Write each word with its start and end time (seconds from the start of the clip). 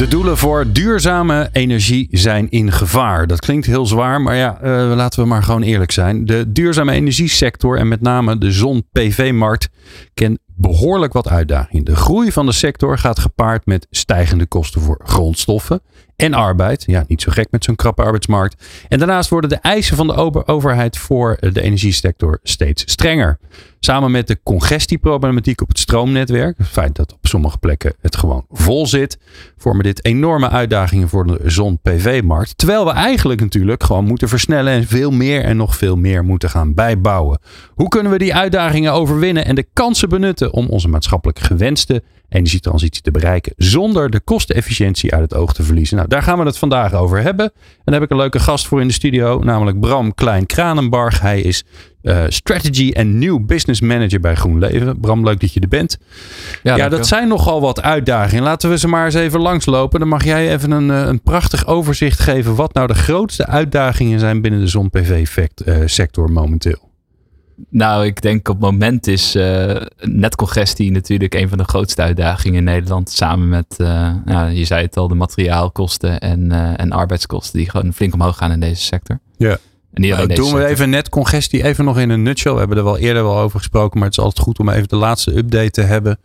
De 0.00 0.08
doelen 0.08 0.38
voor 0.38 0.72
duurzame 0.72 1.48
energie 1.52 2.08
zijn 2.10 2.50
in 2.50 2.72
gevaar. 2.72 3.26
Dat 3.26 3.40
klinkt 3.40 3.66
heel 3.66 3.86
zwaar, 3.86 4.20
maar 4.20 4.36
ja, 4.36 4.58
uh, 4.64 4.96
laten 4.96 5.22
we 5.22 5.28
maar 5.28 5.42
gewoon 5.42 5.62
eerlijk 5.62 5.92
zijn. 5.92 6.24
De 6.24 6.52
duurzame 6.52 6.92
energiesector 6.92 7.78
en 7.78 7.88
met 7.88 8.00
name 8.00 8.38
de 8.38 8.52
zon-PV-markt 8.52 9.68
kent 10.14 10.38
behoorlijk 10.60 11.12
wat 11.12 11.28
uitdagingen. 11.28 11.84
De 11.84 11.96
groei 11.96 12.32
van 12.32 12.46
de 12.46 12.52
sector 12.52 12.98
gaat 12.98 13.18
gepaard 13.18 13.66
met 13.66 13.86
stijgende 13.90 14.46
kosten 14.46 14.80
voor 14.80 15.00
grondstoffen 15.04 15.80
en 16.16 16.34
arbeid. 16.34 16.84
Ja, 16.86 17.04
niet 17.08 17.22
zo 17.22 17.32
gek 17.32 17.50
met 17.50 17.64
zo'n 17.64 17.76
krappe 17.76 18.02
arbeidsmarkt. 18.02 18.64
En 18.88 18.98
daarnaast 18.98 19.30
worden 19.30 19.50
de 19.50 19.56
eisen 19.56 19.96
van 19.96 20.06
de 20.06 20.46
overheid 20.46 20.98
voor 20.98 21.36
de 21.40 21.62
energiesector 21.62 22.38
steeds 22.42 22.82
strenger. 22.86 23.38
Samen 23.82 24.10
met 24.10 24.26
de 24.26 24.40
congestieproblematiek 24.42 25.60
op 25.60 25.68
het 25.68 25.78
stroomnetwerk, 25.78 26.58
het 26.58 26.66
feit 26.66 26.96
dat 26.96 27.12
op 27.12 27.26
sommige 27.26 27.58
plekken 27.58 27.94
het 28.00 28.16
gewoon 28.16 28.44
vol 28.50 28.86
zit, 28.86 29.18
vormen 29.56 29.84
dit 29.84 30.04
enorme 30.04 30.48
uitdagingen 30.48 31.08
voor 31.08 31.26
de 31.26 31.40
zon-PV-markt. 31.44 32.58
Terwijl 32.58 32.84
we 32.84 32.90
eigenlijk 32.90 33.40
natuurlijk 33.40 33.82
gewoon 33.82 34.04
moeten 34.04 34.28
versnellen 34.28 34.72
en 34.72 34.86
veel 34.86 35.10
meer 35.10 35.44
en 35.44 35.56
nog 35.56 35.76
veel 35.76 35.96
meer 35.96 36.24
moeten 36.24 36.50
gaan 36.50 36.74
bijbouwen. 36.74 37.40
Hoe 37.74 37.88
kunnen 37.88 38.12
we 38.12 38.18
die 38.18 38.34
uitdagingen 38.34 38.92
overwinnen 38.92 39.44
en 39.44 39.54
de 39.54 39.66
kansen 39.72 40.08
benutten 40.08 40.49
om 40.50 40.68
onze 40.68 40.88
maatschappelijk 40.88 41.38
gewenste 41.38 42.02
energietransitie 42.28 43.02
te 43.02 43.10
bereiken 43.10 43.52
zonder 43.56 44.10
de 44.10 44.20
kostenefficiëntie 44.20 45.12
uit 45.12 45.22
het 45.22 45.34
oog 45.34 45.54
te 45.54 45.62
verliezen? 45.62 45.96
Nou, 45.96 46.08
daar 46.08 46.22
gaan 46.22 46.38
we 46.38 46.44
het 46.44 46.58
vandaag 46.58 46.94
over 46.94 47.22
hebben. 47.22 47.52
En 47.54 47.82
daar 47.84 47.94
heb 47.94 48.02
ik 48.02 48.10
een 48.10 48.16
leuke 48.16 48.38
gast 48.38 48.66
voor 48.66 48.80
in 48.80 48.86
de 48.86 48.92
studio, 48.92 49.38
namelijk 49.38 49.80
Bram 49.80 50.14
Klein-Kranenbarg. 50.14 51.20
Hij 51.20 51.40
is 51.40 51.64
uh, 52.02 52.24
Strategy 52.28 52.90
en 52.90 53.18
New 53.18 53.46
Business 53.46 53.80
Manager 53.80 54.20
bij 54.20 54.34
GroenLeven. 54.34 55.00
Bram, 55.00 55.24
leuk 55.24 55.40
dat 55.40 55.52
je 55.52 55.60
er 55.60 55.68
bent. 55.68 55.98
Ja, 56.62 56.76
ja 56.76 56.88
dat 56.88 57.06
zijn 57.06 57.28
nogal 57.28 57.60
wat 57.60 57.82
uitdagingen. 57.82 58.44
Laten 58.44 58.70
we 58.70 58.78
ze 58.78 58.88
maar 58.88 59.04
eens 59.04 59.14
even 59.14 59.40
langslopen. 59.40 60.00
Dan 60.00 60.08
mag 60.08 60.24
jij 60.24 60.52
even 60.52 60.70
een, 60.70 60.90
eh, 60.90 61.06
een 61.06 61.22
prachtig 61.22 61.66
overzicht 61.66 62.20
geven 62.20 62.54
wat 62.54 62.74
nou 62.74 62.86
de 62.86 62.94
grootste 62.94 63.46
uitdagingen 63.46 64.20
zijn 64.20 64.40
binnen 64.40 64.60
de 64.60 64.66
zon-PV-sector 64.66 66.28
eh, 66.28 66.34
momenteel. 66.34 66.89
Nou, 67.68 68.06
ik 68.06 68.22
denk 68.22 68.48
op 68.48 68.54
het 68.54 68.70
moment 68.70 69.06
is 69.06 69.36
uh, 69.36 69.76
netcongestie 70.00 70.90
natuurlijk 70.90 71.34
een 71.34 71.48
van 71.48 71.58
de 71.58 71.64
grootste 71.64 72.02
uitdagingen 72.02 72.58
in 72.58 72.64
Nederland. 72.64 73.10
Samen 73.10 73.48
met, 73.48 73.76
uh, 73.78 74.12
ja, 74.24 74.46
je 74.46 74.64
zei 74.64 74.84
het 74.84 74.96
al, 74.96 75.08
de 75.08 75.14
materiaalkosten 75.14 76.20
en, 76.20 76.52
uh, 76.52 76.80
en 76.80 76.92
arbeidskosten 76.92 77.58
die 77.58 77.70
gewoon 77.70 77.92
flink 77.92 78.14
omhoog 78.14 78.36
gaan 78.36 78.52
in 78.52 78.60
deze 78.60 78.82
sector. 78.82 79.18
Ja. 79.36 79.58
En 79.92 80.02
die 80.02 80.14
nou, 80.14 80.34
doen 80.34 80.54
we 80.54 80.66
even 80.66 80.90
net 80.90 81.08
congestie 81.08 81.64
even 81.64 81.84
nog 81.84 81.98
in 81.98 82.10
een 82.10 82.22
nutshell. 82.22 82.52
We 82.52 82.58
hebben 82.58 82.78
er 82.78 82.84
wel 82.84 82.98
eerder 82.98 83.22
wel 83.22 83.38
over 83.38 83.58
gesproken, 83.58 83.98
maar 83.98 84.08
het 84.08 84.18
is 84.18 84.24
altijd 84.24 84.44
goed 84.46 84.58
om 84.58 84.68
even 84.68 84.88
de 84.88 84.96
laatste 84.96 85.36
update 85.36 85.70
te 85.70 85.82
hebben. 85.82 86.18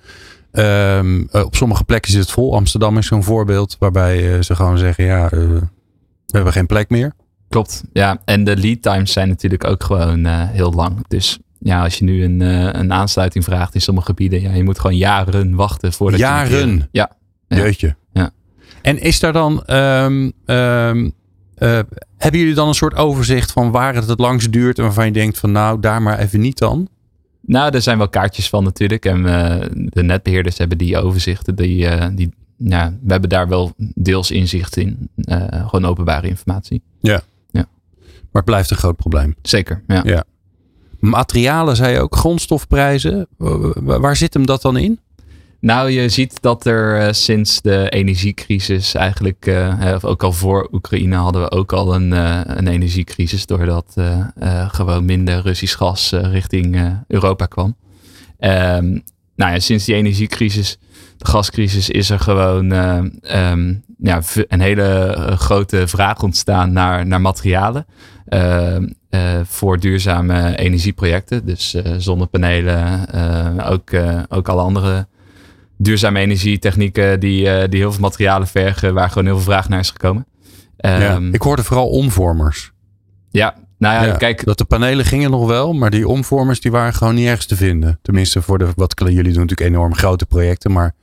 Um, 0.52 1.28
op 1.32 1.56
sommige 1.56 1.84
plekken 1.84 2.12
zit 2.12 2.22
het 2.22 2.32
vol. 2.32 2.56
Amsterdam 2.56 2.98
is 2.98 3.08
zo'n 3.08 3.24
voorbeeld 3.24 3.76
waarbij 3.80 4.42
ze 4.42 4.56
gewoon 4.56 4.78
zeggen, 4.78 5.06
ja, 5.06 5.30
we 5.30 5.62
hebben 6.28 6.54
geen 6.54 6.66
plek 6.66 6.90
meer. 6.90 7.14
Klopt, 7.56 7.84
ja. 7.94 8.22
En 8.26 8.44
de 8.44 8.58
lead 8.58 8.82
times 8.82 9.12
zijn 9.12 9.28
natuurlijk 9.28 9.64
ook 9.64 9.84
gewoon 9.84 10.26
uh, 10.26 10.50
heel 10.50 10.74
lang. 10.74 11.06
Dus 11.08 11.40
ja, 11.60 11.84
als 11.84 11.98
je 11.98 12.04
nu 12.04 12.24
een, 12.24 12.42
uh, 12.42 12.70
een 12.72 12.94
aansluiting 12.94 13.44
vraagt 13.44 13.74
in 13.76 13.82
sommige 13.82 14.08
gebieden, 14.08 14.42
ja, 14.42 14.54
je 14.54 14.64
moet 14.64 14.80
gewoon 14.80 14.98
jaren 14.98 15.56
wachten 15.56 15.94
voordat 15.94 16.20
jaren. 16.20 16.70
je... 16.70 16.88
Ja. 16.92 17.12
Jeetje. 17.48 17.96
Ja. 18.14 18.32
En 18.82 19.02
is 19.02 19.20
daar 19.20 19.34
dan, 19.34 19.64
um, 19.68 20.34
um, 20.46 21.14
uh, 21.58 21.80
hebben 22.18 22.40
jullie 22.40 22.54
dan 22.54 22.68
een 22.68 22.74
soort 22.74 22.96
overzicht 22.96 23.52
van 23.52 23.72
waar 23.72 23.96
het 23.96 24.08
het 24.08 24.20
langst 24.20 24.52
duurt 24.52 24.78
en 24.78 24.84
waarvan 24.84 25.06
je 25.06 25.12
denkt 25.12 25.38
van 25.38 25.52
nou, 25.52 25.80
daar 25.80 26.02
maar 26.02 26.20
even 26.20 26.40
niet 26.40 26.58
dan? 26.58 26.88
Nou, 27.42 27.74
er 27.74 27.82
zijn 27.82 27.98
wel 27.98 28.10
kaartjes 28.10 28.50
van 28.50 28.64
natuurlijk. 28.64 29.06
En 29.06 29.24
de 29.74 30.04
netbeheerders 30.04 30.58
hebben 30.58 30.78
die 30.78 30.98
overzichten. 30.98 31.56
Die, 31.56 32.14
die, 32.14 32.34
ja, 32.58 32.94
we 33.02 33.12
hebben 33.12 33.30
daar 33.30 33.48
wel 33.48 33.74
deels 33.78 34.32
inzicht 34.32 34.78
in. 34.78 35.10
gewoon 35.68 35.86
openbare 35.86 36.28
informatie. 36.28 36.82
Ja. 37.02 37.22
Maar 38.36 38.44
het 38.44 38.54
blijft 38.54 38.72
een 38.72 38.78
groot 38.78 38.96
probleem. 38.96 39.36
Zeker, 39.42 39.84
ja. 39.88 40.02
ja. 40.04 40.24
Materialen, 41.00 41.76
zei 41.76 41.94
je 41.94 42.00
ook, 42.00 42.16
grondstofprijzen. 42.16 43.28
Waar 43.84 44.16
zit 44.16 44.34
hem 44.34 44.46
dat 44.46 44.62
dan 44.62 44.78
in? 44.78 45.00
Nou, 45.60 45.90
je 45.90 46.10
ziet 46.10 46.42
dat 46.42 46.66
er 46.66 47.02
uh, 47.02 47.12
sinds 47.12 47.62
de 47.62 47.90
energiecrisis 47.90 48.96
eigenlijk, 48.96 49.46
uh, 49.46 49.96
ook 50.02 50.24
al 50.24 50.32
voor 50.32 50.68
Oekraïne 50.72 51.16
hadden 51.16 51.42
we 51.42 51.52
ook 51.52 51.74
al 51.74 51.96
een, 51.96 52.12
uh, 52.12 52.42
een 52.44 52.68
energiecrisis, 52.68 53.46
doordat 53.46 53.94
gewoon 54.68 55.06
minder 55.06 55.42
Russisch 55.42 55.78
gas 55.78 56.12
richting 56.12 57.00
Europa 57.08 57.46
kwam. 57.46 57.76
Um, 58.40 59.04
nou 59.36 59.52
ja, 59.52 59.60
sinds 59.60 59.86
die 59.86 59.96
energiecrisis, 59.96 60.78
de 61.18 61.26
gascrisis, 61.26 61.90
is 61.90 62.10
er 62.10 62.20
gewoon 62.20 62.72
um, 62.72 63.84
ja, 63.98 64.22
een 64.48 64.62
hele 64.62 65.16
grote 65.38 65.88
vraag 65.88 66.24
ontstaan 66.24 66.74
naar, 66.74 67.08
naar 67.08 67.22
materialen. 67.22 67.86
Uh, 68.30 68.76
uh, 69.10 69.40
voor 69.44 69.80
duurzame 69.80 70.58
energieprojecten. 70.58 71.46
Dus 71.46 71.74
uh, 71.74 71.82
zonnepanelen, 71.98 73.08
ook, 73.70 73.90
ook 74.30 74.50
alle 74.50 74.62
andere 74.62 75.08
duurzame 75.78 76.20
energietechnieken 76.20 77.20
die, 77.20 77.68
die 77.68 77.80
heel 77.80 77.92
veel 77.92 78.02
materialen 78.02 78.48
vergen, 78.48 78.94
waar 78.94 79.10
gewoon 79.10 79.26
heel 79.26 79.36
veel 79.36 79.52
vraag 79.52 79.70
naar 79.70 79.80
is 79.80 79.90
gekomen. 79.90 80.26
Ja, 80.78 81.16
um, 81.16 81.34
ik 81.34 81.42
hoorde 81.42 81.64
vooral 81.64 81.90
omvormers. 81.90 82.72
Ja, 83.30 83.56
nou 83.78 83.94
ja, 83.94 84.04
ja, 84.04 84.16
kijk. 84.16 84.46
Dat 84.46 84.58
de 84.58 84.66
panelen 84.66 85.06
gingen 85.06 85.32
nog 85.32 85.48
wel, 85.48 85.74
maar 85.74 85.90
die 85.90 86.08
omvormers 86.08 86.62
die 86.62 86.72
waren 86.72 86.94
gewoon 86.94 87.16
niet 87.16 87.28
ergens 87.28 87.46
te 87.46 87.56
vinden. 87.56 88.00
Tenminste, 88.02 88.42
voor 88.42 88.58
de, 88.58 88.68
wat 88.76 88.94
jullie 88.98 89.34
doen 89.34 89.42
natuurlijk 89.42 89.70
enorm 89.70 89.96
grote 89.96 90.26
projecten, 90.26 90.72
maar 90.72 90.96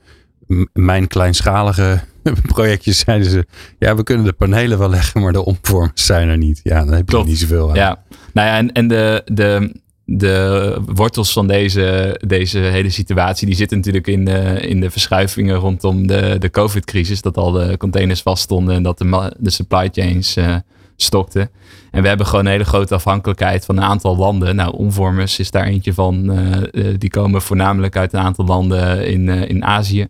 mijn 0.73 1.07
kleinschalige 1.07 2.01
projectjes 2.47 2.99
zeiden 2.99 3.29
ze, 3.29 3.45
ja, 3.79 3.95
we 3.95 4.03
kunnen 4.03 4.25
de 4.25 4.33
panelen 4.33 4.77
wel 4.77 4.89
leggen, 4.89 5.21
maar 5.21 5.33
de 5.33 5.45
omvormers 5.45 6.05
zijn 6.05 6.29
er 6.29 6.37
niet. 6.37 6.59
Ja, 6.63 6.85
dan 6.85 6.93
heb 6.93 7.09
je 7.09 7.23
niet 7.23 7.39
zoveel 7.39 7.69
aan. 7.69 7.75
Ja, 7.75 8.03
nou 8.33 8.47
ja, 8.47 8.57
en, 8.57 8.71
en 8.71 8.87
de, 8.87 9.21
de, 9.25 9.75
de 10.05 10.77
wortels 10.85 11.33
van 11.33 11.47
deze, 11.47 12.19
deze 12.25 12.59
hele 12.59 12.89
situatie, 12.89 13.47
die 13.47 13.55
zitten 13.55 13.77
natuurlijk 13.77 14.07
in 14.07 14.25
de, 14.25 14.59
in 14.67 14.79
de 14.79 14.91
verschuivingen 14.91 15.55
rondom 15.55 16.07
de, 16.07 16.35
de 16.39 16.49
COVID-crisis. 16.49 17.21
Dat 17.21 17.37
al 17.37 17.51
de 17.51 17.77
containers 17.77 18.21
vaststonden 18.21 18.75
en 18.75 18.83
dat 18.83 18.97
de, 18.97 19.33
de 19.39 19.49
supply 19.49 19.89
chains 19.91 20.37
uh, 20.37 20.55
stokten. 20.95 21.49
En 21.91 22.01
we 22.01 22.07
hebben 22.07 22.25
gewoon 22.25 22.45
een 22.45 22.51
hele 22.51 22.63
grote 22.63 22.95
afhankelijkheid 22.95 23.65
van 23.65 23.77
een 23.77 23.83
aantal 23.83 24.17
landen. 24.17 24.55
Nou, 24.55 24.75
omvormers 24.75 25.39
is 25.39 25.51
daar 25.51 25.65
eentje 25.65 25.93
van. 25.93 26.39
Uh, 26.39 26.87
die 26.97 27.09
komen 27.09 27.41
voornamelijk 27.41 27.97
uit 27.97 28.13
een 28.13 28.19
aantal 28.19 28.45
landen 28.45 29.07
in, 29.07 29.27
uh, 29.27 29.49
in 29.49 29.65
Azië. 29.65 30.07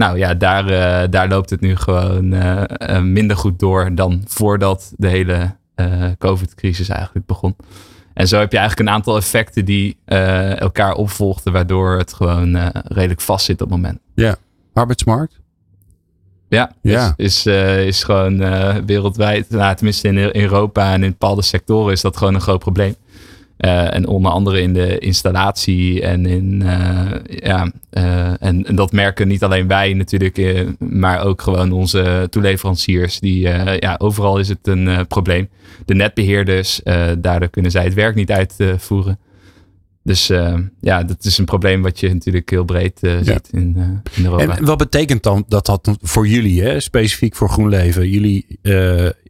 Nou 0.00 0.18
ja, 0.18 0.34
daar, 0.34 0.70
uh, 0.70 1.10
daar 1.10 1.28
loopt 1.28 1.50
het 1.50 1.60
nu 1.60 1.76
gewoon 1.76 2.34
uh, 2.34 2.62
uh, 2.78 3.00
minder 3.00 3.36
goed 3.36 3.58
door 3.58 3.94
dan 3.94 4.22
voordat 4.26 4.92
de 4.96 5.08
hele 5.08 5.58
COVID-crisis 6.18 6.88
eigenlijk 6.88 7.26
begon. 7.26 7.56
En 8.14 8.28
zo 8.28 8.38
heb 8.38 8.52
je 8.52 8.58
eigenlijk 8.58 8.88
een 8.88 8.94
aantal 8.94 9.16
effecten 9.16 9.64
die 9.64 9.96
elkaar 10.04 10.94
opvolgden, 10.94 11.52
waardoor 11.52 11.98
het 11.98 12.12
gewoon 12.12 12.70
redelijk 12.84 13.20
vast 13.20 13.44
zit 13.44 13.62
op 13.62 13.70
het 13.70 13.76
moment. 13.76 13.98
Ja, 14.14 14.36
arbeidsmarkt? 14.72 15.40
Ja, 16.48 16.72
ja. 16.82 17.14
Is, 17.16 17.46
is, 17.46 17.86
is 17.86 18.02
gewoon 18.02 18.38
wereldwijd, 18.86 19.50
nou, 19.50 19.74
tenminste 19.74 20.08
in 20.08 20.42
Europa 20.42 20.92
en 20.92 21.02
in 21.02 21.10
bepaalde 21.10 21.42
sectoren, 21.42 21.92
is 21.92 22.00
dat 22.00 22.16
gewoon 22.16 22.34
een 22.34 22.40
groot 22.40 22.60
probleem. 22.60 22.94
Uh, 23.64 23.94
en 23.94 24.06
onder 24.06 24.32
andere 24.32 24.60
in 24.60 24.72
de 24.72 24.98
installatie 24.98 26.02
en 26.02 26.26
in 26.26 26.62
uh, 26.64 27.10
ja, 27.24 27.72
uh, 27.92 28.42
en, 28.42 28.66
en, 28.66 28.74
dat 28.74 28.92
merken 28.92 29.28
niet 29.28 29.44
alleen 29.44 29.68
wij 29.68 29.92
natuurlijk, 29.92 30.66
maar 30.78 31.24
ook 31.24 31.42
gewoon 31.42 31.72
onze 31.72 32.26
toeleveranciers. 32.30 33.20
Die 33.20 33.40
ja, 33.78 33.94
overal 33.98 34.38
is 34.38 34.48
het 34.48 34.66
een 34.66 35.06
probleem. 35.06 35.48
De 35.84 35.94
netbeheerders, 35.94 36.80
daardoor 37.18 37.48
kunnen 37.48 37.70
zij 37.70 37.84
het 37.84 37.94
werk 37.94 38.14
niet 38.14 38.30
uitvoeren. 38.30 39.18
Dus 40.02 40.26
ja, 40.80 41.02
dat 41.02 41.24
is 41.24 41.38
een 41.38 41.44
probleem 41.44 41.82
wat 41.82 42.00
je 42.00 42.12
natuurlijk 42.12 42.50
heel 42.50 42.64
breed 42.64 42.98
ziet 43.22 43.48
in, 43.50 43.76
in 44.16 44.24
Europa. 44.24 44.56
En 44.56 44.64
wat 44.64 44.78
betekent 44.78 45.22
dan 45.22 45.44
dat 45.48 45.66
dat 45.66 45.96
voor 46.00 46.26
jullie, 46.26 46.62
hè, 46.62 46.80
specifiek 46.80 47.36
voor 47.36 47.48
GroenLeven? 47.48 48.08
Jullie, 48.08 48.58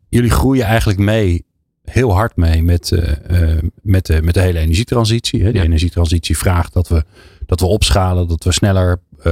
jullie 0.08 0.30
groeien 0.30 0.64
eigenlijk 0.64 0.98
mee 0.98 1.44
heel 1.90 2.12
hard 2.12 2.36
mee 2.36 2.62
met, 2.62 2.90
uh, 2.90 3.58
met, 3.82 4.06
de, 4.06 4.22
met 4.22 4.34
de 4.34 4.40
hele 4.40 4.58
energietransitie. 4.58 5.44
Hè. 5.44 5.52
Die 5.52 5.62
energietransitie 5.62 6.38
vraagt 6.38 6.72
dat 6.72 6.88
we, 6.88 7.04
dat 7.46 7.60
we 7.60 7.66
opschalen, 7.66 8.28
dat 8.28 8.44
we 8.44 8.52
sneller 8.52 9.00
uh, 9.18 9.24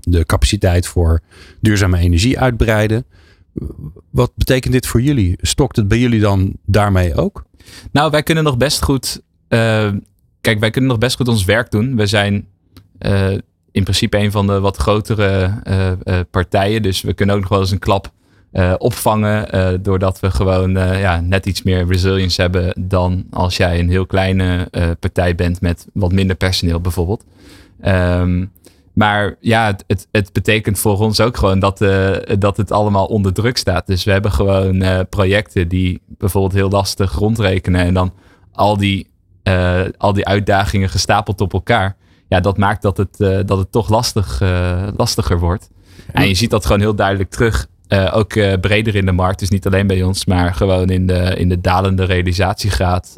de 0.00 0.24
capaciteit 0.26 0.86
voor 0.86 1.20
duurzame 1.60 1.98
energie 1.98 2.38
uitbreiden. 2.38 3.04
Wat 4.10 4.32
betekent 4.34 4.72
dit 4.72 4.86
voor 4.86 5.00
jullie? 5.00 5.38
Stokt 5.40 5.76
het 5.76 5.88
bij 5.88 5.98
jullie 5.98 6.20
dan 6.20 6.56
daarmee 6.64 7.14
ook? 7.14 7.44
Nou, 7.92 8.10
wij 8.10 8.22
kunnen 8.22 8.44
nog 8.44 8.56
best 8.56 8.82
goed 8.82 9.20
uh, 9.48 9.90
kijk, 10.40 10.60
wij 10.60 10.70
kunnen 10.70 10.90
nog 10.90 10.98
best 10.98 11.16
goed 11.16 11.28
ons 11.28 11.44
werk 11.44 11.70
doen. 11.70 11.96
We 11.96 12.06
zijn 12.06 12.46
uh, 12.98 13.30
in 13.72 13.82
principe 13.82 14.18
een 14.18 14.30
van 14.30 14.46
de 14.46 14.60
wat 14.60 14.76
grotere 14.76 15.60
uh, 16.04 16.20
partijen. 16.30 16.82
Dus 16.82 17.00
we 17.00 17.14
kunnen 17.14 17.34
ook 17.34 17.40
nog 17.40 17.50
wel 17.50 17.60
eens 17.60 17.70
een 17.70 17.78
klap 17.78 18.12
opvangen. 18.78 19.82
doordat 19.82 20.20
we 20.20 20.30
gewoon 20.30 20.70
ja, 20.98 21.20
net 21.20 21.46
iets 21.46 21.62
meer 21.62 21.86
resilience 21.86 22.40
hebben 22.40 22.88
dan 22.88 23.24
als 23.30 23.56
jij 23.56 23.78
een 23.78 23.90
heel 23.90 24.06
kleine 24.06 24.68
partij 25.00 25.34
bent 25.34 25.60
met 25.60 25.86
wat 25.92 26.12
minder 26.12 26.36
personeel 26.36 26.80
bijvoorbeeld. 26.80 27.24
Um, 27.84 28.52
maar 28.96 29.36
ja, 29.40 29.66
het, 29.66 29.84
het, 29.86 30.08
het, 30.12 30.32
betekent 30.32 30.78
voor 30.78 30.98
ons 30.98 31.20
ook 31.20 31.36
gewoon 31.36 31.58
dat, 31.58 31.78
dat 32.38 32.56
het 32.56 32.72
allemaal 32.72 33.06
onder 33.06 33.32
druk 33.32 33.56
staat. 33.56 33.86
Dus 33.86 34.04
we 34.04 34.10
hebben 34.10 34.32
gewoon 34.32 34.84
projecten 35.08 35.68
die 35.68 36.00
bijvoorbeeld 36.06 36.52
heel 36.52 36.70
lastig 36.70 37.12
rondrekenen. 37.12 37.80
En 37.80 37.94
dan 37.94 38.12
al 38.52 38.76
die, 38.76 39.10
al 39.98 40.12
die 40.12 40.26
uitdagingen 40.26 40.88
gestapeld 40.88 41.40
op 41.40 41.52
elkaar. 41.52 41.96
Ja, 42.28 42.40
dat 42.40 42.58
maakt 42.58 42.82
dat 42.82 42.96
het, 42.96 43.16
dat 43.48 43.58
het 43.58 43.72
toch 43.72 43.88
lastig, 43.88 44.40
lastiger 44.96 45.38
wordt. 45.38 45.70
En 46.12 46.28
je 46.28 46.34
ziet 46.34 46.50
dat 46.50 46.66
gewoon 46.66 46.80
heel 46.80 46.94
duidelijk 46.94 47.30
terug. 47.30 47.66
Ook 47.88 48.60
breder 48.60 48.94
in 48.94 49.06
de 49.06 49.12
markt. 49.12 49.38
Dus 49.38 49.48
niet 49.48 49.66
alleen 49.66 49.86
bij 49.86 50.02
ons, 50.02 50.24
maar 50.24 50.54
gewoon 50.54 50.90
in 50.90 51.06
de, 51.06 51.34
in 51.36 51.48
de 51.48 51.60
dalende 51.60 52.04
realisatiegraad 52.04 53.14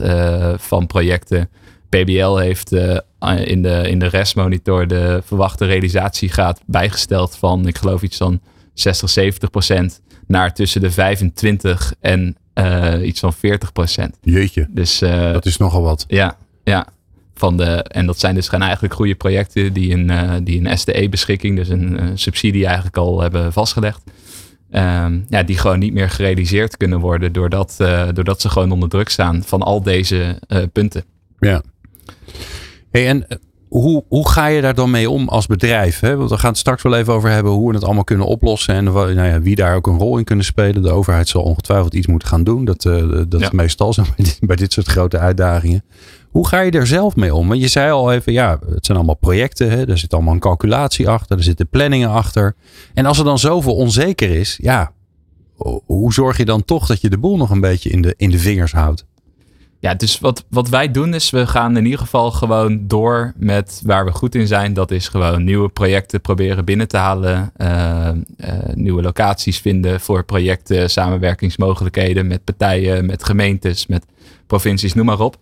van 0.56 0.86
projecten. 0.86 1.48
PBL 1.88 2.36
heeft 2.36 2.72
eh, 2.72 2.98
in 3.44 3.62
de, 3.62 3.88
in 3.88 3.98
de 3.98 4.06
restmonitor 4.06 4.86
de 4.86 5.22
verwachte 5.24 5.64
realisatiegraad 5.64 6.60
bijgesteld 6.66 7.36
van, 7.36 7.66
ik 7.66 7.78
geloof 7.78 8.02
iets 8.02 8.16
van 8.16 8.40
60, 8.74 9.10
70 9.10 9.50
procent 9.50 10.00
naar 10.26 10.54
tussen 10.54 10.80
de 10.80 10.90
25 10.90 11.94
en 12.00 12.36
iets 13.02 13.20
van 13.20 13.32
40 13.32 13.72
procent. 13.72 14.16
Jeetje, 14.22 14.66
dus, 14.70 14.98
dat 15.32 15.46
is 15.46 15.56
nogal 15.56 15.82
wat. 15.82 16.04
Ja, 16.08 16.36
ja. 16.64 16.86
Van 17.34 17.56
de, 17.56 17.64
en 17.82 18.06
dat 18.06 18.18
zijn 18.18 18.34
dus 18.34 18.48
gaan 18.48 18.62
eigenlijk 18.62 18.94
goede 18.94 19.14
projecten 19.14 19.72
die 19.72 19.92
een, 19.92 20.44
die 20.44 20.64
een 20.64 20.78
SDE-beschikking, 20.78 21.56
dus 21.56 21.68
een 21.68 22.10
subsidie 22.14 22.66
eigenlijk 22.66 22.96
al 22.96 23.20
hebben 23.20 23.52
vastgelegd. 23.52 24.02
Um, 24.70 25.26
ja, 25.28 25.42
die 25.42 25.58
gewoon 25.58 25.78
niet 25.78 25.92
meer 25.92 26.10
gerealiseerd 26.10 26.76
kunnen 26.76 27.00
worden 27.00 27.32
doordat, 27.32 27.76
doordat 28.14 28.40
ze 28.40 28.48
gewoon 28.48 28.72
onder 28.72 28.88
druk 28.88 29.08
staan 29.08 29.42
van 29.42 29.62
al 29.62 29.82
deze 29.82 30.40
punten. 30.72 31.04
Ja. 31.38 31.62
Hey, 32.90 33.08
en 33.08 33.28
eh, 33.28 33.36
hoe, 33.68 34.04
hoe 34.08 34.28
ga 34.28 34.46
je 34.46 34.60
daar 34.60 34.74
dan 34.74 34.90
mee 34.90 35.10
om 35.10 35.28
als 35.28 35.46
bedrijf? 35.46 36.00
Hè? 36.00 36.16
Want 36.16 36.30
we 36.30 36.38
gaan 36.38 36.50
het 36.50 36.58
straks 36.58 36.82
wel 36.82 36.96
even 36.96 37.12
over 37.12 37.30
hebben 37.30 37.52
hoe 37.52 37.68
we 37.68 37.74
het 37.74 37.84
allemaal 37.84 38.04
kunnen 38.04 38.26
oplossen. 38.26 38.74
En 38.74 38.84
nou 38.84 39.22
ja, 39.22 39.40
wie 39.40 39.54
daar 39.54 39.76
ook 39.76 39.86
een 39.86 39.98
rol 39.98 40.18
in 40.18 40.24
kunnen 40.24 40.44
spelen. 40.44 40.82
De 40.82 40.90
overheid 40.90 41.28
zal 41.28 41.42
ongetwijfeld 41.42 41.94
iets 41.94 42.06
moeten 42.06 42.28
gaan 42.28 42.44
doen. 42.44 42.64
Dat, 42.64 42.84
uh, 42.84 43.22
dat 43.28 43.40
is 43.40 43.50
meestal 43.50 43.92
zo 43.92 44.02
bij 44.02 44.24
dit, 44.24 44.38
bij 44.40 44.56
dit 44.56 44.72
soort 44.72 44.86
grote 44.86 45.18
uitdagingen. 45.18 45.84
Hoe 46.30 46.48
ga 46.48 46.60
je 46.60 46.70
er 46.70 46.86
zelf 46.86 47.16
mee 47.16 47.34
om? 47.34 47.48
Want 47.48 47.60
je 47.60 47.68
zei 47.68 47.90
al 47.90 48.12
even, 48.12 48.32
ja, 48.32 48.58
het 48.70 48.86
zijn 48.86 48.98
allemaal 48.98 49.16
projecten. 49.16 49.70
Hè? 49.70 49.88
Er 49.88 49.98
zit 49.98 50.14
allemaal 50.14 50.34
een 50.34 50.40
calculatie 50.40 51.08
achter. 51.08 51.36
Er 51.36 51.42
zitten 51.42 51.68
planningen 51.68 52.10
achter. 52.10 52.54
En 52.94 53.06
als 53.06 53.18
er 53.18 53.24
dan 53.24 53.38
zoveel 53.38 53.74
onzeker 53.74 54.30
is, 54.30 54.58
ja, 54.62 54.92
hoe 55.86 56.12
zorg 56.12 56.36
je 56.36 56.44
dan 56.44 56.64
toch 56.64 56.86
dat 56.86 57.00
je 57.00 57.10
de 57.10 57.18
boel 57.18 57.36
nog 57.36 57.50
een 57.50 57.60
beetje 57.60 57.90
in 57.90 58.02
de, 58.02 58.14
in 58.16 58.30
de 58.30 58.38
vingers 58.38 58.72
houdt? 58.72 59.06
Ja, 59.80 59.94
dus 59.94 60.18
wat, 60.18 60.44
wat 60.50 60.68
wij 60.68 60.90
doen 60.90 61.14
is, 61.14 61.30
we 61.30 61.46
gaan 61.46 61.76
in 61.76 61.84
ieder 61.84 61.98
geval 61.98 62.30
gewoon 62.30 62.86
door 62.86 63.32
met 63.36 63.82
waar 63.84 64.04
we 64.04 64.12
goed 64.12 64.34
in 64.34 64.46
zijn. 64.46 64.74
Dat 64.74 64.90
is 64.90 65.08
gewoon 65.08 65.44
nieuwe 65.44 65.68
projecten 65.68 66.20
proberen 66.20 66.64
binnen 66.64 66.88
te 66.88 66.96
halen. 66.96 67.52
Uh, 67.56 68.08
nieuwe 68.74 69.02
locaties 69.02 69.58
vinden 69.58 70.00
voor 70.00 70.24
projecten, 70.24 70.90
samenwerkingsmogelijkheden 70.90 72.26
met 72.26 72.44
partijen, 72.44 73.06
met 73.06 73.24
gemeentes, 73.24 73.86
met 73.86 74.04
provincies, 74.46 74.94
noem 74.94 75.06
maar 75.06 75.20
op. 75.20 75.36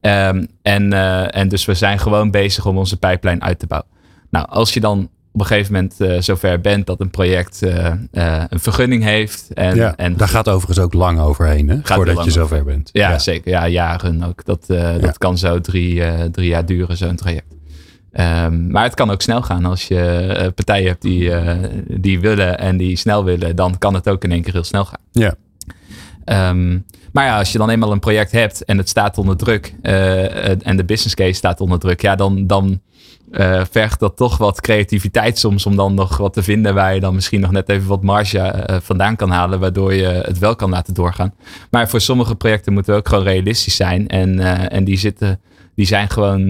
Um, 0.00 0.46
en, 0.62 0.92
uh, 0.92 1.36
en 1.36 1.48
dus 1.48 1.64
we 1.64 1.74
zijn 1.74 1.98
gewoon 1.98 2.30
bezig 2.30 2.66
om 2.66 2.78
onze 2.78 2.96
pijplijn 2.96 3.42
uit 3.42 3.58
te 3.58 3.66
bouwen. 3.66 3.90
Nou, 4.30 4.46
als 4.48 4.74
je 4.74 4.80
dan 4.80 5.08
op 5.32 5.40
een 5.40 5.46
gegeven 5.46 5.72
moment 5.72 5.94
uh, 5.98 6.20
zover 6.20 6.60
bent 6.60 6.86
dat 6.86 7.00
een 7.00 7.10
project 7.10 7.62
uh, 7.62 7.92
uh, 8.12 8.44
een 8.48 8.60
vergunning 8.60 9.02
heeft. 9.02 9.52
En, 9.54 9.76
ja, 9.76 9.96
en 9.96 10.16
daar 10.16 10.28
gaat 10.28 10.48
overigens 10.48 10.78
ook 10.78 10.92
lang 10.92 11.20
overheen, 11.20 11.68
hè? 11.68 11.78
voordat 11.82 12.24
je 12.24 12.30
zover 12.30 12.64
bent. 12.64 12.90
Ja, 12.92 13.10
ja, 13.10 13.18
zeker. 13.18 13.50
Ja, 13.50 13.68
jaren 13.68 14.22
ook. 14.22 14.44
Dat, 14.44 14.66
dat 15.00 15.18
kan 15.18 15.38
zo 15.38 15.60
drie, 15.60 16.02
drie 16.30 16.48
jaar 16.48 16.66
duren, 16.66 16.96
zo'n 16.96 17.16
traject. 17.16 17.56
Um, 18.12 18.70
maar 18.70 18.84
het 18.84 18.94
kan 18.94 19.10
ook 19.10 19.22
snel 19.22 19.42
gaan. 19.42 19.64
Als 19.64 19.88
je 19.88 20.52
partijen 20.54 20.86
hebt 20.86 21.02
die, 21.02 21.32
die 22.00 22.20
willen 22.20 22.58
en 22.58 22.76
die 22.76 22.96
snel 22.96 23.24
willen, 23.24 23.56
dan 23.56 23.78
kan 23.78 23.94
het 23.94 24.08
ook 24.08 24.24
in 24.24 24.32
één 24.32 24.42
keer 24.42 24.52
heel 24.52 24.64
snel 24.64 24.84
gaan. 24.84 25.00
Ja. 25.12 25.34
Um, 26.50 26.84
maar 27.12 27.24
ja, 27.24 27.38
als 27.38 27.52
je 27.52 27.58
dan 27.58 27.70
eenmaal 27.70 27.92
een 27.92 27.98
project 27.98 28.32
hebt 28.32 28.64
en 28.64 28.78
het 28.78 28.88
staat 28.88 29.18
onder 29.18 29.36
druk 29.36 29.74
en 30.62 30.76
de 30.76 30.84
business 30.84 31.14
case 31.14 31.32
staat 31.32 31.60
onder 31.60 31.78
druk, 31.78 32.02
ja, 32.02 32.14
dan, 32.14 32.46
dan 32.46 32.80
uh, 33.30 33.62
vergt 33.70 34.00
dat 34.00 34.16
toch 34.16 34.38
wat 34.38 34.60
creativiteit 34.60 35.38
soms 35.38 35.66
om 35.66 35.76
dan 35.76 35.94
nog 35.94 36.16
wat 36.16 36.32
te 36.32 36.42
vinden 36.42 36.74
waar 36.74 36.94
je 36.94 37.00
dan 37.00 37.14
misschien 37.14 37.40
nog 37.40 37.50
net 37.50 37.68
even 37.68 37.88
wat 37.88 38.02
marge 38.02 38.64
vandaan 38.82 39.16
kan 39.16 39.30
halen, 39.30 39.60
waardoor 39.60 39.94
je 39.94 40.06
het 40.06 40.38
wel 40.38 40.56
kan 40.56 40.70
laten 40.70 40.94
doorgaan. 40.94 41.34
Maar 41.70 41.88
voor 41.88 42.00
sommige 42.00 42.34
projecten 42.34 42.72
moeten 42.72 42.92
we 42.92 42.98
ook 42.98 43.08
gewoon 43.08 43.24
realistisch 43.24 43.76
zijn 43.76 44.08
en, 44.08 44.38
en 44.70 44.84
die 44.84 44.98
zitten, 44.98 45.40
die 45.74 45.86
zijn 45.86 46.10
gewoon 46.10 46.48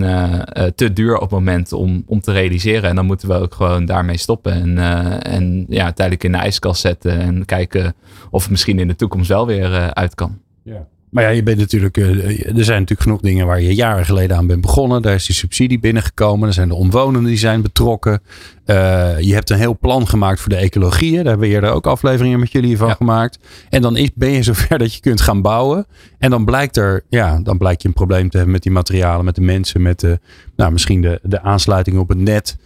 te 0.75 0.93
duur 0.93 1.14
op 1.14 1.20
het 1.20 1.31
moment 1.31 1.72
om, 1.72 2.02
om 2.06 2.20
te 2.20 2.32
realiseren. 2.32 2.90
En 2.90 2.96
dan 2.96 3.06
moeten 3.06 3.28
we 3.28 3.34
ook 3.34 3.55
gewoon 3.55 3.84
daarmee 3.84 4.19
stoppen 4.19 4.52
en, 4.52 4.78
en 5.22 5.66
ja, 5.69 5.84
uiteindelijk 5.84 6.25
in 6.25 6.32
de 6.32 6.38
ijskast 6.38 6.81
zetten 6.81 7.20
en 7.20 7.44
kijken 7.44 7.94
of 8.31 8.43
het 8.43 8.50
misschien 8.50 8.78
in 8.78 8.88
de 8.88 8.96
toekomst 8.96 9.28
wel 9.28 9.46
weer 9.46 9.94
uit 9.94 10.14
kan. 10.14 10.38
Ja. 10.69 10.87
Maar 11.11 11.25
ja, 11.25 11.29
je 11.31 11.43
bent 11.43 11.59
natuurlijk, 11.59 11.97
eh, 11.97 12.56
er 12.56 12.65
zijn 12.65 12.81
natuurlijk 12.81 13.00
genoeg 13.00 13.20
dingen 13.20 13.47
waar 13.47 13.61
je 13.61 13.75
jaren 13.75 14.05
geleden 14.05 14.37
aan 14.37 14.47
bent 14.47 14.61
begonnen. 14.61 15.03
Daar 15.03 15.15
is 15.15 15.26
die 15.26 15.35
subsidie 15.35 15.79
binnengekomen. 15.79 16.49
Er 16.49 16.55
zijn 16.55 16.69
de 16.69 16.75
omwonenden 16.75 17.31
die 17.31 17.38
zijn 17.38 17.62
betrokken. 17.62 18.23
Uh, 18.67 19.20
je 19.20 19.35
hebt 19.35 19.50
een 19.50 19.59
heel 19.59 19.79
plan 19.79 20.09
gemaakt 20.09 20.41
voor 20.41 20.49
de 20.49 20.56
ecologie. 20.56 21.15
Daar 21.15 21.25
hebben 21.25 21.49
we 21.49 21.55
eerder 21.55 21.70
ook 21.70 21.87
afleveringen 21.87 22.41
met 22.41 22.53
jullie 22.53 22.76
van 22.76 22.97
gemaakt. 22.97 23.38
En 23.69 23.82
dan 23.82 23.97
is, 23.97 24.11
ben 24.15 24.31
je 24.31 24.43
zover 24.43 24.79
dat 24.85 24.94
je 24.94 25.00
kunt 25.00 25.20
gaan 25.20 25.43
bouwen. 25.43 25.87
En 26.19 26.31
dan 26.31 26.44
blijkt 26.44 26.76
er, 26.76 27.05
ja, 27.09 27.41
dan 27.43 27.59
blijkt 27.59 27.82
je 27.82 27.88
een 27.88 27.94
probleem 27.94 28.29
te 28.29 28.37
hebben 28.37 28.55
met 28.55 28.62
die 28.62 28.73
materialen, 28.73 29.25
met 29.25 29.35
de 29.35 29.41
mensen, 29.41 29.82
met 29.82 30.00
de, 30.00 30.19
nou, 30.56 30.73
misschien 30.73 31.00
de, 31.00 31.20
de 31.23 31.43
aansluiting 31.43 31.99
op 31.99 32.09
het 32.09 32.19
net. 32.19 32.56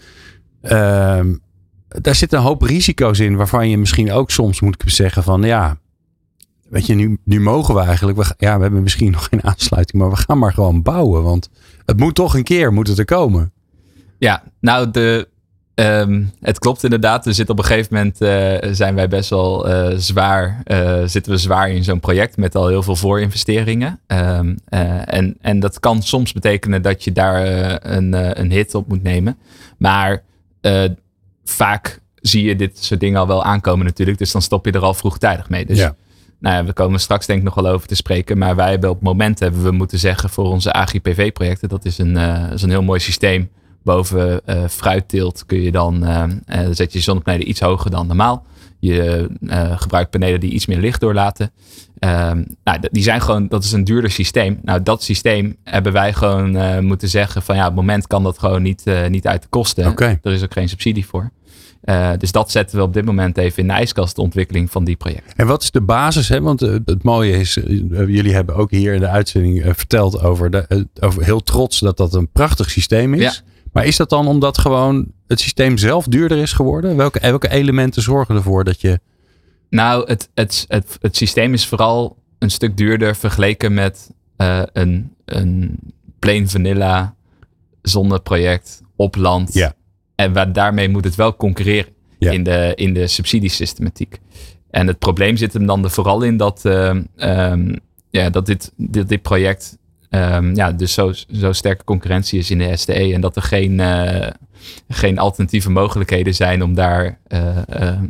Uh, 0.63 0.71
daar 1.89 2.15
zitten 2.15 2.39
een 2.39 2.45
hoop 2.45 2.63
risico's 2.63 3.19
in 3.19 3.37
waarvan 3.37 3.69
je 3.69 3.79
misschien 3.79 4.13
ook 4.13 4.31
soms 4.31 4.61
moet 4.61 4.83
zeggen 4.87 5.23
van 5.23 5.43
ja, 5.43 5.77
weet 6.73 6.87
je, 6.87 6.95
nu, 6.95 7.19
nu 7.25 7.41
mogen 7.41 7.75
we 7.75 7.81
eigenlijk, 7.81 8.19
we, 8.19 8.35
ja, 8.39 8.57
we 8.57 8.63
hebben 8.63 8.83
misschien 8.83 9.11
nog 9.19 9.27
geen 9.31 9.45
aansluiting, 9.45 10.03
maar 10.03 10.11
we 10.11 10.17
gaan 10.17 10.39
maar 10.39 10.53
gewoon 10.53 10.83
bouwen. 10.83 11.23
Want 11.23 11.49
het 11.87 11.99
moet 11.99 12.15
toch 12.15 12.35
een 12.35 12.43
keer, 12.43 12.73
moet 12.73 12.89
het 12.89 12.99
er 12.99 13.05
komen. 13.05 13.53
Ja, 14.19 14.43
nou, 14.61 14.91
de, 14.91 15.29
um, 15.75 16.32
het 16.41 16.58
klopt 16.58 16.85
inderdaad. 16.85 17.25
We 17.25 17.32
zitten 17.32 17.55
op 17.55 17.61
een 17.61 17.67
gegeven 17.67 17.96
moment, 17.96 18.23
uh, 18.23 18.73
zijn 18.75 18.94
wij 18.94 19.08
best 19.08 19.31
wel 19.31 19.69
uh, 19.69 19.96
zwaar, 19.96 20.63
uh, 20.67 21.03
zitten 21.05 21.32
we 21.32 21.39
zwaar 21.39 21.70
in 21.70 21.85
zo'n 21.85 22.01
project 22.01 22.37
met 22.37 22.55
al 22.55 22.69
heel 22.69 22.82
veel 22.82 22.96
voorinvesteringen. 22.96 24.01
Um, 24.06 24.56
en, 25.05 25.37
en 25.41 25.61
dat 25.61 25.81
kan 25.81 26.03
soms 26.03 26.32
betekenen 26.32 26.82
dat 26.82 27.05
je 27.05 27.13
daar 27.13 27.44
een, 27.93 28.41
een 28.41 28.51
hit 28.51 28.75
op 28.75 28.89
moet 28.89 29.03
nemen. 29.03 29.39
Maar 29.79 30.23
vaak 31.44 32.01
zie 32.15 32.44
je 32.44 32.56
dit 32.56 32.85
soort 32.85 33.01
dingen 33.01 33.20
al 33.20 33.27
wel 33.27 33.44
aankomen 33.44 33.87
natuurlijk. 33.87 34.19
Dus 34.19 34.32
dan 34.32 34.43
stop 34.43 34.65
je 34.65 34.73
er 34.73 34.81
al 34.81 34.94
vroegtijdig 34.94 35.49
mee. 35.49 35.67
Dus 35.67 35.79
ja 35.79 35.94
nou 36.43 36.56
ja, 36.56 36.65
we 36.65 36.72
komen 36.72 37.01
straks 37.01 37.27
denk 37.27 37.39
ik 37.39 37.44
nog 37.44 37.55
wel 37.55 37.67
over 37.67 37.89
te 37.89 37.94
spreken. 37.94 38.39
Maar 38.39 38.56
wij 38.56 38.70
hebben 38.70 38.91
op 38.91 38.94
het 38.94 39.05
moment 39.05 39.39
hebben 39.39 39.63
we 39.63 39.70
moeten 39.70 39.99
zeggen 39.99 40.31
voor 40.31 40.44
onze 40.44 40.72
AGPV-projecten. 40.72 41.69
Dat 41.69 41.84
is 41.84 41.99
een, 41.99 42.17
uh, 42.17 42.53
is 42.53 42.63
een 42.63 42.70
heel 42.70 42.82
mooi 42.82 43.01
systeem. 43.01 43.51
Boven 43.82 44.41
uh, 44.46 44.65
fruitteelt 44.69 45.46
kun 45.46 45.61
je 45.61 45.72
dan, 45.72 46.08
uh, 46.08 46.25
zet 46.70 46.93
je 46.93 47.01
zonnepanelen 47.01 47.49
iets 47.49 47.61
hoger 47.61 47.91
dan 47.91 48.06
normaal. 48.06 48.44
Je 48.79 49.29
gebruikt 49.77 50.11
panelen 50.11 50.41
die 50.41 50.51
iets 50.51 50.67
meer 50.67 50.79
licht 50.79 51.01
doorlaten. 51.01 51.51
Ehm, 51.99 52.44
nou, 52.65 52.79
die 52.91 53.03
zijn 53.03 53.20
gewoon, 53.20 53.49
dat 53.49 53.65
is 53.65 53.72
een 53.72 53.84
duurder 53.84 54.11
systeem. 54.11 54.58
Nou, 54.63 54.82
dat 54.82 55.03
systeem 55.03 55.56
hebben 55.65 55.93
wij 55.93 56.13
gewoon 56.13 56.84
moeten 56.84 57.08
zeggen 57.08 57.43
van 57.43 57.56
ja, 57.56 57.61
op 57.61 57.67
het 57.67 57.77
moment 57.77 58.06
kan 58.06 58.22
dat 58.22 58.39
gewoon 58.39 58.63
niet, 58.63 58.84
niet 59.08 59.27
uit 59.27 59.43
de 59.43 59.49
kosten. 59.49 59.87
Okay. 59.87 60.19
Er 60.22 60.32
is 60.32 60.43
ook 60.43 60.53
geen 60.53 60.69
subsidie 60.69 61.06
voor. 61.06 61.31
Uh, 61.84 62.10
dus 62.19 62.32
dat 62.32 62.51
zetten 62.51 62.77
we 62.77 62.82
op 62.82 62.93
dit 62.93 63.05
moment 63.05 63.39
even 63.39 63.58
in 63.58 63.67
de 63.67 63.72
ijskast, 63.72 64.17
de 64.17 64.22
ontwikkeling 64.22 64.70
van 64.70 64.84
die 64.84 64.96
projecten. 64.96 65.36
En 65.36 65.46
wat 65.46 65.62
is 65.62 65.70
de 65.70 65.81
basis? 65.81 66.29
Hè? 66.29 66.41
Want 66.41 66.62
uh, 66.62 66.77
het 66.84 67.03
mooie 67.03 67.32
is, 67.32 67.56
uh, 67.56 67.65
jullie 67.91 68.34
hebben 68.34 68.55
ook 68.55 68.70
hier 68.70 68.94
in 68.94 69.01
de 69.01 69.08
uitzending 69.08 69.62
verteld 69.65 70.20
over, 70.20 70.51
de, 70.51 70.89
over 71.01 71.24
heel 71.24 71.43
trots 71.43 71.81
dat 71.81 71.96
dat 71.96 72.15
een 72.15 72.29
prachtig 72.29 72.70
systeem 72.70 73.15
is. 73.15 73.20
Ja. 73.20 73.32
Maar 73.72 73.86
is 73.86 73.96
dat 73.96 74.10
dan 74.10 74.27
omdat 74.27 74.58
gewoon 74.58 75.12
het 75.27 75.41
systeem 75.41 75.79
zelf 75.79 76.06
duurder 76.06 76.39
is 76.39 76.53
geworden? 76.53 76.96
Welke, 76.96 77.20
welke 77.20 77.51
elementen 77.51 78.03
zorgen 78.03 78.34
ervoor 78.36 78.65
dat 78.65 78.81
je. 78.81 79.01
Nou, 79.70 80.06
het, 80.06 80.29
het, 80.34 80.65
het, 80.69 80.98
het 81.01 81.17
systeem 81.17 81.53
is 81.53 81.67
vooral 81.67 82.17
een 82.39 82.51
stuk 82.51 82.77
duurder 82.77 83.17
vergeleken 83.17 83.74
met 83.74 84.10
een, 84.72 85.15
een 85.24 85.79
plain 86.19 86.48
vanilla 86.48 87.15
zonneproject 87.82 88.82
op 88.96 89.17
land. 89.17 89.55
Ja 89.55 89.74
en 90.15 90.33
waar, 90.33 90.53
daarmee 90.53 90.89
moet 90.89 91.05
het 91.05 91.15
wel 91.15 91.37
concurreren 91.37 91.93
in, 92.19 92.43
de, 92.43 92.73
in 92.75 92.95
de 92.95 93.07
subsidiesystematiek. 93.07 94.19
En 94.71 94.87
het 94.87 94.99
probleem 94.99 95.37
zit 95.37 95.53
hem 95.53 95.67
dan 95.67 95.85
er 95.85 95.91
vooral 95.91 96.23
in 96.23 96.37
dat, 96.37 96.63
uh, 96.67 96.95
um, 97.17 97.79
ja, 98.11 98.31
dat 98.31 98.47
dit, 98.47 98.73
dit, 98.77 99.09
dit 99.09 99.23
project 99.23 99.79
ehm, 100.11 100.55
ja, 100.55 100.73
dus 100.73 100.93
zo, 100.93 101.13
zo 101.33 101.53
sterke 101.53 101.85
concurrentie 101.85 102.39
is 102.39 102.51
in 102.51 102.59
de 102.59 102.77
STE. 102.77 103.15
En 103.15 103.21
dat 103.21 103.37
er 103.37 103.43
geen, 103.43 103.79
uh, 103.79 104.27
geen 104.89 105.19
alternatieve 105.19 105.71
mogelijkheden 105.71 106.35
zijn 106.35 106.63
om 106.63 106.75
daar 106.75 107.19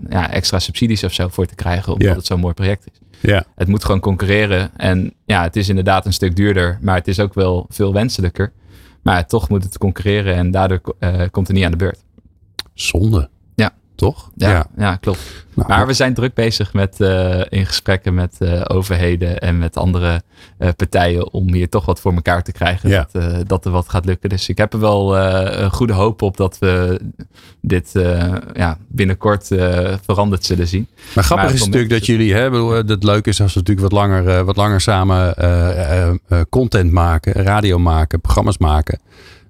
ja, 0.09 0.31
extra 0.31 0.59
subsidies 0.59 1.05
of 1.05 1.13
zo 1.13 1.29
voor 1.29 1.47
te 1.47 1.55
krijgen. 1.55 1.93
Omdat 1.93 2.17
het 2.17 2.27
zo'n 2.27 2.41
mooi 2.41 2.55
project 2.55 2.87
is. 2.93 3.01
Ja. 3.31 3.45
Het 3.55 3.69
moet 3.69 3.85
gewoon 3.85 4.01
concurreren. 4.01 4.71
En 4.77 5.15
ja, 5.25 5.43
het 5.43 5.57
is 5.57 5.69
inderdaad 5.69 6.07
een 6.07 6.13
stuk 6.13 6.37
duurder, 6.37 6.79
maar 6.81 6.97
het 6.97 7.09
is 7.09 7.21
ook 7.21 7.35
wel 7.35 7.67
veel 7.69 7.93
wenselijker. 7.93 8.53
Maar 9.03 9.27
toch 9.27 9.49
moet 9.49 9.65
het 9.65 9.79
concurreren 9.79 10.35
en 10.35 10.51
daardoor 10.51 10.81
komt 11.31 11.47
het 11.47 11.57
niet 11.57 11.65
aan 11.65 11.71
de 11.71 11.77
beurt. 11.77 12.05
Zonde. 12.75 13.31
Ja. 14.03 14.09
Toch? 14.09 14.31
Ja, 14.37 14.67
ja. 14.77 14.97
klopt. 14.97 15.45
Nou, 15.55 15.69
maar 15.69 15.87
we 15.87 15.93
zijn 15.93 16.15
druk 16.15 16.35
bezig 16.35 16.73
met 16.73 17.01
uh, 17.01 17.41
in 17.49 17.67
gesprekken 17.67 18.15
met 18.15 18.37
uh, 18.39 18.61
overheden 18.67 19.39
en 19.39 19.59
met 19.59 19.77
andere 19.77 20.23
uh, 20.59 20.69
partijen 20.77 21.33
om 21.33 21.53
hier 21.53 21.69
toch 21.69 21.85
wat 21.85 22.01
voor 22.01 22.15
elkaar 22.15 22.43
te 22.43 22.53
krijgen. 22.53 22.91
Ja. 22.91 23.09
Dat, 23.13 23.49
dat 23.49 23.65
er 23.65 23.71
wat 23.71 23.89
gaat 23.89 24.05
lukken. 24.05 24.29
Dus 24.29 24.49
ik 24.49 24.59
heb 24.59 24.73
er 24.73 24.81
wel 24.81 25.19
een 25.19 25.71
goede 25.71 25.93
hoop 25.93 26.23
op 26.23 26.37
dat 26.37 26.59
we 26.59 27.01
dit 27.61 27.91
ja, 28.53 28.79
binnenkort 28.89 29.47
veranderd 30.05 30.45
zullen 30.45 30.67
zien. 30.67 30.89
Maar 31.15 31.25
grappig 31.25 31.47
maar 31.47 31.55
is 31.55 31.65
natuurlijk 31.65 31.91
dat 31.91 32.07
jullie, 32.07 32.35
hè, 32.35 32.51
bedoel, 32.51 32.85
dat 32.85 33.05
leuk 33.05 33.27
is 33.27 33.41
als 33.41 33.55
we 33.55 33.59
natuurlijk 33.59 33.89
wat 33.89 33.99
langer, 33.99 34.45
wat 34.45 34.57
langer 34.57 34.81
samen 34.81 35.35
content 36.51 36.93
maken, 36.93 37.33
radio 37.33 37.79
maken, 37.79 38.21
programma's 38.21 38.59
maken 38.59 39.01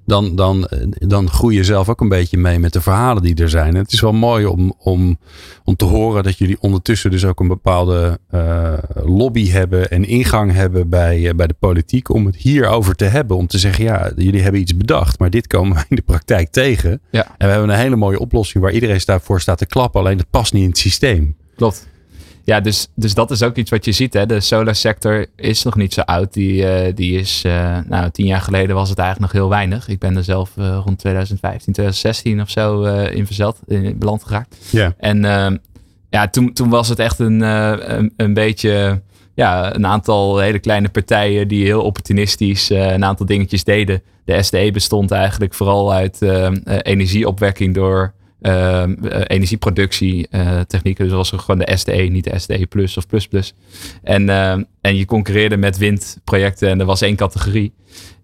dan, 0.04 0.36
dan, 0.36 0.68
dan 0.92 1.30
groei 1.30 1.56
je 1.56 1.64
zelf 1.64 1.88
ook 1.88 2.00
een 2.00 2.08
beetje 2.08 2.38
mee 2.38 2.58
met 2.58 2.72
de 2.72 2.80
verhalen 2.80 3.22
die 3.22 3.34
er 3.34 3.48
zijn. 3.48 3.74
het 3.74 3.92
is 3.92 4.00
wel 4.00 4.12
mooi 4.12 4.46
om, 4.46 4.74
om, 4.78 5.18
om 5.64 5.76
te 5.76 5.84
horen 5.84 6.22
dat 6.22 6.38
jullie 6.38 6.56
ondertussen 6.60 7.10
dus 7.10 7.24
ook 7.24 7.40
een 7.40 7.48
bepaalde 7.48 8.18
uh, 8.34 8.72
lobby 8.94 9.50
hebben 9.50 9.90
en 9.90 10.04
ingang 10.04 10.52
hebben 10.52 10.88
bij, 10.88 11.20
uh, 11.20 11.30
bij 11.34 11.46
de 11.46 11.54
politiek 11.58 12.08
om 12.08 12.26
het 12.26 12.36
hierover 12.36 12.94
te 12.94 13.04
hebben. 13.04 13.36
Om 13.36 13.46
te 13.46 13.58
zeggen, 13.58 13.84
ja, 13.84 14.12
jullie 14.16 14.42
hebben 14.42 14.60
iets 14.60 14.76
bedacht, 14.76 15.18
maar 15.18 15.30
dit 15.30 15.46
komen 15.46 15.76
we 15.76 15.84
in 15.88 15.96
de 15.96 16.02
praktijk 16.02 16.50
tegen. 16.50 17.00
Ja. 17.10 17.24
En 17.24 17.46
we 17.46 17.52
hebben 17.52 17.68
een 17.68 17.80
hele 17.80 17.96
mooie 17.96 18.18
oplossing 18.18 18.64
waar 18.64 18.72
iedereen 18.72 19.00
voor 19.22 19.40
staat 19.40 19.58
te 19.58 19.66
klappen, 19.66 20.00
alleen 20.00 20.16
dat 20.16 20.30
past 20.30 20.52
niet 20.52 20.62
in 20.62 20.68
het 20.68 20.78
systeem. 20.78 21.36
Klopt. 21.56 21.90
Ja, 22.44 22.60
dus, 22.60 22.88
dus 22.94 23.14
dat 23.14 23.30
is 23.30 23.42
ook 23.42 23.56
iets 23.56 23.70
wat 23.70 23.84
je 23.84 23.92
ziet. 23.92 24.14
Hè. 24.14 24.26
De 24.26 24.40
solar 24.40 24.74
sector 24.74 25.26
is 25.36 25.62
nog 25.62 25.76
niet 25.76 25.92
zo 25.92 26.00
oud. 26.00 26.32
Die, 26.32 26.62
uh, 26.62 26.94
die 26.94 27.18
is, 27.18 27.42
uh, 27.46 27.78
nou, 27.86 28.10
tien 28.10 28.26
jaar 28.26 28.40
geleden 28.40 28.76
was 28.76 28.88
het 28.88 28.98
eigenlijk 28.98 29.32
nog 29.32 29.42
heel 29.42 29.50
weinig. 29.50 29.88
Ik 29.88 29.98
ben 29.98 30.16
er 30.16 30.24
zelf 30.24 30.50
uh, 30.58 30.64
rond 30.84 30.98
2015, 30.98 31.72
2016 31.72 32.40
of 32.40 32.50
zo 32.50 32.82
in 33.04 33.26
verzeld, 33.26 33.58
in 33.66 33.98
beland 33.98 34.24
geraakt. 34.24 34.56
Ja. 34.70 34.94
En 34.98 35.24
ehm, 35.24 35.56
ja, 36.10 36.28
toen, 36.28 36.52
toen 36.52 36.68
was 36.68 36.88
het 36.88 36.98
echt 36.98 37.18
een, 37.18 37.40
een, 37.40 38.12
een, 38.16 38.34
beetje, 38.34 39.02
ja, 39.34 39.74
een 39.74 39.86
aantal 39.86 40.38
hele 40.38 40.58
kleine 40.58 40.88
partijen 40.88 41.48
die 41.48 41.64
heel 41.64 41.82
opportunistisch 41.82 42.70
een 42.70 43.04
aantal 43.04 43.26
dingetjes 43.26 43.64
deden. 43.64 44.02
De 44.24 44.42
SDE 44.42 44.70
bestond 44.72 45.10
eigenlijk 45.10 45.54
vooral 45.54 45.92
uit 45.92 46.22
energieopwekking 46.82 47.74
door 47.74 48.12
uh, 48.42 48.82
energieproductie 49.26 50.28
uh, 50.30 50.60
technieken. 50.60 51.10
Er 51.10 51.24
gewoon 51.24 51.58
de 51.58 51.76
SDE, 51.76 51.92
niet 51.92 52.24
de 52.24 52.38
SDE 52.38 52.66
plus 52.66 52.96
of 52.96 53.06
plus 53.06 53.28
plus. 53.28 53.54
En, 54.02 54.22
uh, 54.22 54.52
en 54.80 54.96
je 54.96 55.04
concurreerde 55.04 55.56
met 55.56 55.78
windprojecten 55.78 56.68
en 56.68 56.80
er 56.80 56.86
was 56.86 57.00
één 57.00 57.16
categorie. 57.16 57.72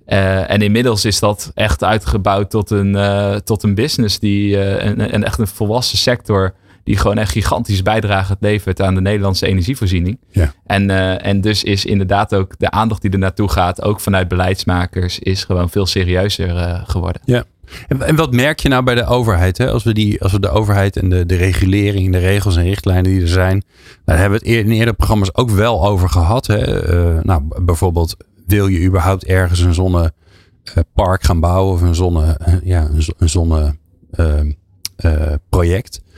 en 0.05 0.63
inmiddels 0.63 1.05
is 1.05 1.19
dat 1.19 1.53
echt 1.55 1.85
uitgebouwd 1.85 2.51
tot 2.51 2.71
een, 2.71 2.97
tot 3.45 3.63
een 3.63 3.75
business 3.75 4.19
die 4.19 4.59
een, 4.59 5.15
een, 5.15 5.25
echt 5.25 5.39
een 5.39 5.47
volwassen 5.47 5.99
sector 5.99 6.55
die 6.85 6.97
gewoon 6.97 7.19
echt 7.19 7.33
gigantisch 7.33 7.83
bijdrage 7.83 8.37
levert 8.41 8.83
aan 8.83 8.95
de 8.95 9.01
Nederlandse 9.01 9.47
energievoorziening. 9.47 10.19
Ja. 10.31 10.53
En, 10.67 10.91
en 11.21 11.41
dus 11.41 11.65
is 11.65 11.85
inderdaad 11.85 12.35
ook 12.35 12.55
de 12.59 12.71
aandacht 12.71 13.03
die 13.03 13.11
er 13.11 13.19
naartoe 13.19 13.49
gaat, 13.49 13.83
ook 13.83 14.01
vanuit 14.01 14.29
beleidsmakers, 14.29 15.19
is 15.19 15.45
gewoon 15.45 15.71
veel 15.71 15.87
serieuzer 15.87 16.83
geworden. 16.87 17.23
Ja. 17.25 17.45
En, 17.89 18.03
en, 18.03 18.17
wat 18.17 18.33
merk 18.33 18.61
je 18.61 18.69
nou 18.69 18.83
bij 18.83 18.95
de 18.95 19.05
overheid? 19.05 19.59
Hè? 19.59 19.71
Als, 19.71 19.85
we 19.85 19.95
die, 19.95 20.23
als 20.23 20.33
we 20.33 20.41
de 20.41 20.51
overheid 20.51 20.97
en 20.97 21.09
de, 21.09 21.27
de 21.27 21.37
regulering, 21.37 22.13
de 22.13 22.19
regels 22.19 22.57
en 22.57 22.65
richtlijnen 22.65 23.05
die 23.05 23.23
er 23.23 23.29
zijn. 23.29 23.63
Daar 24.05 24.19
hebben 24.19 24.41
we 24.41 24.49
het 24.49 24.57
in 24.57 24.71
eerdere 24.71 24.93
programma's 24.93 25.35
ook 25.35 25.51
wel 25.51 25.87
over 25.87 26.09
gehad. 26.09 26.47
Hè? 26.47 26.93
Uh, 26.95 27.23
nou, 27.23 27.43
bijvoorbeeld, 27.63 28.17
wil 28.47 28.67
je 28.67 28.85
überhaupt 28.85 29.25
ergens 29.25 29.61
een 29.61 29.75
zonnepark 29.75 31.23
gaan 31.23 31.41
bouwen 31.41 31.75
of 31.75 31.81
een 31.81 31.95
zonne, 31.95 32.61
ja, 32.65 32.91
een 33.19 33.29
zonneproject? 33.29 36.01
Uh, 36.03 36.09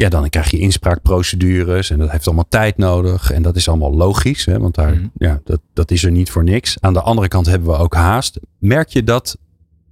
ja, 0.00 0.08
dan 0.08 0.28
krijg 0.28 0.50
je 0.50 0.58
inspraakprocedures 0.58 1.90
en 1.90 1.98
dat 1.98 2.10
heeft 2.10 2.26
allemaal 2.26 2.48
tijd 2.48 2.76
nodig. 2.76 3.30
En 3.30 3.42
dat 3.42 3.56
is 3.56 3.68
allemaal 3.68 3.94
logisch, 3.94 4.44
hè? 4.44 4.58
want 4.58 4.74
daar, 4.74 4.94
mm. 4.94 5.10
ja, 5.14 5.40
dat, 5.44 5.60
dat 5.72 5.90
is 5.90 6.04
er 6.04 6.10
niet 6.10 6.30
voor 6.30 6.44
niks. 6.44 6.76
Aan 6.80 6.92
de 6.92 7.00
andere 7.00 7.28
kant 7.28 7.46
hebben 7.46 7.68
we 7.68 7.76
ook 7.76 7.94
haast. 7.94 8.38
Merk 8.58 8.88
je 8.88 9.04
dat 9.04 9.38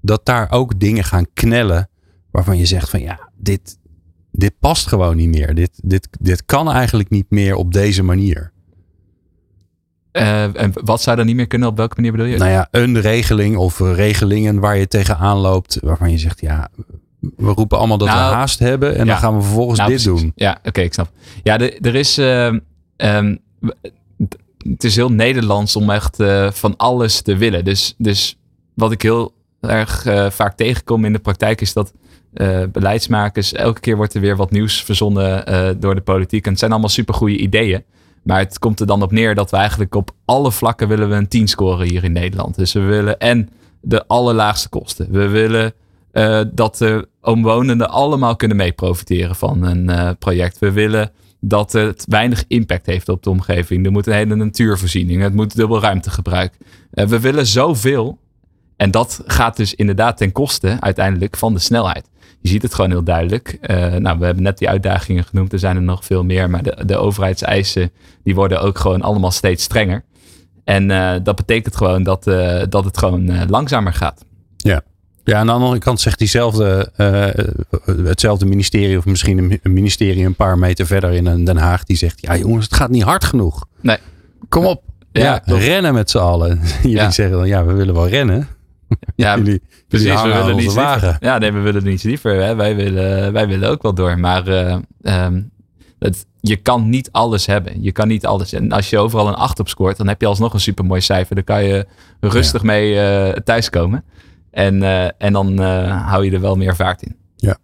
dat 0.01 0.27
daar 0.27 0.51
ook 0.51 0.81
dingen 0.81 1.05
gaan 1.05 1.27
knellen 1.35 1.89
waarvan 2.31 2.59
je 2.59 2.67
zegt 2.67 2.91
van 2.91 3.01
ja, 3.01 3.31
dit, 3.37 3.79
dit 4.31 4.53
past 4.59 4.87
gewoon 4.87 5.17
niet 5.17 5.29
meer. 5.29 5.55
Dit, 5.55 5.71
dit, 5.83 6.09
dit 6.21 6.45
kan 6.45 6.71
eigenlijk 6.71 7.11
niet 7.11 7.31
meer 7.31 7.55
op 7.55 7.73
deze 7.73 8.03
manier. 8.03 8.53
Uh, 10.13 10.61
en 10.61 10.73
wat 10.85 11.03
zou 11.03 11.17
dan 11.17 11.27
niet 11.27 11.37
meer 11.37 11.47
kunnen? 11.47 11.69
Op 11.69 11.77
welke 11.77 11.95
manier 11.97 12.13
bedoel 12.13 12.27
je? 12.27 12.37
Nou 12.37 12.51
ja, 12.51 12.69
een 12.71 13.01
regeling 13.01 13.57
of 13.57 13.79
regelingen 13.79 14.59
waar 14.59 14.77
je 14.77 14.89
tegenaan 14.89 15.37
loopt. 15.37 15.79
Waarvan 15.81 16.11
je 16.11 16.19
zegt, 16.19 16.41
ja, 16.41 16.69
we 17.21 17.53
roepen 17.53 17.79
allemaal 17.79 17.99
dat 17.99 18.09
nou, 18.09 18.31
we 18.31 18.35
haast 18.35 18.59
hebben. 18.59 18.93
En 18.93 18.99
ja, 18.99 19.05
dan 19.05 19.17
gaan 19.17 19.37
we 19.37 19.43
vervolgens 19.43 19.79
nou, 19.79 19.91
dit 19.91 20.03
precies. 20.03 20.23
doen. 20.23 20.33
Ja, 20.35 20.57
oké, 20.59 20.69
okay, 20.69 20.85
ik 20.85 20.93
snap. 20.93 21.13
Ja, 21.43 21.57
de, 21.57 21.79
er 21.79 21.95
is... 21.95 22.19
Uh, 22.19 22.55
um, 22.97 23.39
het 24.59 24.85
is 24.85 24.97
heel 24.97 25.13
Nederlands 25.13 25.77
om 25.77 25.91
echt 25.91 26.21
uh, 26.21 26.51
van 26.51 26.77
alles 26.77 27.21
te 27.21 27.37
willen. 27.37 27.65
Dus, 27.65 27.95
dus 27.99 28.39
wat 28.75 28.93
ik 28.93 29.03
heel 29.03 29.35
erg 29.61 30.07
uh, 30.07 30.31
vaak 30.31 30.57
tegenkom 30.57 31.05
in 31.05 31.13
de 31.13 31.19
praktijk 31.19 31.61
is 31.61 31.73
dat 31.73 31.93
uh, 32.35 32.63
beleidsmakers, 32.73 33.53
elke 33.53 33.81
keer 33.81 33.97
wordt 33.97 34.15
er 34.15 34.21
weer 34.21 34.37
wat 34.37 34.51
nieuws 34.51 34.83
verzonnen 34.83 35.51
uh, 35.51 35.69
door 35.79 35.95
de 35.95 36.01
politiek. 36.01 36.45
En 36.45 36.51
het 36.51 36.59
zijn 36.59 36.71
allemaal 36.71 36.91
supergoeie 36.91 37.37
ideeën. 37.37 37.85
Maar 38.23 38.39
het 38.39 38.59
komt 38.59 38.81
er 38.81 38.87
dan 38.87 39.03
op 39.03 39.13
neer 39.13 39.35
dat 39.35 39.51
we 39.51 39.57
eigenlijk 39.57 39.95
op 39.95 40.11
alle 40.25 40.53
vlakken 40.53 40.89
willen 40.89 41.09
we 41.09 41.15
een 41.15 41.29
10 41.29 41.49
scoren 41.49 41.89
hier 41.89 42.05
in 42.05 42.13
Nederland. 42.13 42.57
Dus 42.57 42.73
we 42.73 42.81
willen 42.81 43.19
en 43.19 43.49
de 43.81 44.07
allerlaagste 44.07 44.69
kosten. 44.69 45.07
We 45.11 45.29
willen 45.29 45.73
dat 46.55 46.77
de 46.77 47.09
omwonenden 47.21 47.91
allemaal 47.91 48.37
kunnen 48.37 48.57
mee 48.57 48.73
profiteren 48.73 49.35
van 49.35 49.63
een 49.63 50.17
project. 50.19 50.59
We 50.59 50.73
willen 50.73 51.11
dat 51.41 51.73
het 51.73 52.05
weinig 52.09 52.45
impact 52.49 52.87
heeft 52.87 53.09
op 53.09 53.23
de 53.23 53.31
omgeving. 53.31 53.87
Er 53.87 53.93
moet 53.93 54.07
een 54.07 54.13
hele 54.13 54.35
natuurvoorziening. 54.35 55.23
Het 55.23 55.35
moet 55.35 55.57
dubbel 55.57 55.81
ruimtegebruik. 55.81 56.55
we 56.91 57.21
willen 57.21 57.47
zoveel 57.47 58.19
en 58.79 58.91
dat 58.91 59.23
gaat 59.27 59.57
dus 59.57 59.75
inderdaad 59.75 60.17
ten 60.17 60.33
koste 60.33 60.77
uiteindelijk 60.81 61.37
van 61.37 61.55
de 61.55 61.59
snelheid. 61.59 62.09
Je 62.41 62.49
ziet 62.49 62.63
het 62.63 62.75
gewoon 62.75 62.91
heel 62.91 63.03
duidelijk. 63.03 63.59
Uh, 63.63 63.95
nou, 63.95 64.19
we 64.19 64.25
hebben 64.25 64.43
net 64.43 64.59
die 64.59 64.69
uitdagingen 64.69 65.25
genoemd. 65.25 65.53
Er 65.53 65.59
zijn 65.59 65.77
er 65.77 65.83
nog 65.83 66.05
veel 66.05 66.25
meer. 66.25 66.51
Maar 66.51 66.63
de, 66.63 66.85
de 66.87 66.97
overheidseisen 66.97 67.91
die 68.25 68.35
worden 68.35 68.61
ook 68.61 68.79
gewoon 68.79 69.03
allemaal 69.03 69.31
steeds 69.31 69.65
strenger. 69.65 70.05
En 70.65 70.91
uh, 70.91 71.15
dat 71.23 71.37
betekent 71.37 71.77
gewoon 71.77 72.03
dat, 72.03 72.27
uh, 72.27 72.63
dat 72.69 72.85
het 72.85 72.99
gewoon 72.99 73.49
langzamer 73.49 73.93
gaat. 73.93 74.25
Ja. 74.57 74.83
Ja, 75.25 75.39
aan 75.39 75.47
de 75.47 75.53
andere 75.53 75.79
kant 75.79 76.01
zegt 76.01 76.19
diezelfde, 76.19 76.93
hetzelfde 77.85 78.47
ministerie 78.47 78.99
of 78.99 79.05
misschien 79.05 79.59
een 79.63 79.73
ministerie 79.73 80.25
een 80.25 80.35
paar 80.35 80.59
meter 80.59 80.87
verder 80.87 81.13
in 81.13 81.45
Den 81.45 81.57
Haag. 81.57 81.85
Die 81.85 81.97
zegt, 81.97 82.21
ja 82.21 82.37
jongens, 82.37 82.65
het 82.65 82.75
gaat 82.75 82.91
niet 82.91 83.03
hard 83.03 83.25
genoeg. 83.25 83.67
Nee. 83.81 83.99
Kom 84.49 84.65
op. 84.65 84.83
Ja, 85.13 85.43
ja 85.45 85.57
rennen 85.57 85.95
met 85.95 86.11
z'n 86.11 86.19
allen. 86.19 86.61
Jullie 86.83 86.97
ja. 86.97 87.11
zeggen 87.11 87.37
dan, 87.37 87.49
ja, 87.49 87.65
we 87.65 87.73
willen 87.73 87.95
wel 87.95 88.09
rennen. 88.09 88.49
Ja, 89.17 89.37
jullie, 89.39 89.63
precies. 89.89 90.23
we 90.23 90.29
willen 90.29 90.57
niet 90.57 90.73
wagen. 90.73 91.17
Ja, 91.21 91.39
nee, 91.39 91.53
we 91.53 91.61
willen 91.61 91.85
niet 91.85 92.03
liever. 92.03 92.43
Hè. 92.43 92.55
Wij, 92.55 92.77
willen, 92.77 93.33
wij 93.33 93.49
willen 93.49 93.69
ook 93.69 93.83
wel 93.83 93.95
door. 93.95 94.19
Maar 94.19 94.49
uh, 94.49 94.77
um, 95.03 95.51
het, 95.99 96.27
je 96.41 96.57
kan 96.57 96.89
niet 96.89 97.13
alles 97.13 97.47
hebben. 97.47 97.83
Je 97.83 97.93
kan 97.93 98.09
niet 98.09 98.27
alles. 98.27 98.53
En 98.53 98.73
als 98.73 98.91
je 98.91 98.99
overal 98.99 99.29
een 99.29 99.35
8 99.35 99.61
op 99.61 99.69
scoort, 99.69 99.97
dan 99.97 100.09
heb 100.09 100.21
je 100.21 100.27
alsnog 100.27 100.53
een 100.53 100.61
supermooi 100.61 101.01
cijfer. 101.01 101.35
Dan 101.35 101.45
kan 101.45 101.65
je 101.65 101.87
rustig 102.21 102.61
ja. 102.61 102.67
mee 102.67 102.95
uh, 102.95 103.33
thuiskomen. 103.33 104.05
En, 104.51 104.83
uh, 104.83 105.05
en 105.05 105.33
dan 105.33 105.59
hou 105.89 106.25
je 106.25 106.31
er 106.31 106.41
wel 106.41 106.57
meer 106.57 106.77
vaart 106.77 107.03
in. 107.03 107.17
Ja. 107.37 107.57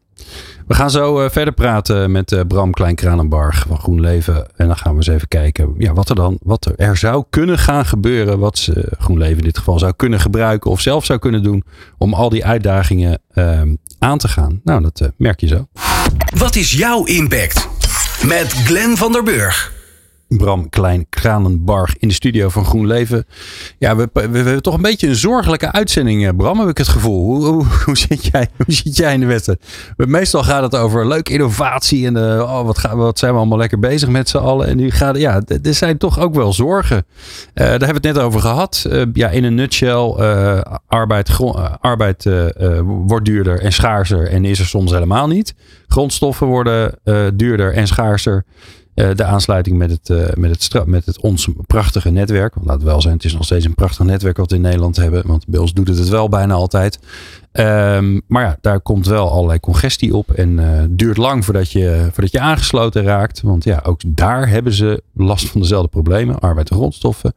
We 0.66 0.74
gaan 0.74 0.90
zo 0.90 1.24
uh, 1.24 1.30
verder 1.30 1.54
praten 1.54 2.12
met 2.12 2.32
uh, 2.32 2.40
Bram 2.48 2.72
Klein-Kranenbarg 2.72 3.64
van 3.68 3.78
GroenLeven. 3.78 4.46
En 4.56 4.66
dan 4.66 4.76
gaan 4.76 4.90
we 4.90 4.96
eens 4.96 5.06
even 5.06 5.28
kijken 5.28 5.74
ja, 5.78 5.92
wat 5.92 6.08
er 6.08 6.14
dan 6.14 6.38
wat 6.42 6.72
er, 6.76 6.96
zou 6.96 7.24
kunnen 7.30 7.58
gaan 7.58 7.86
gebeuren. 7.86 8.38
Wat 8.38 8.58
ze, 8.58 8.92
GroenLeven 8.98 9.38
in 9.38 9.44
dit 9.44 9.58
geval 9.58 9.78
zou 9.78 9.92
kunnen 9.96 10.20
gebruiken 10.20 10.70
of 10.70 10.80
zelf 10.80 11.04
zou 11.04 11.18
kunnen 11.18 11.42
doen. 11.42 11.64
Om 11.98 12.14
al 12.14 12.28
die 12.28 12.44
uitdagingen 12.44 13.20
uh, 13.34 13.60
aan 13.98 14.18
te 14.18 14.28
gaan. 14.28 14.60
Nou, 14.64 14.82
dat 14.82 15.10
merk 15.16 15.40
je 15.40 15.46
zo. 15.46 15.66
Wat 16.36 16.56
is 16.56 16.72
jouw 16.72 17.04
impact? 17.04 17.68
Met 18.26 18.52
Glenn 18.52 18.96
van 18.96 19.12
der 19.12 19.22
Burg. 19.22 19.73
Bram 20.28 20.68
Klein 20.70 21.06
Kranenbarg 21.08 21.96
in 21.98 22.08
de 22.08 22.14
studio 22.14 22.48
van 22.48 22.64
GroenLeven. 22.64 23.26
Ja, 23.78 23.96
we, 23.96 24.08
we, 24.12 24.20
hebben 24.20 24.62
toch 24.62 24.74
een 24.74 24.82
beetje 24.82 25.08
een 25.08 25.14
zorgelijke 25.14 25.72
uitzending, 25.72 26.26
eh, 26.26 26.36
Bram, 26.36 26.58
heb 26.58 26.68
ik 26.68 26.78
het 26.78 26.88
gevoel. 26.88 27.24
Hoe, 27.24 27.46
hoe, 27.46 27.64
hoe, 27.84 27.96
zit, 27.96 28.24
jij, 28.24 28.48
hoe 28.56 28.74
zit 28.74 28.96
jij 28.96 29.14
in 29.14 29.20
de 29.20 29.26
wedstrijd? 29.26 29.60
Meestal 29.96 30.42
gaat 30.42 30.62
het 30.62 30.76
over 30.76 31.08
leuke 31.08 31.32
innovatie 31.32 32.06
en 32.06 32.16
uh, 32.16 32.40
oh, 32.40 32.62
wat, 32.62 32.80
wat 32.92 33.18
zijn 33.18 33.32
we 33.32 33.38
allemaal 33.38 33.58
lekker 33.58 33.78
bezig 33.78 34.08
met 34.08 34.28
z'n 34.28 34.36
allen. 34.36 34.66
En 34.66 34.76
nu 34.76 34.90
gaat, 34.90 35.16
ja, 35.16 35.42
er 35.62 35.74
zijn 35.74 35.98
toch 35.98 36.18
ook 36.18 36.34
wel 36.34 36.52
zorgen. 36.52 36.96
Uh, 36.96 37.02
daar 37.54 37.68
hebben 37.68 37.88
we 37.88 38.08
het 38.08 38.16
net 38.16 38.18
over 38.18 38.40
gehad. 38.40 38.88
Ja, 39.12 39.28
in 39.28 39.44
een 39.44 39.54
nutshell, 39.54 40.14
arbeid, 40.86 41.38
arbeid 41.80 42.28
wordt 42.84 43.24
duurder 43.24 43.60
en 43.60 43.72
schaarser 43.72 44.28
en 44.28 44.44
is 44.44 44.58
er 44.58 44.66
soms 44.66 44.92
helemaal 44.92 45.26
niet. 45.26 45.54
Grondstoffen 45.86 46.46
worden 46.46 46.98
duurder 47.36 47.72
en 47.72 47.86
schaarser. 47.86 48.44
Uh, 48.94 49.14
de 49.14 49.24
aansluiting 49.24 49.78
met 49.78 49.90
het, 49.90 50.08
uh, 50.08 50.26
met, 50.34 50.50
het 50.50 50.86
met 50.86 51.06
het 51.06 51.20
ons 51.20 51.48
prachtige 51.66 52.10
netwerk. 52.10 52.54
Want 52.54 52.66
laat 52.66 52.82
wel 52.82 53.00
zijn, 53.00 53.14
het 53.14 53.24
is 53.24 53.32
nog 53.32 53.44
steeds 53.44 53.64
een 53.64 53.74
prachtig 53.74 54.06
netwerk 54.06 54.36
wat 54.36 54.50
we 54.50 54.56
in 54.56 54.62
Nederland 54.62 54.96
hebben. 54.96 55.26
Want 55.26 55.46
bij 55.46 55.60
ons 55.60 55.72
doet 55.72 55.88
het 55.88 55.98
het 55.98 56.08
wel 56.08 56.28
bijna 56.28 56.54
altijd. 56.54 56.98
Um, 57.58 58.22
maar 58.26 58.42
ja, 58.42 58.56
daar 58.60 58.80
komt 58.80 59.06
wel 59.06 59.30
allerlei 59.30 59.60
congestie 59.60 60.16
op. 60.16 60.30
En 60.30 60.58
uh, 60.58 60.82
duurt 60.90 61.16
lang 61.16 61.44
voordat 61.44 61.72
je, 61.72 62.08
voordat 62.12 62.32
je 62.32 62.40
aangesloten 62.40 63.02
raakt. 63.02 63.40
Want 63.40 63.64
ja, 63.64 63.80
ook 63.86 64.00
daar 64.06 64.48
hebben 64.48 64.72
ze 64.72 65.02
last 65.12 65.50
van 65.50 65.60
dezelfde 65.60 65.88
problemen. 65.88 66.38
Arbeid 66.38 66.70
en 66.70 66.76
grondstoffen. 66.76 67.34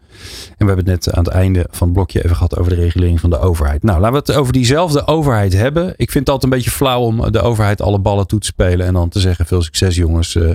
En 0.57 0.65
we 0.65 0.65
hebben 0.65 0.85
het 0.85 1.05
net 1.05 1.13
aan 1.13 1.23
het 1.23 1.33
einde 1.33 1.67
van 1.69 1.87
het 1.87 1.95
blokje 1.95 2.23
even 2.23 2.35
gehad 2.35 2.57
over 2.57 2.75
de 2.75 2.81
regulering 2.81 3.19
van 3.19 3.29
de 3.29 3.39
overheid. 3.39 3.83
Nou, 3.83 3.99
laten 3.99 4.11
we 4.11 4.31
het 4.31 4.35
over 4.35 4.53
diezelfde 4.53 5.07
overheid 5.07 5.53
hebben. 5.53 5.93
Ik 5.97 6.11
vind 6.11 6.27
het 6.27 6.29
altijd 6.29 6.43
een 6.43 6.57
beetje 6.57 6.75
flauw 6.75 7.01
om 7.01 7.31
de 7.31 7.41
overheid 7.41 7.81
alle 7.81 7.99
ballen 7.99 8.27
toe 8.27 8.39
te 8.39 8.45
spelen. 8.45 8.85
En 8.85 8.93
dan 8.93 9.09
te 9.09 9.19
zeggen 9.19 9.45
veel 9.45 9.61
succes 9.61 9.95
jongens. 9.95 10.35
Uh, 10.35 10.49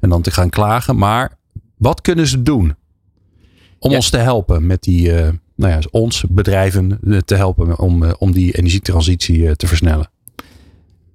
en 0.00 0.08
dan 0.08 0.22
te 0.22 0.30
gaan 0.30 0.50
klagen. 0.50 0.96
Maar 0.96 1.38
wat 1.76 2.00
kunnen 2.00 2.26
ze 2.26 2.42
doen? 2.42 2.74
Om 3.78 3.90
ja. 3.90 3.96
ons 3.96 4.10
te 4.10 4.18
helpen 4.18 4.66
met 4.66 4.82
die... 4.82 5.12
Uh, 5.12 5.28
nou 5.56 5.72
ja, 5.72 5.80
ons 5.90 6.24
bedrijven 6.28 7.00
te 7.24 7.34
helpen 7.34 7.78
om, 7.78 8.04
om 8.18 8.32
die 8.32 8.56
energietransitie 8.56 9.56
te 9.56 9.66
versnellen. 9.66 10.10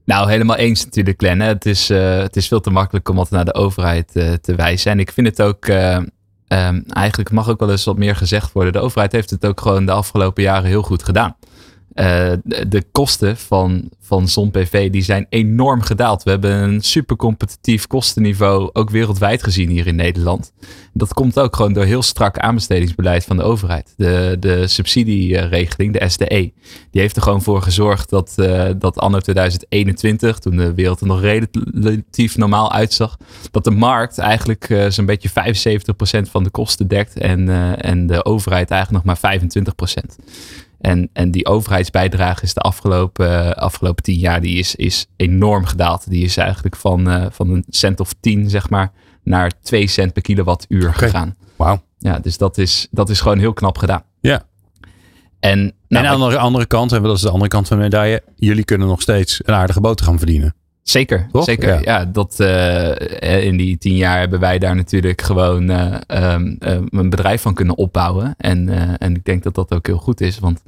Nou, 0.05 0.29
helemaal 0.29 0.55
eens 0.55 0.85
natuurlijk, 0.85 1.19
Glenn. 1.19 1.39
Het 1.39 1.65
is, 1.65 1.87
het 1.87 2.35
is 2.35 2.47
veel 2.47 2.59
te 2.59 2.69
makkelijk 2.69 3.09
om 3.09 3.17
altijd 3.17 3.35
naar 3.35 3.53
de 3.53 3.59
overheid 3.59 4.11
te 4.41 4.55
wijzen. 4.55 4.91
En 4.91 4.99
ik 4.99 5.11
vind 5.11 5.27
het 5.27 5.41
ook, 5.41 5.67
um, 5.67 6.83
eigenlijk 6.87 7.31
mag 7.31 7.49
ook 7.49 7.59
wel 7.59 7.71
eens 7.71 7.85
wat 7.85 7.97
meer 7.97 8.15
gezegd 8.15 8.51
worden. 8.51 8.73
De 8.73 8.79
overheid 8.79 9.11
heeft 9.11 9.29
het 9.29 9.45
ook 9.45 9.61
gewoon 9.61 9.85
de 9.85 9.91
afgelopen 9.91 10.43
jaren 10.43 10.69
heel 10.69 10.81
goed 10.81 11.03
gedaan. 11.03 11.35
Uh, 11.95 12.31
de, 12.43 12.83
kosten 12.91 13.37
van, 13.37 13.89
van 13.99 14.27
zon-PV 14.27 14.89
die 14.89 15.01
zijn 15.01 15.25
enorm 15.29 15.81
gedaald. 15.81 16.23
We 16.23 16.29
hebben 16.29 16.51
een 16.51 16.81
super 16.81 17.15
competitief 17.15 17.87
kostenniveau, 17.87 18.69
ook 18.73 18.89
wereldwijd 18.89 19.43
gezien 19.43 19.69
hier 19.69 19.87
in 19.87 19.95
Nederland. 19.95 20.51
Dat 20.93 21.13
komt 21.13 21.39
ook 21.39 21.55
gewoon 21.55 21.73
door 21.73 21.83
heel 21.83 22.01
strak 22.01 22.37
aanbestedingsbeleid 22.37 23.23
van 23.23 23.37
de 23.37 23.43
overheid. 23.43 23.93
De, 23.97 24.37
de 24.39 24.67
subsidieregeling, 24.67 25.99
de 25.99 26.09
SDE, 26.09 26.51
die 26.91 27.01
heeft 27.01 27.15
er 27.15 27.21
gewoon 27.21 27.41
voor 27.41 27.61
gezorgd 27.61 28.09
dat, 28.09 28.33
uh, 28.35 28.69
dat 28.77 28.97
anno 28.97 29.19
2021, 29.19 30.39
toen 30.39 30.55
de 30.55 30.73
wereld 30.73 31.01
er 31.01 31.07
nog 31.07 31.21
relatief 31.21 32.37
normaal 32.37 32.71
uitzag, 32.71 33.17
dat 33.51 33.63
de 33.63 33.71
markt 33.71 34.17
eigenlijk 34.17 34.69
uh, 34.69 34.89
zo'n 34.89 35.05
beetje 35.05 35.29
75% 35.29 35.33
van 36.29 36.43
de 36.43 36.49
kosten 36.49 36.87
dekt 36.87 37.17
en, 37.17 37.49
en 37.81 38.07
de 38.07 38.25
overheid 38.25 38.71
eigenlijk 38.71 39.05
nog 39.05 39.19
maar 39.21 39.39
25%. 39.39 40.15
En, 40.81 41.09
en 41.13 41.31
die 41.31 41.45
overheidsbijdrage 41.45 42.43
is 42.43 42.53
de 42.53 42.59
afgelopen, 42.59 43.27
uh, 43.27 43.49
afgelopen 43.49 44.03
tien 44.03 44.19
jaar 44.19 44.41
die 44.41 44.57
is, 44.57 44.75
is 44.75 45.07
enorm 45.15 45.65
gedaald. 45.65 46.09
Die 46.09 46.23
is 46.23 46.37
eigenlijk 46.37 46.75
van, 46.75 47.09
uh, 47.09 47.25
van 47.29 47.49
een 47.49 47.65
cent 47.69 47.99
of 47.99 48.13
tien, 48.19 48.49
zeg 48.49 48.69
maar, 48.69 48.91
naar 49.23 49.51
twee 49.61 49.87
cent 49.87 50.13
per 50.13 50.21
kilowattuur 50.21 50.87
okay. 50.87 50.93
gegaan. 50.93 51.35
Wauw. 51.55 51.81
Ja, 51.97 52.19
dus 52.19 52.37
dat 52.37 52.57
is, 52.57 52.87
dat 52.91 53.09
is 53.09 53.21
gewoon 53.21 53.39
heel 53.39 53.53
knap 53.53 53.77
gedaan. 53.77 54.03
Ja. 54.19 54.43
En, 55.39 55.59
nou, 55.87 56.05
en 56.05 56.11
aan 56.11 56.29
de 56.29 56.37
andere 56.37 56.65
kant, 56.65 56.91
en 56.91 57.03
dat 57.03 57.15
is 57.15 57.21
de 57.21 57.29
andere 57.29 57.49
kant 57.49 57.67
van 57.67 57.77
de 57.77 57.83
medaille, 57.83 58.23
jullie 58.35 58.63
kunnen 58.63 58.87
nog 58.87 59.01
steeds 59.01 59.41
een 59.43 59.53
aardige 59.53 59.81
boter 59.81 60.05
gaan 60.05 60.17
verdienen. 60.17 60.55
Zeker, 60.83 61.27
Toch? 61.31 61.43
zeker. 61.43 61.69
Ja, 61.69 61.79
ja 61.83 62.05
dat, 62.05 62.39
uh, 62.39 63.45
in 63.45 63.57
die 63.57 63.77
tien 63.77 63.95
jaar 63.95 64.19
hebben 64.19 64.39
wij 64.39 64.59
daar 64.59 64.75
natuurlijk 64.75 65.21
gewoon 65.21 65.71
uh, 65.71 65.95
um, 66.07 66.57
uh, 66.59 66.77
een 66.89 67.09
bedrijf 67.09 67.41
van 67.41 67.53
kunnen 67.53 67.77
opbouwen. 67.77 68.33
En, 68.37 68.69
en 68.97 69.15
ik 69.15 69.25
denk 69.25 69.43
dat 69.43 69.55
dat 69.55 69.73
ook 69.73 69.87
heel 69.87 69.97
goed 69.97 70.21
is, 70.21 70.39
want 70.39 70.63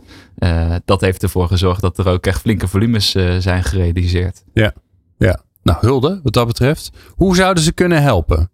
dat 0.86 1.02
heeft 1.02 1.24
ervoor 1.24 1.48
gezorgd 1.48 1.82
dat 1.82 1.98
er 1.98 2.08
ook 2.08 2.26
echt 2.26 2.42
flinke 2.42 2.68
volumes 2.68 3.12
zijn 3.40 3.64
gerealiseerd. 3.64 4.44
Ja, 4.54 4.74
ja. 5.18 5.40
Nou, 5.64 5.78
hulde 5.82 6.20
wat 6.24 6.34
dat 6.34 6.48
betreft. 6.48 6.92
Hoe 7.16 7.36
zouden 7.36 7.64
ze 7.64 7.74
kunnen 7.74 8.02
helpen? 8.02 8.50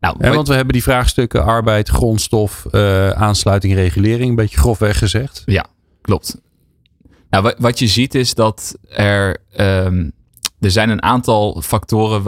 Nou, 0.00 0.16
ja, 0.20 0.34
want 0.34 0.48
we 0.48 0.54
hebben 0.54 0.72
die 0.72 0.82
vraagstukken 0.82 1.44
arbeid, 1.44 1.88
grondstof, 1.88 2.66
aansluiting, 3.14 3.74
regulering, 3.74 4.30
een 4.30 4.36
beetje 4.36 4.58
grofweg 4.58 4.98
gezegd. 4.98 5.42
Ja, 5.46 5.66
klopt. 6.00 6.40
Nou, 7.30 7.54
wat 7.58 7.78
je 7.78 7.86
ziet 7.86 8.14
is 8.14 8.34
dat 8.34 8.78
er... 8.88 9.36
Um, 9.56 10.16
er 10.60 10.70
zijn 10.70 10.90
een 10.90 11.02
aantal 11.02 11.62
factoren 11.62 12.22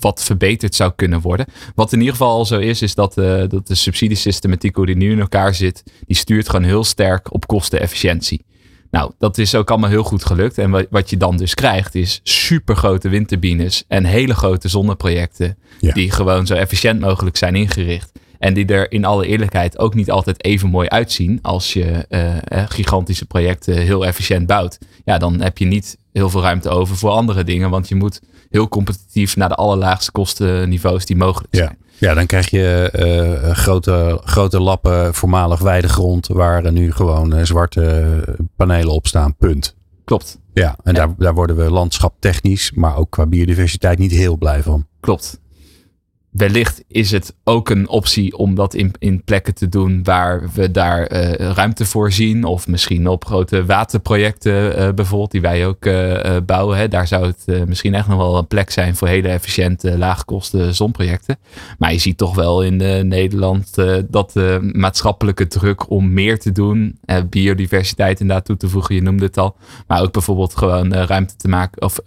wat 0.00 0.24
verbeterd 0.24 0.74
zou 0.74 0.92
kunnen 0.96 1.20
worden. 1.20 1.46
Wat 1.74 1.92
in 1.92 1.98
ieder 1.98 2.12
geval 2.12 2.30
al 2.30 2.44
zo 2.44 2.58
is, 2.58 2.82
is 2.82 2.94
dat, 2.94 3.18
uh, 3.18 3.42
dat 3.48 3.66
de 3.66 3.74
subsidiesystematiek, 3.74 4.76
hoe 4.76 4.86
die 4.86 4.96
nu 4.96 5.10
in 5.10 5.20
elkaar 5.20 5.54
zit, 5.54 5.82
die 6.06 6.16
stuurt 6.16 6.48
gewoon 6.48 6.64
heel 6.64 6.84
sterk 6.84 7.32
op 7.32 7.46
kostenefficiëntie. 7.46 8.44
Nou, 8.90 9.12
dat 9.18 9.38
is 9.38 9.54
ook 9.54 9.70
allemaal 9.70 9.90
heel 9.90 10.04
goed 10.04 10.24
gelukt. 10.24 10.58
En 10.58 10.86
wat 10.90 11.10
je 11.10 11.16
dan 11.16 11.36
dus 11.36 11.54
krijgt, 11.54 11.94
is 11.94 12.20
supergrote 12.22 13.08
windturbines 13.08 13.84
en 13.88 14.04
hele 14.04 14.34
grote 14.34 14.68
zonneprojecten. 14.68 15.58
Ja. 15.80 15.92
Die 15.92 16.10
gewoon 16.10 16.46
zo 16.46 16.54
efficiënt 16.54 17.00
mogelijk 17.00 17.36
zijn 17.36 17.54
ingericht. 17.54 18.12
En 18.44 18.54
die 18.54 18.66
er 18.66 18.92
in 18.92 19.04
alle 19.04 19.26
eerlijkheid 19.26 19.78
ook 19.78 19.94
niet 19.94 20.10
altijd 20.10 20.44
even 20.44 20.68
mooi 20.68 20.88
uitzien 20.88 21.38
als 21.42 21.72
je 21.72 22.06
uh, 22.08 22.64
gigantische 22.68 23.26
projecten 23.26 23.76
heel 23.76 24.06
efficiënt 24.06 24.46
bouwt. 24.46 24.78
Ja, 25.04 25.18
dan 25.18 25.40
heb 25.40 25.58
je 25.58 25.64
niet 25.64 25.96
heel 26.12 26.30
veel 26.30 26.42
ruimte 26.42 26.68
over 26.68 26.96
voor 26.96 27.10
andere 27.10 27.44
dingen. 27.44 27.70
Want 27.70 27.88
je 27.88 27.94
moet 27.94 28.20
heel 28.50 28.68
competitief 28.68 29.36
naar 29.36 29.48
de 29.48 29.54
allerlaagste 29.54 30.10
kostenniveaus 30.10 31.06
die 31.06 31.16
mogelijk 31.16 31.54
zijn. 31.54 31.78
Ja, 31.80 32.08
ja 32.08 32.14
dan 32.14 32.26
krijg 32.26 32.50
je 32.50 32.92
uh, 33.44 33.50
grote, 33.50 34.20
grote 34.24 34.60
lappen 34.60 35.14
voormalig 35.14 35.60
weidegrond 35.60 36.26
waar 36.26 36.72
nu 36.72 36.92
gewoon 36.92 37.46
zwarte 37.46 38.24
panelen 38.56 38.92
op 38.92 39.06
staan. 39.06 39.36
Punt. 39.36 39.76
Klopt. 40.04 40.38
Ja, 40.54 40.76
en 40.82 40.94
ja. 40.94 41.06
Daar, 41.06 41.14
daar 41.18 41.34
worden 41.34 41.56
we 41.56 41.70
landschaptechnisch, 41.70 42.72
maar 42.74 42.96
ook 42.96 43.10
qua 43.10 43.26
biodiversiteit 43.26 43.98
niet 43.98 44.12
heel 44.12 44.36
blij 44.36 44.62
van. 44.62 44.86
Klopt 45.00 45.42
wellicht 46.34 46.84
is 46.88 47.10
het 47.10 47.34
ook 47.44 47.70
een 47.70 47.88
optie 47.88 48.36
om 48.36 48.54
dat 48.54 48.74
in, 48.74 48.92
in 48.98 49.24
plekken 49.24 49.54
te 49.54 49.68
doen 49.68 50.02
waar 50.02 50.50
we 50.54 50.70
daar 50.70 51.12
uh, 51.12 51.32
ruimte 51.32 51.84
voor 51.84 52.12
zien. 52.12 52.44
Of 52.44 52.66
misschien 52.66 53.06
op 53.08 53.24
grote 53.24 53.64
waterprojecten 53.64 54.78
uh, 54.78 54.88
bijvoorbeeld, 54.94 55.30
die 55.30 55.40
wij 55.40 55.66
ook 55.66 55.86
uh, 55.86 56.36
bouwen. 56.46 56.76
Hè. 56.76 56.88
Daar 56.88 57.06
zou 57.06 57.26
het 57.26 57.66
misschien 57.66 57.94
echt 57.94 58.08
nog 58.08 58.16
wel 58.16 58.36
een 58.36 58.46
plek 58.46 58.70
zijn 58.70 58.96
voor 58.96 59.08
hele 59.08 59.28
efficiënte, 59.28 59.98
laagkosten 59.98 60.74
zonprojecten. 60.74 61.38
Maar 61.78 61.92
je 61.92 61.98
ziet 61.98 62.18
toch 62.18 62.34
wel 62.34 62.62
in 62.62 62.76
Nederland 63.08 63.74
dat 64.08 64.32
de 64.32 64.70
maatschappelijke 64.72 65.46
druk 65.46 65.90
om 65.90 66.12
meer 66.12 66.38
te 66.38 66.52
doen, 66.52 66.98
biodiversiteit 67.30 68.20
inderdaad 68.20 68.44
toe 68.44 68.56
te 68.56 68.68
voegen, 68.68 68.94
je 68.94 69.02
noemde 69.02 69.24
het 69.24 69.38
al. 69.38 69.56
Maar 69.86 70.02
ook 70.02 70.12
bijvoorbeeld 70.12 70.56
gewoon 70.56 70.94
ruimte 70.94 71.36
te 71.36 71.48
maken 71.48 71.82
of 71.82 72.00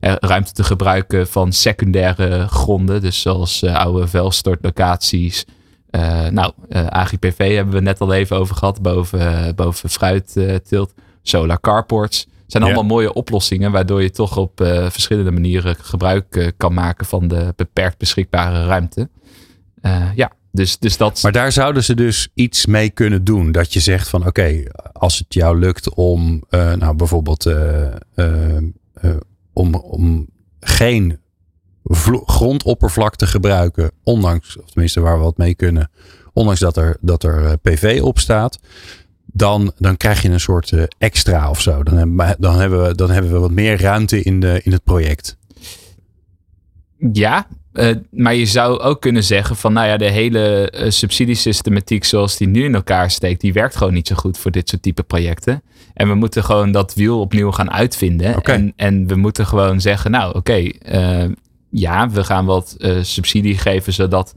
ruimte 0.00 0.52
te 0.52 0.64
gebruiken 0.64 1.28
van 1.28 1.52
secundaire 1.52 2.46
gronden. 2.48 3.00
Dus 3.00 3.20
zoals 3.20 3.62
uh, 3.62 3.74
oude 3.76 4.06
vuilstortlocaties. 4.06 5.44
Uh, 5.90 6.26
nou, 6.26 6.52
AGPV 6.72 7.54
hebben 7.54 7.74
we 7.74 7.80
net 7.80 8.00
al 8.00 8.12
even 8.12 8.36
over 8.36 8.56
gehad. 8.56 8.82
Boven, 8.82 9.54
boven 9.54 9.90
fruitteelt. 9.90 10.94
solar 11.22 11.60
carports. 11.60 12.26
zijn 12.46 12.62
allemaal 12.62 12.82
ja. 12.82 12.88
mooie 12.88 13.12
oplossingen. 13.12 13.72
Waardoor 13.72 14.02
je 14.02 14.10
toch 14.10 14.36
op 14.36 14.52
verschillende 14.88 15.30
manieren 15.30 15.76
gebruik 15.80 16.52
kan 16.56 16.74
maken 16.74 17.06
van 17.06 17.28
de 17.28 17.52
beperkt 17.56 17.98
beschikbare 17.98 18.66
ruimte. 18.66 19.08
ja, 20.14 20.32
dus, 20.52 20.78
dus 20.78 20.96
dat... 20.96 21.22
Maar 21.22 21.32
daar 21.32 21.52
zouden 21.52 21.84
ze 21.84 21.94
dus 21.94 22.28
iets 22.34 22.66
mee 22.66 22.90
kunnen 22.90 23.24
doen. 23.24 23.52
Dat 23.52 23.72
je 23.72 23.80
zegt 23.80 24.08
van 24.08 24.20
oké, 24.20 24.28
okay, 24.28 24.68
als 24.92 25.18
het 25.18 25.34
jou 25.34 25.58
lukt 25.58 25.94
om 25.94 26.42
nou 26.50 26.94
bijvoorbeeld 26.94 27.46
om, 29.58 29.74
om 29.74 30.28
geen 30.60 31.18
grondoppervlak 32.24 33.16
te 33.16 33.26
gebruiken, 33.26 33.90
ondanks, 34.02 34.58
of 34.58 34.70
tenminste 34.70 35.00
waar 35.00 35.16
we 35.16 35.24
wat 35.24 35.36
mee 35.36 35.54
kunnen, 35.54 35.90
ondanks 36.32 36.60
dat 36.60 36.76
er, 36.76 36.96
dat 37.00 37.22
er 37.22 37.44
eh, 37.44 37.52
PV 37.62 38.00
op 38.02 38.18
staat, 38.18 38.58
dan, 39.24 39.72
dan 39.78 39.96
krijg 39.96 40.22
je 40.22 40.28
een 40.28 40.40
soort 40.40 40.70
uh, 40.70 40.82
extra 40.98 41.50
of 41.50 41.60
zo. 41.60 41.82
Dan, 41.82 41.96
hebben, 41.96 42.36
dan, 42.38 42.58
hebben 42.58 42.86
we, 42.86 42.94
dan 42.94 43.10
hebben 43.10 43.32
we 43.32 43.38
wat 43.38 43.50
meer 43.50 43.80
ruimte 43.80 44.22
in, 44.22 44.40
de, 44.40 44.60
in 44.64 44.72
het 44.72 44.84
project. 44.84 45.36
Ja, 47.12 47.46
uh, 47.72 47.90
maar 48.10 48.34
je 48.34 48.46
zou 48.46 48.78
ook 48.78 49.00
kunnen 49.00 49.24
zeggen 49.24 49.56
van, 49.56 49.72
nou 49.72 49.88
ja, 49.88 49.96
de 49.96 50.10
hele 50.10 50.72
uh, 50.74 50.90
subsidiesystematiek 50.90 52.04
zoals 52.04 52.36
die 52.36 52.48
nu 52.48 52.64
in 52.64 52.74
elkaar 52.74 53.10
steekt, 53.10 53.40
die 53.40 53.52
werkt 53.52 53.76
gewoon 53.76 53.92
niet 53.92 54.06
zo 54.06 54.14
goed 54.14 54.38
voor 54.38 54.50
dit 54.50 54.68
soort 54.68 54.82
type 54.82 55.02
projecten. 55.02 55.62
En 55.94 56.08
we 56.08 56.14
moeten 56.14 56.44
gewoon 56.44 56.72
dat 56.72 56.94
wiel 56.94 57.20
opnieuw 57.20 57.50
gaan 57.50 57.70
uitvinden. 57.70 58.36
Okay. 58.36 58.54
En, 58.54 58.72
en 58.76 59.06
we 59.06 59.14
moeten 59.14 59.46
gewoon 59.46 59.80
zeggen, 59.80 60.10
nou 60.10 60.28
oké, 60.28 60.38
okay, 60.38 60.74
uh, 60.92 61.30
ja, 61.70 62.10
we 62.10 62.24
gaan 62.24 62.44
wat 62.44 62.76
subsidie 63.00 63.58
geven 63.58 63.92
zodat 63.92 64.34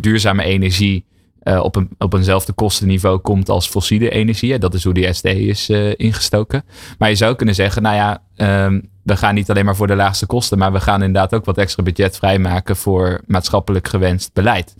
duurzame 0.00 0.44
energie 0.44 1.04
uh, 1.44 1.60
op, 1.62 1.76
een, 1.76 1.88
op 1.98 2.14
eenzelfde 2.14 2.52
kostenniveau 2.52 3.18
komt 3.18 3.48
als 3.48 3.68
fossiele 3.68 4.10
energie. 4.10 4.58
Dat 4.58 4.74
is 4.74 4.84
hoe 4.84 4.94
die 4.94 5.12
SDE 5.12 5.40
is 5.46 5.70
uh, 5.70 5.92
ingestoken. 5.96 6.64
Maar 6.98 7.08
je 7.08 7.14
zou 7.14 7.34
kunnen 7.34 7.54
zeggen, 7.54 7.82
nou 7.82 7.94
ja, 7.96 8.22
um, 8.64 8.90
we 9.02 9.16
gaan 9.16 9.34
niet 9.34 9.50
alleen 9.50 9.64
maar 9.64 9.76
voor 9.76 9.86
de 9.86 9.94
laagste 9.94 10.26
kosten, 10.26 10.58
maar 10.58 10.72
we 10.72 10.80
gaan 10.80 11.02
inderdaad 11.02 11.34
ook 11.34 11.44
wat 11.44 11.58
extra 11.58 11.82
budget 11.82 12.16
vrijmaken 12.16 12.76
voor 12.76 13.20
maatschappelijk 13.26 13.88
gewenst 13.88 14.32
beleid. 14.32 14.76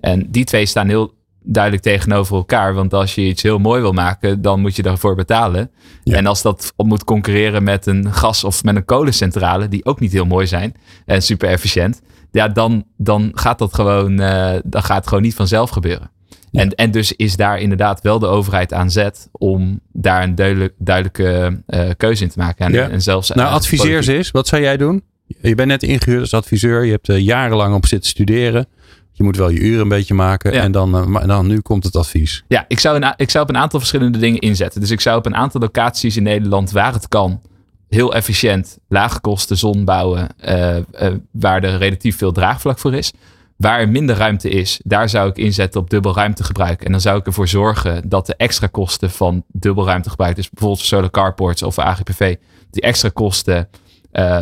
En 0.00 0.30
die 0.30 0.44
twee 0.44 0.66
staan 0.66 0.88
heel 0.88 1.14
duidelijk 1.44 1.82
tegenover 1.82 2.36
elkaar. 2.36 2.74
Want 2.74 2.94
als 2.94 3.14
je 3.14 3.22
iets 3.22 3.42
heel 3.42 3.58
mooi 3.58 3.80
wil 3.80 3.92
maken, 3.92 4.42
dan 4.42 4.60
moet 4.60 4.76
je 4.76 4.82
daarvoor 4.82 5.14
betalen. 5.14 5.70
En 6.04 6.26
als 6.26 6.42
dat 6.42 6.72
moet 6.76 7.04
concurreren 7.04 7.62
met 7.62 7.86
een 7.86 8.12
gas- 8.12 8.44
of 8.44 8.64
met 8.64 8.76
een 8.76 8.84
kolencentrale, 8.84 9.68
die 9.68 9.84
ook 9.84 10.00
niet 10.00 10.12
heel 10.12 10.26
mooi 10.26 10.46
zijn 10.46 10.74
en 11.06 11.22
super 11.22 11.48
efficiënt, 11.48 12.02
ja, 12.32 12.48
dan, 12.48 12.84
dan 12.96 13.30
gaat 13.34 13.58
dat 13.58 13.74
gewoon, 13.74 14.20
uh, 14.20 14.54
dan 14.64 14.82
gaat 14.82 14.96
het 14.96 15.06
gewoon 15.06 15.22
niet 15.22 15.34
vanzelf 15.34 15.70
gebeuren. 15.70 16.10
En, 16.52 16.70
en 16.70 16.90
dus 16.90 17.12
is 17.12 17.36
daar 17.36 17.60
inderdaad 17.60 18.00
wel 18.00 18.18
de 18.18 18.26
overheid 18.26 18.72
aan 18.72 18.90
zet 18.90 19.28
om 19.32 19.80
daar 19.92 20.22
een 20.22 20.34
duidelijk, 20.34 20.74
duidelijke 20.78 21.60
uh, 21.66 21.90
keuze 21.96 22.22
in 22.22 22.28
te 22.28 22.38
maken. 22.38 22.74
En, 22.74 22.90
en 22.90 23.02
zelfs, 23.02 23.30
nou, 23.30 23.52
adviseer 23.52 24.02
ze 24.02 24.16
eens. 24.16 24.30
Wat 24.30 24.46
zou 24.46 24.62
jij 24.62 24.76
doen? 24.76 25.02
Je 25.26 25.54
bent 25.54 25.68
net 25.68 25.82
ingehuurd 25.82 26.20
als 26.20 26.34
adviseur. 26.34 26.84
Je 26.84 26.90
hebt 26.90 27.06
jarenlang 27.06 27.74
op 27.74 27.86
zitten 27.86 28.10
studeren. 28.10 28.66
Je 29.12 29.22
moet 29.22 29.36
wel 29.36 29.48
je 29.48 29.60
uren 29.60 29.80
een 29.80 29.88
beetje 29.88 30.14
maken. 30.14 30.52
En 30.52 30.72
dan, 30.72 31.14
uh, 31.14 31.26
dan 31.26 31.46
nu 31.46 31.60
komt 31.60 31.84
het 31.84 31.96
advies. 31.96 32.44
Ja, 32.48 32.64
ik 32.68 32.80
zou, 32.80 33.02
een, 33.02 33.14
ik 33.16 33.30
zou 33.30 33.44
op 33.44 33.50
een 33.50 33.60
aantal 33.60 33.78
verschillende 33.78 34.18
dingen 34.18 34.40
inzetten. 34.40 34.80
Dus 34.80 34.90
ik 34.90 35.00
zou 35.00 35.18
op 35.18 35.26
een 35.26 35.36
aantal 35.36 35.60
locaties 35.60 36.16
in 36.16 36.22
Nederland 36.22 36.70
waar 36.70 36.92
het 36.92 37.08
kan 37.08 37.40
heel 37.94 38.14
efficiënt, 38.14 38.78
lage 38.88 39.20
kosten 39.20 39.56
zon 39.56 39.84
bouwen, 39.84 40.28
uh, 40.44 40.76
uh, 40.76 40.82
waar 41.30 41.62
er 41.62 41.78
relatief 41.78 42.16
veel 42.16 42.32
draagvlak 42.32 42.78
voor 42.78 42.94
is. 42.94 43.12
Waar 43.56 43.80
er 43.80 43.88
minder 43.88 44.16
ruimte 44.16 44.48
is, 44.48 44.80
daar 44.84 45.08
zou 45.08 45.28
ik 45.28 45.36
inzetten 45.36 45.80
op 45.80 45.90
dubbel 45.90 46.14
ruimtegebruik. 46.14 46.84
En 46.84 46.90
dan 46.90 47.00
zou 47.00 47.18
ik 47.18 47.26
ervoor 47.26 47.48
zorgen 47.48 48.08
dat 48.08 48.26
de 48.26 48.34
extra 48.36 48.66
kosten 48.66 49.10
van 49.10 49.44
dubbel 49.48 49.86
ruimtegebruik, 49.86 50.36
dus 50.36 50.50
bijvoorbeeld 50.50 50.80
voor 50.80 50.88
solar 50.88 51.10
carports 51.10 51.62
of 51.62 51.78
AGPV, 51.78 52.36
die 52.70 52.82
extra 52.82 53.08
kosten 53.08 53.68
uh, 54.12 54.40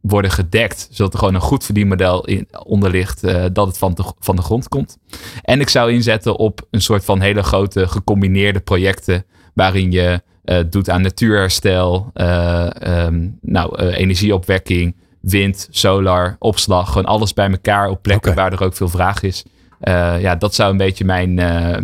worden 0.00 0.30
gedekt, 0.30 0.88
zodat 0.90 1.12
er 1.12 1.18
gewoon 1.18 1.34
een 1.34 1.40
goed 1.40 1.64
verdienmodel 1.64 2.24
in, 2.24 2.48
onder 2.64 2.90
ligt, 2.90 3.20
dat 3.52 3.66
het 3.66 3.78
van 3.78 3.94
de, 3.94 4.12
van 4.18 4.36
de 4.36 4.42
grond 4.42 4.68
komt. 4.68 4.98
En 5.42 5.60
ik 5.60 5.68
zou 5.68 5.92
inzetten 5.92 6.36
op 6.36 6.66
een 6.70 6.82
soort 6.82 7.04
van 7.04 7.20
hele 7.20 7.42
grote 7.42 7.88
gecombineerde 7.88 8.60
projecten, 8.60 9.24
waarin 9.54 9.90
je 9.90 10.22
uh, 10.48 10.58
doet 10.70 10.90
aan 10.90 11.02
natuurherstel, 11.02 12.10
uh, 12.14 12.70
um, 12.86 13.38
nou, 13.40 13.82
uh, 13.82 13.98
energieopwekking, 13.98 14.96
wind, 15.20 15.68
solar, 15.70 16.36
opslag. 16.38 16.88
Gewoon 16.88 17.04
alles 17.04 17.34
bij 17.34 17.50
elkaar 17.50 17.88
op 17.88 18.02
plekken 18.02 18.30
okay. 18.30 18.44
waar 18.44 18.58
er 18.58 18.64
ook 18.64 18.76
veel 18.76 18.88
vraag 18.88 19.22
is. 19.22 19.44
ja, 20.20 20.36
dat 20.36 20.54
zou 20.54 20.70
een 20.70 20.76
beetje 20.76 21.04
mijn, 21.04 21.34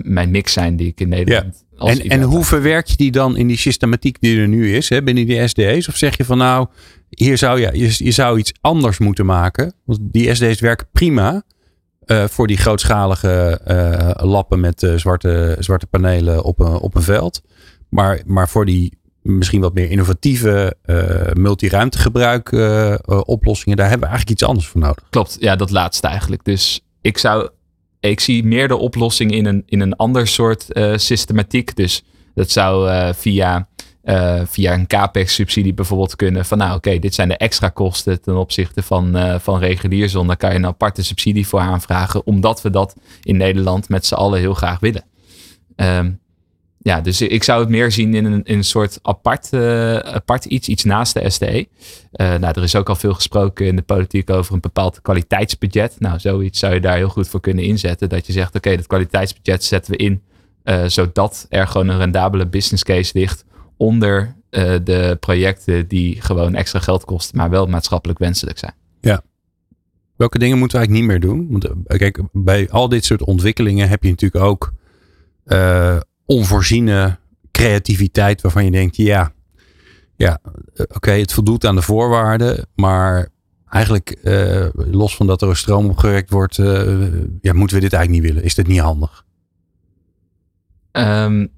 mijn 0.02 0.30
mix 0.30 0.52
zijn 0.52 0.76
die 0.76 0.88
ik 0.88 1.00
in 1.00 1.08
Nederland. 1.08 1.64
Ja. 1.78 1.86
En, 1.86 2.00
en 2.00 2.22
hoe 2.22 2.44
verwerk 2.44 2.86
je 2.86 2.96
die 2.96 3.10
dan 3.10 3.36
in 3.36 3.46
die 3.46 3.56
systematiek 3.56 4.20
die 4.20 4.40
er 4.40 4.48
nu 4.48 4.76
is 4.76 4.88
hè, 4.88 5.02
binnen 5.02 5.26
die 5.26 5.48
SD's? 5.48 5.88
Of 5.88 5.96
zeg 5.96 6.16
je 6.16 6.24
van 6.24 6.38
nou, 6.38 6.66
hier 7.08 7.38
zou 7.38 7.60
je, 7.60 7.70
je, 7.72 8.04
je 8.04 8.10
zou 8.10 8.38
iets 8.38 8.52
anders 8.60 8.98
moeten 8.98 9.26
maken. 9.26 9.74
Want 9.84 9.98
die 10.02 10.34
SD's 10.34 10.60
werken 10.60 10.86
prima. 10.92 11.42
Uh, 12.06 12.24
voor 12.24 12.46
die 12.46 12.56
grootschalige 12.56 13.60
uh, 13.68 14.28
lappen 14.30 14.60
met 14.60 14.82
uh, 14.82 14.94
zwarte, 14.94 15.56
zwarte 15.58 15.86
panelen 15.86 16.42
op 16.42 16.60
een, 16.60 16.76
op 16.76 16.94
een 16.94 17.02
veld. 17.02 17.42
Maar, 17.94 18.22
maar 18.26 18.48
voor 18.48 18.66
die 18.66 18.98
misschien 19.22 19.60
wat 19.60 19.74
meer 19.74 19.90
innovatieve 19.90 20.76
uh, 20.86 21.32
multiruimtegebruik 21.32 22.52
uh, 22.52 22.94
oplossingen, 23.06 23.76
daar 23.76 23.88
hebben 23.88 24.08
we 24.08 24.14
eigenlijk 24.14 24.40
iets 24.40 24.48
anders 24.48 24.66
voor 24.66 24.80
nodig. 24.80 25.04
Klopt, 25.10 25.36
ja, 25.40 25.56
dat 25.56 25.70
laatste 25.70 26.06
eigenlijk. 26.06 26.44
Dus 26.44 26.80
ik 27.00 27.18
zou, 27.18 27.48
ik 28.00 28.20
zie 28.20 28.44
meer 28.44 28.68
de 28.68 28.76
oplossing 28.76 29.32
in 29.32 29.46
een, 29.46 29.62
in 29.66 29.80
een 29.80 29.96
ander 29.96 30.26
soort 30.26 30.66
systematiek. 30.94 31.76
Dus 31.76 32.04
dat 32.34 32.50
zou 32.50 32.90
via, 33.14 33.68
via 34.44 34.74
een 34.74 34.86
CAPEX-subsidie 34.86 35.74
bijvoorbeeld 35.74 36.16
kunnen. 36.16 36.44
Van 36.44 36.58
nou, 36.58 36.76
oké, 36.76 36.98
dit 36.98 37.14
zijn 37.14 37.28
de 37.28 37.36
extra 37.36 37.68
kosten 37.68 38.22
ten 38.22 38.36
opzichte 38.36 38.82
van, 38.82 39.16
van 39.40 39.58
regulier 39.58 40.08
zon. 40.08 40.26
Daar 40.26 40.36
kan 40.36 40.50
je 40.50 40.56
een 40.56 40.66
aparte 40.66 41.04
subsidie 41.04 41.46
voor 41.46 41.60
aanvragen, 41.60 42.26
omdat 42.26 42.62
we 42.62 42.70
dat 42.70 42.96
in 43.22 43.36
Nederland 43.36 43.88
met 43.88 44.06
z'n 44.06 44.14
allen 44.14 44.40
heel 44.40 44.54
graag 44.54 44.80
willen. 44.80 45.04
Um, 45.76 46.22
ja, 46.84 47.00
dus 47.00 47.20
ik 47.20 47.42
zou 47.42 47.60
het 47.60 47.68
meer 47.68 47.92
zien 47.92 48.14
in 48.14 48.24
een, 48.24 48.42
in 48.44 48.56
een 48.56 48.64
soort 48.64 48.98
apart, 49.02 49.48
uh, 49.50 49.96
apart 49.96 50.44
iets, 50.44 50.68
iets 50.68 50.84
naast 50.84 51.14
de 51.14 51.30
SDE. 51.30 51.66
Uh, 52.12 52.34
nou, 52.34 52.44
er 52.44 52.62
is 52.62 52.76
ook 52.76 52.88
al 52.88 52.94
veel 52.94 53.14
gesproken 53.14 53.66
in 53.66 53.76
de 53.76 53.82
politiek 53.82 54.30
over 54.30 54.54
een 54.54 54.60
bepaald 54.60 55.02
kwaliteitsbudget. 55.02 55.96
Nou, 55.98 56.18
zoiets 56.18 56.58
zou 56.58 56.74
je 56.74 56.80
daar 56.80 56.96
heel 56.96 57.08
goed 57.08 57.28
voor 57.28 57.40
kunnen 57.40 57.64
inzetten. 57.64 58.08
Dat 58.08 58.26
je 58.26 58.32
zegt, 58.32 58.54
oké, 58.54 58.76
dat 58.76 58.86
kwaliteitsbudget 58.86 59.64
zetten 59.64 59.92
we 59.92 59.98
in, 59.98 60.22
uh, 60.64 60.84
zodat 60.86 61.46
er 61.48 61.66
gewoon 61.66 61.88
een 61.88 61.98
rendabele 61.98 62.46
business 62.46 62.82
case 62.82 63.18
ligt 63.18 63.44
onder 63.76 64.36
de 64.84 65.16
projecten 65.20 65.88
die 65.88 66.20
gewoon 66.20 66.54
extra 66.54 66.78
geld 66.78 67.04
kosten, 67.04 67.36
maar 67.36 67.50
wel 67.50 67.66
maatschappelijk 67.66 68.18
wenselijk 68.18 68.58
zijn. 68.58 68.74
Ja. 69.00 69.22
Welke 70.16 70.38
dingen 70.38 70.58
moeten 70.58 70.80
we 70.80 70.86
eigenlijk 70.86 71.12
niet 71.12 71.22
meer 71.22 71.30
doen? 71.30 71.48
Want 71.50 71.98
kijk, 71.98 72.20
bij 72.32 72.70
al 72.70 72.88
dit 72.88 73.04
soort 73.04 73.22
ontwikkelingen 73.24 73.88
heb 73.88 74.02
je 74.02 74.10
natuurlijk 74.10 74.44
ook 74.44 74.72
onvoorziene 76.26 77.18
creativiteit 77.50 78.40
waarvan 78.40 78.64
je 78.64 78.70
denkt, 78.70 78.96
ja, 78.96 79.32
ja 80.16 80.40
oké, 80.88 81.10
het 81.10 81.32
voldoet 81.32 81.64
aan 81.64 81.74
de 81.74 81.82
voorwaarden, 81.82 82.66
maar 82.74 83.28
eigenlijk 83.68 84.18
uh, 84.22 84.66
los 84.74 85.16
van 85.16 85.26
dat 85.26 85.42
er 85.42 85.48
een 85.48 85.56
stroom 85.56 85.88
opgewekt 85.88 86.30
wordt, 86.30 86.58
uh, 86.58 87.12
ja, 87.40 87.52
moeten 87.52 87.76
we 87.76 87.82
dit 87.82 87.92
eigenlijk 87.92 88.10
niet 88.10 88.22
willen? 88.32 88.44
Is 88.44 88.54
dit 88.54 88.66
niet 88.66 88.80
handig? 88.80 89.24
Um, 90.92 91.50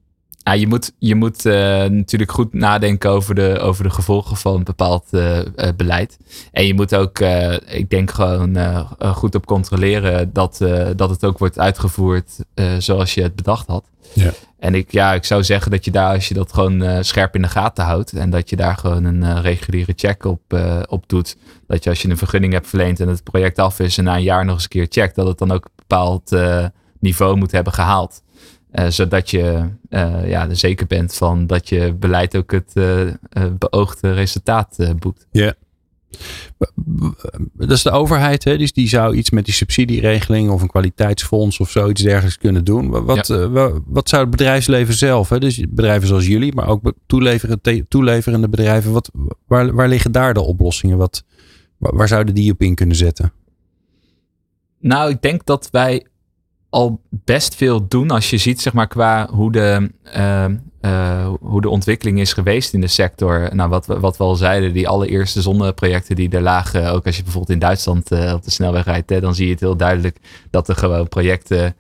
ja, 0.47 0.53
je 0.53 0.67
moet, 0.67 0.93
je 0.99 1.15
moet 1.15 1.45
uh, 1.45 1.55
natuurlijk 1.85 2.33
goed 2.33 2.53
nadenken 2.53 3.11
over 3.11 3.35
de, 3.35 3.59
over 3.59 3.85
de 3.85 3.91
gevolgen 3.91 4.37
van 4.37 4.55
een 4.55 4.65
bepaald 4.65 5.05
uh, 5.11 5.39
beleid. 5.77 6.19
En 6.53 6.67
je 6.67 6.75
moet 6.75 6.95
ook, 6.95 7.19
ik 7.67 7.91
denk 7.91 8.11
gewoon 8.11 8.57
goed 9.01 9.35
op 9.35 9.47
controleren 9.47 10.33
dat, 10.33 10.59
dat 10.97 11.11
het 11.11 11.25
ook 11.25 11.39
wordt 11.39 11.59
uitgevoerd 11.59 12.31
zoals 12.79 13.15
je 13.15 13.23
het 13.23 13.37
bedacht 13.37 13.67
had. 13.67 13.85
Ja. 14.13 14.33
En 14.59 14.75
ik, 14.75 14.93
ja, 14.93 15.15
ik 15.15 15.25
zou 15.25 15.45
zeggen 15.45 15.71
dat 15.71 15.85
je 15.85 15.91
daar, 15.91 16.15
als 16.15 16.29
je 16.29 16.35
dat 16.35 16.53
gewoon 16.53 17.05
scherp 17.05 17.35
in 17.35 17.43
de 17.43 17.49
gaten 17.49 17.85
houdt 17.85 18.13
en 18.13 18.31
dat 18.31 18.51
je 18.51 18.57
daar 18.57 18.77
gewoon 18.77 19.05
een 19.05 19.41
reguliere 19.41 19.93
check 19.97 20.25
op, 20.25 20.59
op 20.89 21.09
doet. 21.09 21.37
Dat 21.67 21.85
je 21.85 21.91
als 21.91 22.03
je 22.03 22.09
een 22.09 22.19
vergunning 22.19 22.53
hebt 22.53 22.69
verleend 22.69 23.01
en 23.01 23.09
het 23.09 23.25
project 23.25 23.59
af 23.59 23.81
is 23.81 23.99
en 23.99 24.05
na 24.05 24.17
een 24.17 24.23
jaar 24.23 24.45
nog 24.45 24.55
eens 24.55 24.63
een 24.63 24.69
keer 24.69 24.87
checkt, 24.89 25.15
dat 25.17 25.27
het 25.27 25.39
dan 25.39 25.53
ook 25.53 25.65
een 25.65 25.71
bepaald 25.77 26.37
niveau 27.01 27.37
moet 27.37 27.53
hebben 27.53 27.73
gehaald. 27.73 28.23
Uh, 28.79 28.87
zodat 28.89 29.31
je 29.31 29.69
uh, 29.91 30.29
ja, 30.29 30.49
er 30.49 30.57
zeker 30.57 30.87
bent 30.87 31.15
van 31.15 31.47
dat 31.47 31.69
je 31.69 31.95
beleid 31.95 32.37
ook 32.37 32.53
het 32.53 32.71
uh, 32.75 33.11
beoogde 33.59 34.13
resultaat 34.13 34.95
boekt. 34.99 35.27
Ja. 35.31 35.55
Dat 37.53 37.71
is 37.71 37.83
de 37.83 37.91
overheid, 37.91 38.45
hè? 38.45 38.59
Dus 38.59 38.73
die 38.73 38.89
zou 38.89 39.17
iets 39.17 39.31
met 39.31 39.45
die 39.45 39.55
subsidieregeling 39.55 40.51
of 40.51 40.63
een 40.63 40.69
kwaliteitsfonds 40.69 41.61
of 41.61 41.71
zoiets 41.71 42.03
dergelijks 42.03 42.39
kunnen 42.39 42.65
doen. 42.65 43.05
Wat, 43.05 43.27
ja. 43.27 43.73
wat 43.87 44.09
zou 44.09 44.23
het 44.23 44.31
bedrijfsleven 44.31 44.95
zelf, 44.95 45.29
hè? 45.29 45.39
dus 45.39 45.61
bedrijven 45.69 46.09
zoals 46.09 46.27
jullie, 46.27 46.55
maar 46.55 46.69
ook 46.69 46.93
toeleverende, 47.07 47.87
toeleverende 47.89 48.49
bedrijven, 48.49 48.93
wat, 48.93 49.11
waar, 49.47 49.75
waar 49.75 49.89
liggen 49.89 50.13
daar 50.13 50.35
de 50.35 50.41
oplossingen? 50.41 50.99
Wat, 50.99 51.25
waar 51.79 52.09
zouden 52.09 52.35
die 52.35 52.53
op 52.53 52.61
in 52.61 52.75
kunnen 52.75 52.97
zetten? 52.97 53.33
Nou, 54.81 55.11
ik 55.11 55.23
denk 55.23 55.45
dat 55.45 55.69
wij 55.71 56.07
al 56.77 57.01
best 57.11 57.55
veel 57.55 57.89
doen 57.89 58.11
als 58.11 58.31
je 58.31 58.37
ziet, 58.37 58.61
zeg 58.61 58.73
maar, 58.73 58.87
qua 58.87 59.29
hoe 59.31 59.53
de, 59.53 59.91
uh, 60.17 60.45
uh, 60.81 61.29
hoe 61.41 61.61
de 61.61 61.69
ontwikkeling 61.69 62.21
is 62.21 62.33
geweest 62.33 62.73
in 62.73 62.81
de 62.81 62.87
sector. 62.87 63.49
Nou, 63.53 63.69
wat, 63.69 63.87
wat 63.87 64.17
we 64.17 64.25
al 64.25 64.35
zeiden, 64.35 64.73
die 64.73 64.89
allereerste 64.89 65.43
zonneprojecten 65.43 66.17
die 66.17 66.31
er 66.31 66.43
lagen, 66.43 66.93
ook 66.93 67.07
als 67.07 67.17
je 67.17 67.23
bijvoorbeeld 67.23 67.53
in 67.53 67.59
Duitsland 67.59 68.13
uh, 68.13 68.33
op 68.33 68.45
de 68.45 68.51
snelweg 68.51 68.85
rijdt, 68.85 69.11
hè, 69.11 69.21
dan 69.21 69.35
zie 69.35 69.47
je 69.47 69.53
het 69.53 69.61
heel 69.61 69.77
duidelijk 69.77 70.17
dat 70.51 70.69
er 70.69 70.77
gewoon 70.77 71.09
projecten, 71.09 71.77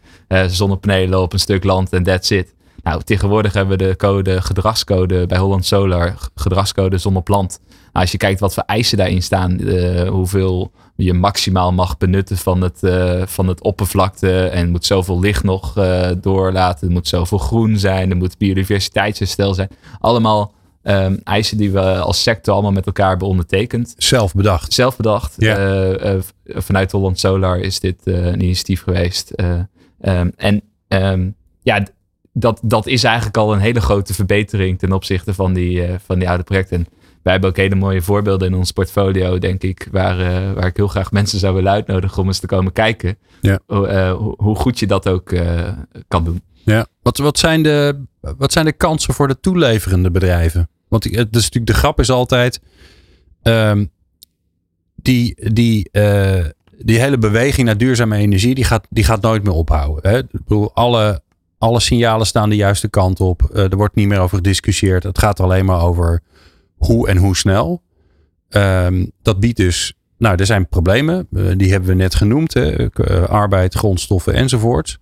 zonnepanelen 0.46 1.22
op 1.22 1.32
een 1.32 1.38
stuk 1.38 1.64
land 1.64 1.92
en 1.92 2.02
that's 2.02 2.30
it. 2.30 2.54
Nou, 2.82 3.02
tegenwoordig 3.02 3.52
hebben 3.52 3.78
we 3.78 3.84
de 3.84 3.96
code 3.96 4.42
gedragscode 4.42 5.26
bij 5.26 5.38
Holland 5.38 5.66
Solar, 5.66 6.14
gedragscode 6.34 6.98
zonneplant. 6.98 7.60
Nou, 7.68 7.78
als 7.92 8.12
je 8.12 8.18
kijkt 8.18 8.40
wat 8.40 8.54
voor 8.54 8.62
eisen 8.66 8.98
daarin 8.98 9.22
staan, 9.22 9.60
hoeveel 10.08 10.72
je 10.96 11.12
maximaal 11.12 11.72
mag 11.72 11.98
benutten 11.98 12.36
van 12.36 12.60
het, 12.60 12.78
uh, 12.82 13.22
van 13.26 13.48
het 13.48 13.62
oppervlakte. 13.62 14.46
En 14.46 14.70
moet 14.70 14.84
zoveel 14.84 15.20
licht 15.20 15.42
nog 15.42 15.78
uh, 15.78 16.10
doorlaten. 16.20 16.86
Er 16.86 16.92
moet 16.92 17.08
zoveel 17.08 17.38
groen 17.38 17.78
zijn. 17.78 18.10
Er 18.10 18.16
moet 18.16 18.38
biodiversiteitsherstel 18.38 19.54
zijn. 19.54 19.68
Allemaal 20.00 20.54
um, 20.82 21.20
eisen 21.24 21.56
die 21.56 21.70
we 21.70 21.80
als 21.80 22.22
sector 22.22 22.52
allemaal 22.54 22.72
met 22.72 22.86
elkaar 22.86 23.08
hebben 23.08 23.28
ondertekend. 23.28 23.94
Zelf 23.96 24.34
bedacht. 24.34 24.72
Zelf 24.72 24.96
bedacht. 24.96 25.42
Uh, 25.42 26.14
vanuit 26.44 26.92
Holland 26.92 27.18
Solar 27.18 27.58
is 27.58 27.80
dit 27.80 27.96
een 28.04 28.42
initiatief 28.42 28.82
geweest. 28.82 29.32
Um, 30.00 30.32
en 30.36 30.62
um, 30.88 31.34
ja, 31.62 31.86
dat, 32.32 32.60
dat 32.62 32.86
is 32.86 33.04
eigenlijk 33.04 33.36
al 33.36 33.52
een 33.52 33.58
hele 33.58 33.80
grote 33.80 34.14
verbetering 34.14 34.78
ten 34.78 34.92
opzichte 34.92 35.34
van 35.34 35.52
die, 35.52 35.82
van 36.06 36.18
die 36.18 36.28
oude 36.28 36.44
projecten 36.44 36.86
wij 37.26 37.34
hebben 37.34 37.50
ook 37.50 37.56
hele 37.56 37.74
mooie 37.74 38.02
voorbeelden 38.02 38.48
in 38.48 38.54
ons 38.54 38.72
portfolio, 38.72 39.38
denk 39.38 39.62
ik, 39.62 39.88
waar, 39.90 40.20
uh, 40.20 40.52
waar 40.52 40.66
ik 40.66 40.76
heel 40.76 40.88
graag 40.88 41.12
mensen 41.12 41.38
zou 41.38 41.54
willen 41.54 41.72
uitnodigen 41.72 42.22
om 42.22 42.26
eens 42.26 42.38
te 42.38 42.46
komen 42.46 42.72
kijken. 42.72 43.16
Ja. 43.40 43.58
Uh, 43.68 44.12
hoe 44.36 44.56
goed 44.56 44.78
je 44.78 44.86
dat 44.86 45.08
ook 45.08 45.32
uh, 45.32 45.68
kan 46.08 46.24
doen. 46.24 46.42
Ja. 46.64 46.86
Wat, 47.02 47.18
wat, 47.18 47.38
zijn 47.38 47.62
de, 47.62 48.04
wat 48.20 48.52
zijn 48.52 48.64
de 48.64 48.72
kansen 48.72 49.14
voor 49.14 49.28
de 49.28 49.40
toeleverende 49.40 50.10
bedrijven? 50.10 50.68
Want 50.88 51.04
het 51.04 51.14
is 51.14 51.42
natuurlijk 51.42 51.66
de 51.66 51.74
grap 51.74 52.00
is 52.00 52.10
altijd. 52.10 52.60
Um, 53.42 53.90
die, 54.94 55.50
die, 55.52 55.90
die 56.78 57.00
hele 57.00 57.18
beweging 57.18 57.66
naar 57.66 57.78
duurzame 57.78 58.16
energie, 58.16 58.54
die 58.54 58.64
gaat, 58.64 58.86
die 58.90 59.04
gaat 59.04 59.22
nooit 59.22 59.42
meer 59.42 59.54
ophouden. 59.54 60.10
Hè? 60.10 60.18
Ik 60.18 60.26
bedoel, 60.30 60.74
alle, 60.74 61.22
alle 61.58 61.80
signalen 61.80 62.26
staan 62.26 62.48
de 62.48 62.56
juiste 62.56 62.88
kant 62.88 63.20
op. 63.20 63.50
er 63.52 63.76
wordt 63.76 63.94
niet 63.94 64.08
meer 64.08 64.20
over 64.20 64.36
gediscussieerd. 64.36 65.02
Het 65.02 65.18
gaat 65.18 65.40
alleen 65.40 65.64
maar 65.64 65.80
over 65.80 66.22
hoe 66.86 67.08
en 67.08 67.16
hoe 67.16 67.36
snel. 67.36 67.82
Um, 68.48 69.10
dat 69.22 69.40
biedt 69.40 69.56
dus, 69.56 69.94
nou, 70.18 70.36
er 70.36 70.46
zijn 70.46 70.68
problemen. 70.68 71.26
Uh, 71.30 71.52
die 71.56 71.70
hebben 71.70 71.88
we 71.88 71.94
net 71.94 72.14
genoemd. 72.14 72.54
Hè? 72.54 72.80
Uh, 72.80 73.22
arbeid, 73.24 73.74
grondstoffen 73.74 74.32
enzovoort. 74.32 74.98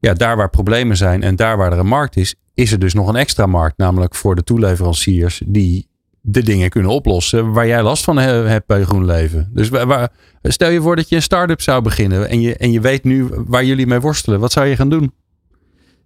Ja, 0.00 0.12
daar 0.12 0.36
waar 0.36 0.50
problemen 0.50 0.96
zijn 0.96 1.22
en 1.22 1.36
daar 1.36 1.56
waar 1.56 1.72
er 1.72 1.78
een 1.78 1.86
markt 1.86 2.16
is, 2.16 2.34
is 2.54 2.72
er 2.72 2.78
dus 2.78 2.94
nog 2.94 3.08
een 3.08 3.16
extra 3.16 3.46
markt. 3.46 3.78
Namelijk 3.78 4.14
voor 4.14 4.34
de 4.34 4.44
toeleveranciers 4.44 5.42
die 5.46 5.90
de 6.20 6.42
dingen 6.42 6.70
kunnen 6.70 6.90
oplossen 6.90 7.52
waar 7.52 7.66
jij 7.66 7.82
last 7.82 8.04
van 8.04 8.18
hebt 8.18 8.66
bij 8.66 8.84
GroenLeven. 8.84 9.50
Dus 9.52 9.68
waar, 9.68 10.12
stel 10.42 10.70
je 10.70 10.80
voor 10.80 10.96
dat 10.96 11.08
je 11.08 11.16
een 11.16 11.22
start-up 11.22 11.60
zou 11.60 11.82
beginnen 11.82 12.28
en 12.28 12.40
je, 12.40 12.56
en 12.56 12.72
je 12.72 12.80
weet 12.80 13.04
nu 13.04 13.28
waar 13.46 13.64
jullie 13.64 13.86
mee 13.86 14.00
worstelen. 14.00 14.40
Wat 14.40 14.52
zou 14.52 14.66
je 14.66 14.76
gaan 14.76 14.90
doen? 14.90 15.12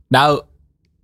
Nou, 0.08 0.42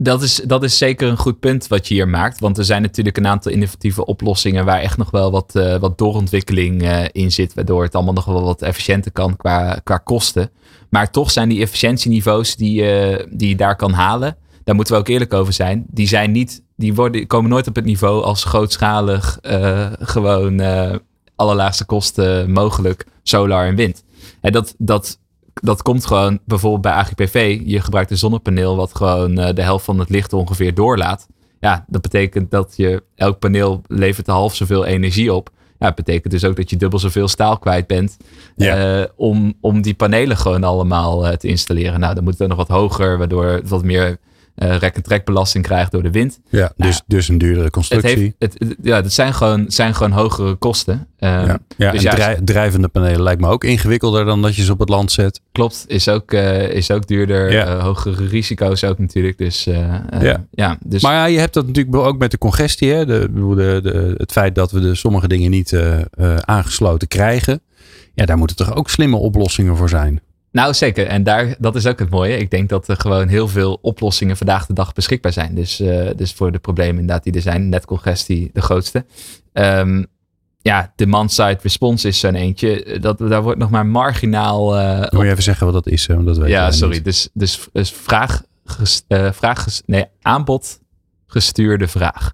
dat 0.03 0.23
is, 0.23 0.35
dat 0.35 0.63
is 0.63 0.79
zeker 0.79 1.09
een 1.09 1.17
goed 1.17 1.41
punt 1.41 1.67
wat 1.67 1.89
je 1.89 1.95
hier 1.95 2.09
maakt. 2.09 2.41
Want 2.41 2.59
er 2.59 2.65
zijn 2.65 2.83
natuurlijk 2.83 3.17
een 3.17 3.27
aantal 3.27 3.53
innovatieve 3.53 4.05
oplossingen 4.05 4.65
waar 4.65 4.81
echt 4.81 4.97
nog 4.97 5.11
wel 5.11 5.31
wat, 5.31 5.53
uh, 5.57 5.77
wat 5.77 5.99
doorontwikkeling 5.99 6.83
uh, 6.83 7.05
in 7.13 7.33
zit. 7.33 7.55
Waardoor 7.55 7.83
het 7.83 7.95
allemaal 7.95 8.15
nog 8.15 8.25
wel 8.25 8.43
wat 8.43 8.63
efficiënter 8.63 9.13
kan 9.13 9.37
qua, 9.37 9.81
qua 9.85 9.97
kosten. 9.97 10.51
Maar 10.91 11.11
toch 11.11 11.31
zijn 11.31 11.49
die 11.49 11.61
efficiëntieniveaus 11.61 12.57
die, 12.57 12.83
uh, 12.83 13.19
die 13.31 13.49
je 13.49 13.57
daar 13.57 13.77
kan 13.77 13.93
halen. 13.93 14.37
Daar 14.65 14.75
moeten 14.75 14.95
we 14.95 15.01
ook 15.01 15.09
eerlijk 15.09 15.35
over 15.35 15.53
zijn. 15.53 15.85
Die, 15.89 16.09
zijn 16.09 16.33
niet, 16.33 16.63
die 16.77 16.95
worden, 16.95 17.27
komen 17.27 17.51
nooit 17.51 17.69
op 17.69 17.75
het 17.75 17.85
niveau 17.85 18.23
als 18.23 18.45
grootschalig 18.45 19.39
gewoon 20.01 20.63
allerlaagste 21.37 21.85
kosten 21.85 22.51
mogelijk 22.51 23.07
solar 23.23 23.67
en 23.67 23.75
wind. 23.75 24.05
En 24.41 24.53
dat, 24.53 24.75
dat 24.79 25.19
dat 25.55 25.83
komt 25.83 26.07
gewoon 26.07 26.39
bijvoorbeeld 26.45 26.83
bij 26.83 26.93
AGPV. 26.93 27.61
Je 27.65 27.81
gebruikt 27.81 28.11
een 28.11 28.19
zonnepaneel 28.19 28.77
wat 28.77 28.95
gewoon 28.95 29.39
uh, 29.39 29.49
de 29.55 29.63
helft 29.63 29.85
van 29.85 29.99
het 29.99 30.11
licht 30.11 30.33
ongeveer 30.33 30.75
doorlaat. 30.75 31.27
Ja, 31.61 31.85
dat 31.89 32.03
betekent 32.03 32.51
dat 32.51 32.73
je 32.77 33.03
elk 33.15 33.39
paneel 33.39 33.83
levert 33.87 34.27
de 34.27 34.33
half 34.33 34.55
zoveel 34.55 34.85
energie 34.85 35.35
op. 35.35 35.51
Ja, 35.79 35.87
dat 35.87 35.95
betekent 35.95 36.33
dus 36.33 36.45
ook 36.45 36.57
dat 36.57 36.71
je 36.71 36.77
dubbel 36.77 36.99
zoveel 36.99 37.29
staal 37.29 37.59
kwijt 37.59 37.87
bent 37.87 38.17
ja. 38.57 38.99
uh, 39.01 39.05
om, 39.17 39.55
om 39.61 39.83
die 39.83 39.95
panelen 39.95 40.37
gewoon 40.37 40.65
allemaal 40.65 41.27
uh, 41.27 41.33
te 41.33 41.49
installeren. 41.49 42.01
Nou, 42.01 42.15
dan 42.15 42.25
moet 42.25 42.39
het 42.39 42.49
nog 42.49 42.57
wat 42.57 42.69
hoger, 42.69 43.19
waardoor 43.19 43.45
het 43.45 43.69
wat 43.69 43.83
meer 43.83 44.19
uh, 44.57 44.77
rek- 44.77 44.97
en 44.97 45.03
trekbelasting 45.03 45.65
krijgt 45.65 45.93
door 45.93 46.03
de 46.03 46.11
wind. 46.11 46.41
Ja, 46.49 46.73
dus, 46.77 46.87
nou, 46.87 47.03
dus 47.07 47.29
een 47.29 47.39
duurdere 47.39 47.71
constructie. 47.71 48.11
Het 48.11 48.19
heeft, 48.19 48.59
het, 48.59 48.69
het, 48.69 48.79
ja, 48.83 49.03
dat 49.03 49.13
zijn 49.13 49.35
gewoon, 49.35 49.65
zijn 49.69 49.95
gewoon 49.95 50.13
hogere 50.13 50.55
kosten. 50.55 50.95
Um, 50.95 51.31
ja, 51.31 51.59
ja 51.77 51.91
dus 51.93 52.05
en 52.05 52.45
drijvende 52.45 52.89
panelen 52.89 53.23
lijkt 53.23 53.41
me 53.41 53.49
ook 53.49 53.65
ingewikkelder 53.65 54.25
dan 54.25 54.43
dat 54.43 54.57
je 54.57 54.63
ze 54.63 54.73
op 54.73 54.79
het 54.79 54.89
land 54.89 55.13
zet. 55.13 55.41
Klopt, 55.53 55.85
is 55.89 56.09
ook, 56.09 56.33
uh, 56.33 56.69
is 56.69 56.91
ook 56.91 57.07
duurder. 57.07 57.53
Ja. 57.53 57.77
Uh, 57.77 57.83
hogere 57.83 58.27
risico's 58.27 58.85
ook 58.85 58.99
natuurlijk. 58.99 59.39
Dus, 59.39 59.65
ja. 59.65 60.07
ja, 60.51 60.79
dus... 60.85 61.03
Maar 61.03 61.15
ja, 61.15 61.25
je 61.25 61.39
hebt 61.39 61.55
dat 61.55 61.67
natuurlijk 61.67 61.97
ook 61.97 62.19
met 62.19 62.31
de 62.31 62.39
congestie. 62.39 62.93
Hè? 62.93 63.07
De, 63.07 63.29
de, 63.33 63.81
de, 63.83 64.15
het 64.17 64.33
feit 64.33 64.55
dat 64.55 64.71
we 64.71 64.81
de 64.81 64.95
sommige 64.95 65.29
dingen 65.29 65.51
niet 65.51 65.77
aangesloten 66.45 67.09
krijgen. 67.09 67.61
Ja, 68.15 68.27
daar 68.27 68.39
moeten 68.39 68.57
toch 68.57 68.75
ook 68.75 68.91
slimme 68.91 69.17
oplossingen 69.17 69.77
voor 69.77 69.89
zijn. 69.89 70.21
Nou, 70.53 70.75
zeker. 70.75 71.07
En 71.07 71.23
daar, 71.23 71.55
dat 71.59 71.77
is 71.77 71.87
ook 71.87 71.99
het 71.99 72.11
mooie. 72.11 72.37
Ik 72.37 72.51
denk 72.51 72.69
dat 72.69 72.89
er 72.89 72.97
gewoon 72.97 73.29
heel 73.29 73.49
veel 73.49 73.79
oplossingen 73.83 74.37
vandaag 74.37 74.67
de 74.67 74.75
dag 74.75 74.93
beschikbaar 74.93 75.33
zijn. 75.33 75.55
Dus, 75.55 75.81
uh, 75.81 76.11
dus 76.17 76.33
voor 76.33 76.53
de 76.53 76.59
problemen 76.59 77.01
inderdaad 77.01 77.25
die 77.25 77.33
er 77.33 77.41
zijn. 77.41 77.69
Netcongestie 77.69 78.51
de 78.53 78.63
grootste. 78.63 79.05
Um, 79.53 80.07
ja, 80.63 80.93
demand-side 80.97 81.59
response 81.63 82.09
is 82.09 82.21
zo'n 82.21 82.35
eentje. 82.35 82.99
Dat, 83.01 83.19
daar 83.19 83.43
wordt 83.43 83.59
nog 83.59 83.71
maar 83.71 83.87
marginaal... 83.87 84.79
Uh, 84.79 84.99
Moet 84.99 85.23
je 85.23 85.31
even 85.31 85.43
zeggen 85.43 85.67
wat 85.67 85.75
dat 85.85 85.93
is? 85.93 86.07
Hè? 86.07 86.25
Dat 86.25 86.39
weet 86.39 86.51
ja, 86.51 86.71
sorry. 86.71 86.95
Niet. 86.95 87.05
Dus, 87.05 87.29
dus, 87.33 87.69
dus 87.73 87.93
vraag, 87.93 88.43
uh, 89.09 89.33
vraag 89.33 89.67
nee, 89.87 90.05
aanbod 90.23 90.81
gestuurde 91.27 91.89
vraag. 91.89 92.33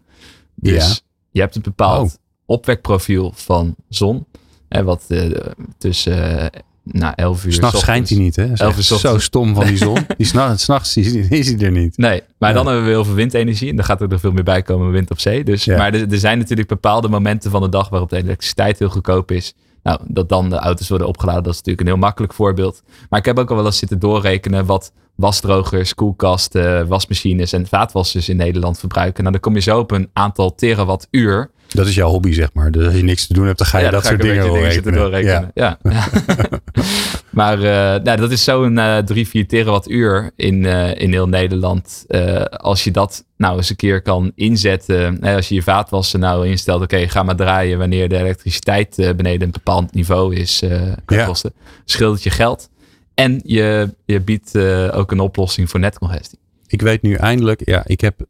Dus 0.55 0.89
ja. 0.89 0.95
je 1.31 1.41
hebt 1.41 1.57
een 1.57 1.63
bepaald 1.63 2.11
oh. 2.11 2.57
opwekprofiel 2.57 3.33
van 3.35 3.75
zon. 3.89 4.27
Hè, 4.69 4.85
wat 4.85 5.05
uh, 5.09 5.37
tussen 5.79 6.51
nou, 6.93 7.13
11 7.17 7.45
uur. 7.45 7.53
S'nachts 7.53 7.81
schijnt 7.81 8.09
hij 8.09 8.19
niet, 8.19 8.37
hè? 8.37 8.53
11 8.55 8.77
uur 8.77 8.99
zo 8.99 9.19
stom 9.19 9.55
van 9.55 9.67
die 9.67 9.77
zon. 9.77 9.99
die 10.17 10.27
s'nachts 10.27 10.97
is, 10.97 11.13
is 11.15 11.49
hij 11.49 11.59
er 11.59 11.71
niet. 11.71 11.97
Nee, 11.97 12.23
maar 12.39 12.49
ja. 12.49 12.55
dan 12.55 12.67
hebben 12.67 12.85
we 12.85 12.91
heel 12.91 13.05
veel 13.05 13.15
windenergie. 13.15 13.71
En 13.71 13.77
dan 13.77 13.85
gaat 13.85 14.01
er 14.01 14.09
nog 14.09 14.21
veel 14.21 14.33
meer 14.33 14.45
bij 14.45 14.63
komen 14.63 14.91
wind 14.91 15.11
op 15.11 15.21
zee. 15.21 15.45
Dus, 15.45 15.65
Ja. 15.65 15.77
Maar 15.77 15.95
er, 15.95 16.13
er 16.13 16.19
zijn 16.19 16.39
natuurlijk 16.39 16.69
bepaalde 16.69 17.09
momenten 17.09 17.51
van 17.51 17.63
de 17.63 17.69
dag 17.69 17.89
waarop 17.89 18.11
de 18.11 18.17
elektriciteit 18.17 18.79
heel 18.79 18.89
goedkoop 18.89 19.31
is. 19.31 19.55
Nou, 19.83 20.01
dat 20.05 20.29
dan 20.29 20.51
de 20.51 20.57
auto's 20.57 20.89
worden 20.89 21.09
opgeladen, 21.09 21.43
dat 21.43 21.53
is 21.53 21.59
natuurlijk 21.59 21.87
een 21.87 21.95
heel 21.95 22.05
makkelijk 22.05 22.35
voorbeeld. 22.35 22.83
Maar 23.09 23.19
ik 23.19 23.25
heb 23.25 23.39
ook 23.39 23.51
al 23.51 23.57
wel 23.57 23.67
eens 23.67 23.79
zitten 23.79 23.99
doorrekenen 23.99 24.67
wat 24.67 24.93
wasdrogers, 25.15 25.95
koelkasten, 25.95 26.89
wasmachines 26.89 27.53
en 27.53 27.67
vaatwassers 27.67 28.29
in 28.29 28.37
Nederland 28.37 28.79
verbruiken. 28.79 29.21
Nou, 29.21 29.33
dan 29.33 29.41
kom 29.41 29.55
je 29.55 29.61
zo 29.61 29.79
op 29.79 29.91
een 29.91 30.11
aantal 30.13 30.55
terawattuur. 30.55 31.51
Dat 31.69 31.87
is 31.87 31.95
jouw 31.95 32.09
hobby, 32.09 32.33
zeg 32.33 32.49
maar. 32.53 32.71
Dus 32.71 32.85
als 32.87 32.95
je 32.95 33.03
niks 33.03 33.27
te 33.27 33.33
doen 33.33 33.47
hebt, 33.47 33.59
dan 33.59 33.67
ga 33.67 33.79
je 33.79 33.85
Ja, 33.85 33.91
dat 33.91 34.05
soort 34.07 34.21
dingen 34.21 34.53
beetje 34.53 34.73
zitten 34.73 34.93
doorrekenen. 34.93 35.51
doorrekenen. 35.55 35.79
Ja. 35.83 36.61
maar 37.31 37.57
eh, 37.59 38.03
nou, 38.03 38.17
dat 38.17 38.31
is 38.31 38.45
zo'n 38.45 38.79
eh 38.79 38.99
3, 38.99 39.29
4 39.29 39.47
terawattuur 39.49 40.31
in, 40.37 40.67
eh, 40.67 41.01
in 41.01 41.13
heel 41.13 41.29
Nederland. 41.29 42.05
Als 42.51 42.85
je 42.85 42.91
dat 42.91 43.25
nou 43.37 43.57
eens 43.57 43.71
een 43.71 43.77
keer 43.77 44.03
kan 44.03 44.33
inzetten. 44.35 45.19
Hè, 45.21 45.35
als 45.37 45.49
je 45.49 45.55
je 45.55 45.63
vaatwassen 45.63 46.21
nou 46.21 46.47
instelt. 46.49 46.83
Oké, 46.83 47.09
ga 47.09 47.23
maar 47.23 47.37
draaien 47.37 47.79
wanneer 47.79 48.09
de 48.09 48.17
elektriciteit 48.19 48.97
beneden 48.97 49.43
een 49.43 49.51
bepaald 49.51 49.95
niveau 49.95 50.35
is. 50.35 50.63
kan 51.05 51.17
Ja. 51.17 51.27
kosten. 51.27 51.53
Scheelt 51.85 52.15
het 52.15 52.23
je 52.23 52.31
geld. 52.31 52.69
En 53.15 53.41
je, 53.45 53.95
je 54.05 54.21
biedt 54.21 54.59
ook 54.93 55.13
een 55.13 55.21
oplossing 55.21 55.71
voor 55.71 55.81
netcongestie. 55.81 56.39
Ik 56.67 56.83
weet 56.83 57.03
nu 57.03 57.15
eindelijk, 57.15 57.61
ja, 57.65 57.83
ik 57.87 58.01
heb, 58.01 58.21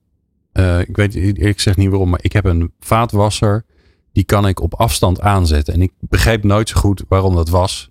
eh, 0.59 0.81
ik 0.81 0.97
weet 0.97 1.17
ik 1.17 1.61
zeg 1.61 1.77
niet 1.77 1.89
waarom, 1.89 2.09
maar 2.09 2.19
ik 2.23 2.33
heb 2.33 2.45
een 2.45 2.73
vaatwasser. 2.81 3.65
Die 4.13 4.25
kan 4.25 4.47
ik 4.49 4.61
op 4.61 4.75
afstand 4.75 5.21
aanzetten. 5.21 5.75
En 5.75 5.83
ik 5.83 5.93
begreep 6.01 6.45
nooit 6.45 6.69
zo 6.69 6.81
goed 6.81 7.05
waarom 7.09 7.35
dat 7.35 7.49
was. 7.49 7.91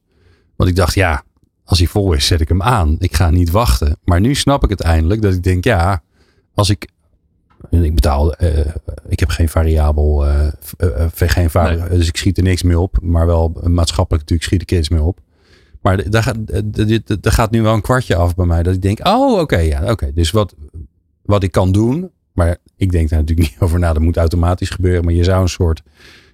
Want 0.56 0.69
ik 0.69 0.75
dacht, 0.75 0.93
ja, 0.93 1.23
als 1.63 1.80
hij 1.80 1.88
vol 1.88 2.13
is, 2.13 2.25
zet 2.25 2.41
ik 2.41 2.47
hem 2.47 2.62
aan. 2.62 2.95
Ik 2.99 3.15
ga 3.15 3.30
niet 3.30 3.51
wachten. 3.51 3.97
Maar 4.03 4.19
nu 4.19 4.36
snap 4.36 4.63
ik 4.63 4.69
het 4.69 4.82
eindelijk. 4.82 5.21
Dat 5.21 5.34
ik 5.34 5.43
denk, 5.43 5.63
ja, 5.63 6.01
als 6.53 6.69
ik. 6.69 6.88
Ik 7.69 7.95
betaal, 7.95 8.34
eh, 8.34 8.73
ik 9.08 9.19
heb 9.19 9.30
geen 9.30 9.49
variabel, 9.49 10.25
eh, 10.27 10.47
geen 11.15 11.49
vari 11.49 11.75
Nee. 11.75 11.89
dus 11.89 12.08
ik 12.08 12.17
schiet 12.17 12.38
er 12.38 12.43
niks 12.43 12.63
mee 12.63 12.80
op. 12.80 12.97
Maar 13.01 13.25
wel 13.25 13.60
maatschappelijk 13.63 14.23
natuurlijk 14.23 14.49
schiet 14.49 14.62
ik 14.62 14.71
er 14.71 14.77
iets 14.77 14.89
mee 14.89 15.01
op. 15.01 15.19
Maar 15.82 16.10
daar 16.10 16.23
gaat, 16.23 16.38
daar 17.23 17.34
gaat 17.34 17.51
nu 17.51 17.62
wel 17.62 17.73
een 17.73 17.82
kwartje 17.82 18.15
af 18.15 18.36
bij 18.36 18.45
mij. 18.45 18.63
Dat 18.63 18.73
ik 18.73 18.82
denk, 18.82 19.08
oh 19.08 19.39
oké, 19.39 19.58
ja, 19.58 19.91
oké. 19.91 20.12
Dus 20.13 20.32
wat, 20.32 20.56
wat 21.21 21.43
ik 21.43 21.51
kan 21.51 21.71
doen, 21.71 22.12
maar 22.38 22.58
ik 22.76 22.91
denk 22.91 23.10
daar 23.10 23.19
natuurlijk 23.19 23.47
niet 23.52 23.60
over 23.60 23.80
na. 23.80 23.93
Dat 23.93 24.02
moet 24.02 24.17
automatisch 24.17 24.69
gebeuren. 24.69 25.04
Maar 25.06 25.13
je 25.13 25.23
zou 25.23 25.41
een 25.41 25.50
soort, 25.50 25.82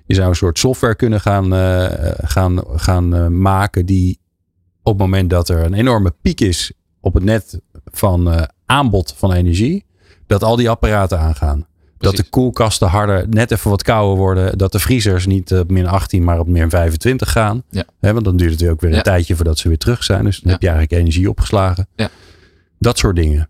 je 0.06 0.13
zou 0.16 0.30
een 0.30 0.36
soort 0.36 0.60
software 0.60 0.96
kunnen 0.96 1.22
gaan, 1.22 1.54
eh, 1.54 2.12
gaan, 2.24 2.62
gaan 2.76 3.16
eh, 3.16 3.28
maken 3.28 3.86
die 3.86 4.20
op 4.84 4.94
het 4.94 5.02
moment 5.02 5.30
dat 5.30 5.50
er 5.50 5.60
een 5.60 5.74
enorme 5.74 6.13
piek 6.22 6.42
is 6.42 6.72
op 7.00 7.13
het 7.13 7.24
net 7.24 7.62
van 7.86 8.32
eh, 8.32 8.44
aanbod 8.66 9.13
van 9.18 9.34
energie, 9.34 9.86
dat 10.28 10.44
al 10.44 10.56
die 10.56 10.70
apparaten 10.70 11.20
aangaan. 11.20 11.68
Dat 11.98 12.16
de 12.16 12.30
koelkasten 12.30 12.88
harder, 12.88 13.30
net 13.30 13.52
even 13.52 13.70
wat 13.70 13.84
kouder 13.84 14.18
worden. 14.18 14.58
Dat 14.58 14.72
de 14.72 14.80
vriezers 14.80 15.26
niet 15.26 15.54
op 15.54 15.72
min 15.72 15.88
18, 15.88 16.24
maar 16.24 16.39
op 16.39 16.48
min 16.48 16.70
25 16.70 17.32
gaan. 17.32 17.63
Ja. 17.70 17.84
Want 18.00 18.24
dan 18.24 18.38
duurt 18.38 18.52
het 18.52 18.62
weer 18.62 18.72
ook 18.72 18.82
weer 18.82 18.89
een 18.89 18.96
Ja. 18.96 19.02
tijdje 19.02 19.36
voordat 19.36 19.58
ze 19.58 19.68
weer 19.68 19.78
terug 19.78 20.04
zijn. 20.04 20.24
Dus 20.24 20.36
dan 20.36 20.44
Ja. 20.46 20.52
heb 20.52 20.62
je 20.62 20.68
eigenlijk 20.68 21.00
energie 21.02 21.30
opgeslagen. 21.30 21.88
Ja. 21.96 22.10
Dat 22.80 22.98
soort 22.98 23.16
dingen. 23.16 23.50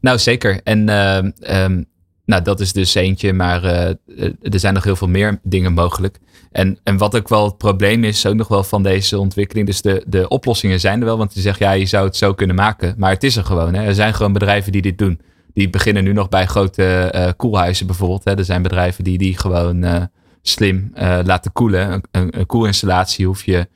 Nou, 0.00 0.18
zeker. 0.18 0.60
En 0.64 0.88
ehm, 0.88 1.30
ehm, 1.40 1.82
nou, 2.24 2.42
dat 2.42 2.60
is 2.60 2.72
dus 2.72 2.94
eentje, 2.94 3.32
maar 3.32 3.64
eh, 3.64 3.88
er 4.42 4.60
zijn 4.60 4.74
nog 4.74 4.84
heel 4.84 4.96
veel 4.96 5.08
meer 5.08 5.40
dingen 5.42 5.72
mogelijk. 5.72 6.18
En, 6.52 6.78
en 6.84 6.96
wat 6.96 7.16
ook 7.16 7.28
wel 7.28 7.44
het 7.44 7.58
probleem 7.58 8.04
is, 8.04 8.26
ook 8.26 8.34
nog 8.34 8.48
wel 8.48 8.64
van 8.64 8.82
deze 8.82 9.18
ontwikkeling. 9.18 9.66
Dus 9.66 9.82
de, 9.82 10.04
de 10.06 10.28
oplossingen 10.28 10.80
zijn 10.80 10.98
er 11.00 11.04
wel, 11.06 11.18
want 11.18 11.34
je 11.34 11.40
zegt 11.40 11.58
ja, 11.58 11.72
je 11.72 11.86
zou 11.86 12.06
het 12.06 12.16
zo 12.16 12.34
kunnen 12.34 12.56
maken. 12.56 12.94
Maar 12.98 13.10
het 13.10 13.24
is 13.24 13.36
er 13.36 13.44
gewoon. 13.44 13.74
Hè. 13.74 13.84
Er 13.84 13.94
zijn 13.94 14.14
gewoon 14.14 14.32
bedrijven 14.32 14.72
die 14.72 14.82
dit 14.82 14.98
doen. 14.98 15.20
Die 15.54 15.70
beginnen 15.70 16.04
nu 16.04 16.12
nog 16.12 16.28
bij 16.28 16.46
grote 16.46 16.84
eh 16.84 17.30
koelhuizen 17.36 17.86
bijvoorbeeld. 17.86 18.24
Hè. 18.24 18.36
Er 18.36 18.44
zijn 18.44 18.62
bedrijven 18.62 19.04
die 19.04 19.18
die 19.18 19.38
gewoon 19.38 19.82
eh, 19.84 20.02
slim 20.42 20.90
laten 21.24 21.52
koelen. 21.52 22.02
Een, 22.10 22.28
een, 22.38 22.46
koelinstallatie 22.46 23.26
hoef 23.26 23.44
je 23.44 23.68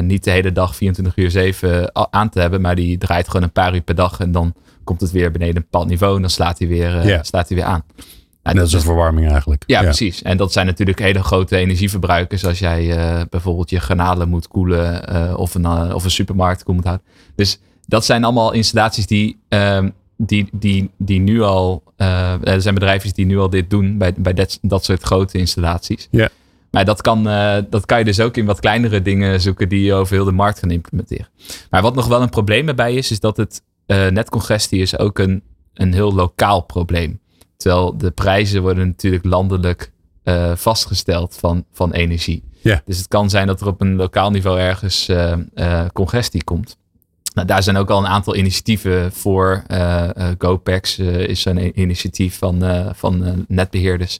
niet 0.00 0.24
de 0.24 0.30
hele 0.30 0.52
dag 0.52 0.76
24 0.76 1.16
uur 1.16 1.30
7 1.30 1.98
a- 1.98 2.06
aan 2.10 2.28
te 2.28 2.40
hebben. 2.40 2.60
Maar 2.60 2.74
die 2.74 2.98
draait 2.98 3.26
gewoon 3.26 3.42
een 3.42 3.52
paar 3.52 3.74
uur 3.74 3.80
per 3.80 3.94
dag. 3.94 4.20
En 4.20 4.32
dan 4.32 4.54
komt 4.90 5.00
het 5.00 5.10
weer 5.10 5.30
beneden 5.30 5.56
een 5.56 5.62
bepaald 5.70 5.88
niveau. 5.88 6.14
En 6.14 6.20
dan 6.20 6.30
slaat 6.30 6.58
hij 6.58 6.68
weer, 6.68 6.98
eh, 6.98 7.18
slaat 7.22 7.48
hij 7.48 7.56
weer 7.56 7.66
aan. 7.66 7.82
Ja, 8.42 8.52
dat 8.52 8.66
is 8.66 8.72
een 8.72 8.80
verwarming 8.80 9.30
eigenlijk. 9.30 9.62
Ja, 9.66 9.82
precies. 9.82 10.22
En 10.22 10.36
dat 10.36 10.52
zijn 10.52 10.66
natuurlijk 10.66 10.98
hele 10.98 11.22
grote 11.22 11.56
energieverbruikers 11.56 12.44
als 12.44 12.58
jij 12.58 12.96
eh, 12.96 13.20
bijvoorbeeld 13.30 13.70
je 13.70 13.80
garnalen 13.80 14.28
moet 14.28 14.48
koelen 14.48 15.08
eh, 15.08 15.38
of, 15.38 15.54
een, 15.54 15.62
uh, 15.62 15.90
of 15.94 16.04
een 16.04 16.10
supermarkt 16.10 16.62
koel 16.62 16.74
moet 16.74 16.84
houden. 16.84 17.06
Dus 17.34 17.60
dat 17.86 18.04
zijn 18.04 18.24
allemaal 18.24 18.52
installaties 18.52 19.06
die, 19.06 19.40
ehm, 19.48 19.90
die, 20.16 20.48
die, 20.52 20.90
die 20.98 21.20
nu 21.20 21.42
al, 21.42 21.82
er 22.42 22.62
zijn 22.62 22.74
bedrijven 22.74 23.14
die 23.14 23.26
nu 23.26 23.38
al 23.38 23.50
dit 23.50 23.70
doen 23.70 23.98
bij, 23.98 24.12
bij 24.16 24.32
dat, 24.32 24.58
dat 24.62 24.84
soort 24.84 25.02
grote 25.02 25.38
installaties. 25.38 26.08
Ja. 26.10 26.28
Maar 26.70 26.84
dat 26.84 27.00
kan, 27.00 27.24
dat 27.70 27.86
kan 27.86 27.98
je 27.98 28.04
dus 28.04 28.20
ook 28.20 28.36
in 28.36 28.44
wat 28.44 28.60
kleinere 28.60 29.02
dingen 29.02 29.40
zoeken 29.40 29.68
die 29.68 29.82
je 29.82 29.94
over 29.94 30.14
heel 30.14 30.24
de 30.24 30.32
markt 30.32 30.58
gaan 30.58 30.70
implementeren. 30.70 31.28
Maar 31.70 31.82
wat 31.82 31.94
nog 31.94 32.06
wel 32.06 32.22
een 32.22 32.28
probleem 32.28 32.68
erbij 32.68 32.94
is, 32.94 33.10
is 33.10 33.20
dat 33.20 33.36
het 33.36 33.62
netcongestie 33.96 34.80
is 34.80 34.98
ook 34.98 35.18
een, 35.18 35.42
een 35.74 35.92
heel 35.92 36.14
lokaal 36.14 36.60
probleem. 36.60 37.20
Terwijl 37.56 37.98
de 37.98 38.10
prijzen 38.10 38.62
worden 38.62 38.86
natuurlijk 38.86 39.24
landelijk 39.24 39.92
uh, 40.24 40.56
vastgesteld 40.56 41.36
van, 41.36 41.64
van 41.72 41.92
energie. 41.92 42.44
Ja. 42.62 42.82
Dus 42.84 42.98
het 42.98 43.08
kan 43.08 43.30
zijn 43.30 43.46
dat 43.46 43.60
er 43.60 43.66
op 43.66 43.80
een 43.80 43.96
lokaal 43.96 44.30
niveau 44.30 44.58
ergens 44.58 45.08
uh, 45.08 45.32
uh, 45.54 45.84
congestie 45.92 46.44
komt. 46.44 46.76
Nou, 47.34 47.46
daar 47.46 47.62
zijn 47.62 47.76
ook 47.76 47.90
al 47.90 47.98
een 47.98 48.06
aantal 48.06 48.36
initiatieven 48.36 49.12
voor. 49.12 49.64
GoPax 50.38 50.98
is 50.98 51.40
zo'n 51.40 51.80
initiatief 51.80 52.38
van, 52.38 52.62
van 52.94 53.44
netbeheerders 53.48 54.18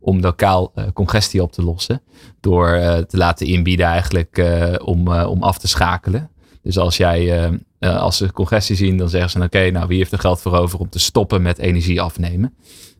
om 0.00 0.20
lokaal 0.20 0.72
congestie 0.94 1.42
op 1.42 1.52
te 1.52 1.62
lossen. 1.62 2.02
Door 2.40 2.68
te 3.08 3.16
laten 3.16 3.46
inbieden 3.46 3.86
eigenlijk 3.86 4.44
om, 4.84 5.08
om 5.08 5.42
af 5.42 5.58
te 5.58 5.68
schakelen. 5.68 6.30
Dus 6.62 6.78
als 6.78 6.96
jij 6.96 7.50
uh, 7.80 8.00
als 8.00 8.16
ze 8.16 8.32
congestie 8.32 8.76
zien, 8.76 8.96
dan 8.96 9.08
zeggen 9.08 9.30
ze: 9.30 9.42
Oké, 9.42 9.70
nou 9.70 9.86
wie 9.86 9.98
heeft 9.98 10.12
er 10.12 10.18
geld 10.18 10.40
voor 10.40 10.56
over 10.56 10.78
om 10.78 10.88
te 10.88 10.98
stoppen 10.98 11.42
met 11.42 11.58
energie 11.58 12.00
afnemen? 12.00 12.54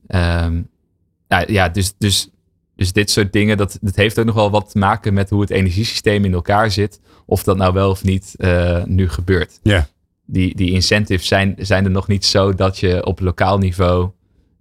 Um, 0.09 0.69
ja, 1.29 1.45
ja, 1.47 1.69
dus, 1.69 1.95
dus, 1.99 2.29
dus 2.77 2.93
dit 2.93 3.11
soort 3.11 3.33
dingen, 3.33 3.57
dat, 3.57 3.79
dat 3.81 3.97
heeft 3.97 4.19
ook 4.19 4.25
nog 4.25 4.35
wel 4.35 4.51
wat 4.51 4.71
te 4.71 4.79
maken 4.79 5.15
met 5.15 5.31
hoe 5.31 5.41
het 5.41 5.51
energiesysteem 5.51 6.25
in 6.25 6.33
elkaar 6.33 6.71
zit. 6.71 7.01
Of 7.27 7.43
dat 7.43 7.57
nou 7.57 7.73
wel 7.73 7.91
of 7.91 8.05
niet 8.05 8.35
uh, 8.39 8.85
nu 8.85 9.09
gebeurt. 9.09 9.59
Ja. 9.63 9.89
Die, 10.27 10.57
die 10.57 10.71
incentives 10.71 11.27
zijn, 11.27 11.55
zijn 11.59 11.85
er 11.85 11.91
nog 11.91 12.09
niet 12.09 12.25
zo 12.25 12.55
dat 12.55 12.79
je 12.79 13.07
op 13.07 13.21
lokaal 13.21 13.59
niveau 13.59 14.11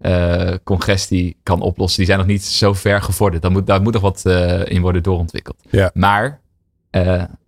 uh, 0.02 0.54
congestie 0.64 1.38
kan 1.44 1.62
oplossen. 1.62 1.98
Die 1.98 2.08
zijn 2.08 2.20
nog 2.20 2.28
niet 2.28 2.44
zo 2.44 2.74
ver 2.74 3.02
gevorderd. 3.02 3.42
Daar 3.42 3.52
moet, 3.52 3.68
daar 3.68 3.82
moet 3.82 3.94
nog 3.94 4.02
wat 4.02 4.26
in 4.68 4.82
worden 4.82 5.04
doorontwikkeld. 5.04 5.58
Ja. 5.70 5.92
Maar 5.94 6.41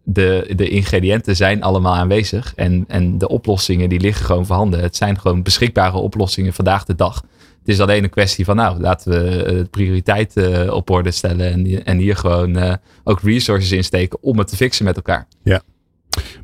de, 0.03 0.51
de 0.55 0.69
ingrediënten 0.69 1.35
zijn 1.35 1.63
allemaal 1.63 1.95
aanwezig. 1.95 2.53
En, 2.55 2.85
en 2.87 3.17
de 3.17 3.27
oplossingen 3.27 3.89
die 3.89 3.99
liggen 3.99 4.25
gewoon 4.25 4.45
voorhanden. 4.45 4.79
Het 4.79 4.95
zijn 4.95 5.19
gewoon 5.19 5.43
beschikbare 5.43 5.97
oplossingen 5.97 6.53
vandaag 6.53 6.85
de 6.85 6.95
dag. 6.95 7.23
Het 7.59 7.73
is 7.73 7.79
alleen 7.79 8.03
een 8.03 8.09
kwestie 8.09 8.45
van, 8.45 8.55
nou, 8.55 8.79
laten 8.79 9.11
we 9.11 9.53
uh, 9.53 9.63
prioriteit 9.69 10.37
uh, 10.37 10.73
op 10.73 10.89
orde 10.89 11.11
stellen. 11.11 11.51
En, 11.51 11.85
en 11.85 11.97
hier 11.97 12.15
gewoon 12.15 12.77
ook 13.03 13.21
resources 13.21 13.71
insteken 13.71 14.17
om 14.21 14.37
het 14.37 14.47
te 14.47 14.55
fixen 14.55 14.85
met 14.85 14.95
elkaar. 14.95 15.27
Ja. 15.43 15.61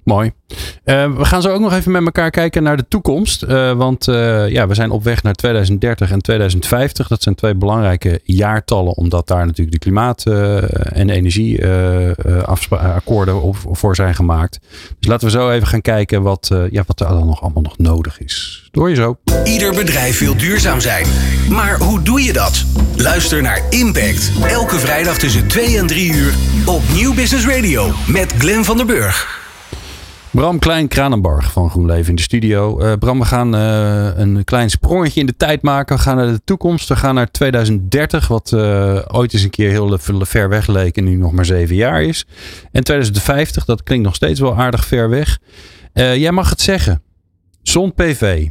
Mooi. 0.03 0.31
Uh, 0.89 1.15
we 1.15 1.25
gaan 1.25 1.41
zo 1.41 1.49
ook 1.49 1.59
nog 1.59 1.73
even 1.73 1.91
met 1.91 2.05
elkaar 2.05 2.29
kijken 2.29 2.63
naar 2.63 2.77
de 2.77 2.85
toekomst. 2.87 3.43
Uh, 3.43 3.71
want 3.71 4.07
uh, 4.07 4.49
ja, 4.49 4.67
we 4.67 4.73
zijn 4.73 4.91
op 4.91 5.03
weg 5.03 5.23
naar 5.23 5.33
2030 5.33 6.11
en 6.11 6.21
2050. 6.21 7.07
Dat 7.07 7.23
zijn 7.23 7.35
twee 7.35 7.55
belangrijke 7.55 8.19
jaartallen, 8.23 8.93
omdat 8.93 9.27
daar 9.27 9.45
natuurlijk 9.45 9.71
de 9.71 9.79
klimaat- 9.79 10.17
en 10.19 11.09
energieakkoorden 11.09 13.55
voor 13.71 13.95
zijn 13.95 14.15
gemaakt. 14.15 14.59
Dus 14.99 15.09
laten 15.09 15.27
we 15.27 15.33
zo 15.33 15.49
even 15.49 15.67
gaan 15.67 15.81
kijken 15.81 16.21
wat, 16.21 16.51
ja, 16.69 16.83
wat 16.87 16.99
er 16.99 17.07
dan 17.07 17.25
nog 17.25 17.41
allemaal 17.41 17.63
nog 17.63 17.77
nodig 17.77 18.19
is. 18.19 18.67
Door 18.71 18.89
je 18.89 18.95
zo. 18.95 19.17
Ieder 19.43 19.75
bedrijf 19.75 20.19
wil 20.19 20.37
duurzaam 20.37 20.79
zijn. 20.79 21.05
Maar 21.49 21.79
hoe 21.79 22.01
doe 22.01 22.23
je 22.23 22.33
dat? 22.33 22.65
Luister 22.95 23.41
naar 23.41 23.61
Impact. 23.69 24.31
Elke 24.47 24.79
vrijdag 24.79 25.17
tussen 25.17 25.47
2 25.47 25.77
en 25.77 25.87
3 25.87 26.13
uur 26.13 26.33
op 26.65 26.81
Nieuw 26.93 27.13
Business 27.13 27.47
Radio 27.47 27.91
met 28.07 28.33
Glenn 28.37 28.65
van 28.65 28.77
der 28.77 28.85
Burg. 28.85 29.39
Bram 30.31 30.59
Klein-Kranenbarg 30.59 31.51
van 31.51 31.69
GroenLeven 31.69 32.09
in 32.09 32.15
de 32.15 32.21
studio. 32.21 32.81
Uh, 32.81 32.93
Bram, 32.93 33.19
we 33.19 33.25
gaan 33.25 33.55
uh, 33.55 34.17
een 34.17 34.43
klein 34.43 34.69
sprongetje 34.69 35.19
in 35.19 35.25
de 35.25 35.35
tijd 35.37 35.61
maken. 35.61 35.95
We 35.95 36.01
gaan 36.01 36.15
naar 36.15 36.27
de 36.27 36.41
toekomst. 36.43 36.89
We 36.89 36.95
gaan 36.95 37.15
naar 37.15 37.31
2030, 37.31 38.27
wat 38.27 38.51
uh, 38.51 39.01
ooit 39.07 39.33
eens 39.33 39.43
een 39.43 39.49
keer 39.49 39.69
heel 39.69 39.97
ver 39.99 40.49
weg 40.49 40.67
leek 40.67 40.97
en 40.97 41.03
nu 41.03 41.15
nog 41.15 41.31
maar 41.31 41.45
zeven 41.45 41.75
jaar 41.75 42.03
is. 42.03 42.25
En 42.71 42.83
2050, 42.83 43.65
dat 43.65 43.83
klinkt 43.83 44.05
nog 44.05 44.15
steeds 44.15 44.39
wel 44.39 44.57
aardig 44.57 44.85
ver 44.85 45.09
weg. 45.09 45.39
jij 45.93 46.31
mag 46.31 46.49
het 46.49 46.61
zeggen. 46.61 47.01
Zon-PV 47.61 48.47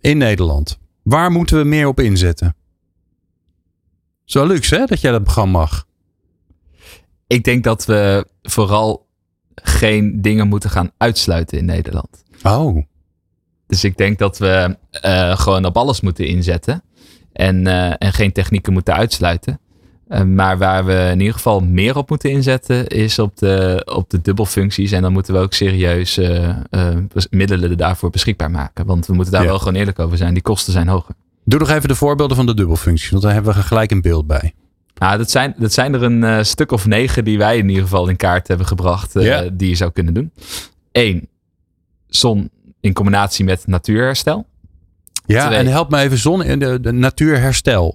in 0.00 0.18
Nederland. 0.18 0.78
Waar 1.02 1.30
moeten 1.30 1.58
we 1.58 1.64
meer 1.64 1.86
op 1.86 2.00
inzetten? 2.00 2.56
Zo 4.24 4.46
luxe 4.46 4.76
hè, 4.76 4.84
dat 4.84 5.00
jij 5.00 5.12
dat 5.12 5.22
programma 5.22 5.58
mag. 5.58 5.86
Ik 7.26 7.44
denk 7.44 7.64
dat 7.64 7.84
we 7.84 8.26
vooral 8.42 9.10
geen 9.62 10.22
dingen 10.22 10.48
moeten 10.48 10.70
gaan 10.70 10.90
uitsluiten 10.96 11.58
in 11.58 11.64
Nederland. 11.64 12.22
Oh. 12.42 12.84
Dus 13.66 13.84
ik 13.84 13.96
denk 13.96 14.18
dat 14.18 14.38
we 14.38 14.76
uh, 15.04 15.36
gewoon 15.36 15.64
op 15.64 15.76
alles 15.76 16.00
moeten 16.00 16.26
inzetten. 16.26 16.82
En, 17.32 17.66
uh, 17.66 17.90
en 17.98 18.12
geen 18.12 18.32
technieken 18.32 18.72
moeten 18.72 18.94
uitsluiten. 18.94 19.60
Uh, 20.08 20.22
maar 20.22 20.58
waar 20.58 20.84
we 20.84 21.08
in 21.12 21.18
ieder 21.20 21.34
geval 21.34 21.60
meer 21.60 21.96
op 21.96 22.08
moeten 22.08 22.30
inzetten, 22.30 22.86
is 22.86 23.18
op 23.18 23.36
de, 23.36 23.82
op 23.94 24.10
de 24.10 24.20
dubbelfuncties. 24.20 24.92
En 24.92 25.02
dan 25.02 25.12
moeten 25.12 25.34
we 25.34 25.40
ook 25.40 25.52
serieus 25.52 26.20
middelen 27.30 27.76
daarvoor 27.76 28.10
beschikbaar 28.10 28.50
maken. 28.50 28.86
Want 28.86 29.06
we 29.06 29.14
moeten 29.14 29.32
daar 29.32 29.42
ja. 29.42 29.48
wel 29.48 29.58
gewoon 29.58 29.74
eerlijk 29.74 29.98
over 29.98 30.16
zijn. 30.16 30.32
Die 30.32 30.42
kosten 30.42 30.72
zijn 30.72 30.88
hoger. 30.88 31.14
Doe 31.44 31.58
nog 31.58 31.70
even 31.70 31.88
de 31.88 31.94
voorbeelden 31.94 32.36
van 32.36 32.46
de 32.46 32.54
dubbelfuncties, 32.54 33.10
want 33.10 33.22
daar 33.22 33.32
hebben 33.32 33.54
we 33.54 33.62
gelijk 33.62 33.90
een 33.90 34.00
beeld 34.00 34.26
bij. 34.26 34.54
Nou, 35.02 35.18
dat 35.18 35.30
zijn, 35.30 35.54
dat 35.56 35.72
zijn 35.72 35.94
er 35.94 36.02
een 36.02 36.22
uh, 36.22 36.42
stuk 36.42 36.72
of 36.72 36.86
negen 36.86 37.24
die 37.24 37.38
wij 37.38 37.56
in 37.56 37.68
ieder 37.68 37.82
geval 37.82 38.08
in 38.08 38.16
kaart 38.16 38.48
hebben 38.48 38.66
gebracht. 38.66 39.16
Uh, 39.16 39.24
ja. 39.24 39.48
Die 39.52 39.68
je 39.68 39.74
zou 39.74 39.90
kunnen 39.90 40.14
doen. 40.14 40.32
Eén, 40.92 41.28
zon 42.06 42.50
in 42.80 42.92
combinatie 42.92 43.44
met 43.44 43.66
natuurherstel. 43.66 44.46
Ja, 45.26 45.46
Twee. 45.46 45.58
en 45.58 45.66
help 45.66 45.90
me 45.90 45.98
even 45.98 46.18
zon 46.18 46.44
in 46.44 46.58
de, 46.58 46.80
de 46.80 46.92
natuurherstel. 46.92 47.94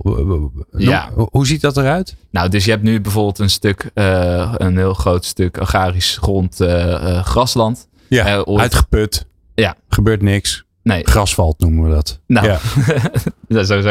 Ja. 0.71 1.11
Hoe 1.31 1.47
ziet 1.47 1.61
dat 1.61 1.77
eruit? 1.77 2.15
Nou, 2.31 2.49
dus 2.49 2.65
je 2.65 2.71
hebt 2.71 2.83
nu 2.83 3.01
bijvoorbeeld 3.01 3.39
een 3.39 3.49
stuk, 3.49 3.89
uh, 3.93 4.53
een 4.57 4.77
heel 4.77 4.93
groot 4.93 5.25
stuk 5.25 5.57
agrarisch 5.57 6.17
grond, 6.17 6.55
grasland. 7.23 7.87
Ja, 8.07 8.43
uitgeput. 8.45 9.25
Ja. 9.55 9.75
Gebeurt 9.89 10.21
niks. 10.21 10.65
Nee. 10.87 11.07
Grasvalt 11.07 11.59
noemen 11.59 11.83
we 11.83 11.95
dat. 11.95 12.19
Nou, 12.27 12.47
ja. 13.47 13.63
zo, 13.63 13.81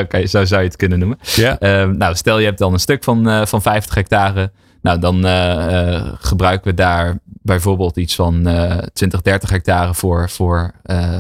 zou 0.45 0.63
je 0.63 0.69
het 0.69 0.77
kunnen 0.77 0.99
noemen. 0.99 1.19
Ja. 1.35 1.57
Uh, 1.61 1.91
nou, 1.91 2.15
stel 2.15 2.39
je 2.39 2.45
hebt 2.45 2.59
dan 2.59 2.73
een 2.73 2.81
stuk 2.81 3.05
van, 3.05 3.29
uh, 3.29 3.47
van 3.47 3.63
50 3.63 3.95
hectare. 3.95 4.53
Nou, 4.83 4.99
dan 4.99 5.27
uh, 5.27 6.13
gebruiken 6.19 6.71
we 6.71 6.77
daar 6.77 7.19
bijvoorbeeld 7.25 7.97
iets 7.97 8.15
van 8.15 8.49
20, 8.93 9.23
30 9.23 9.51
hectare 9.51 9.95
voor, 9.95 10.31
voor, 10.31 10.73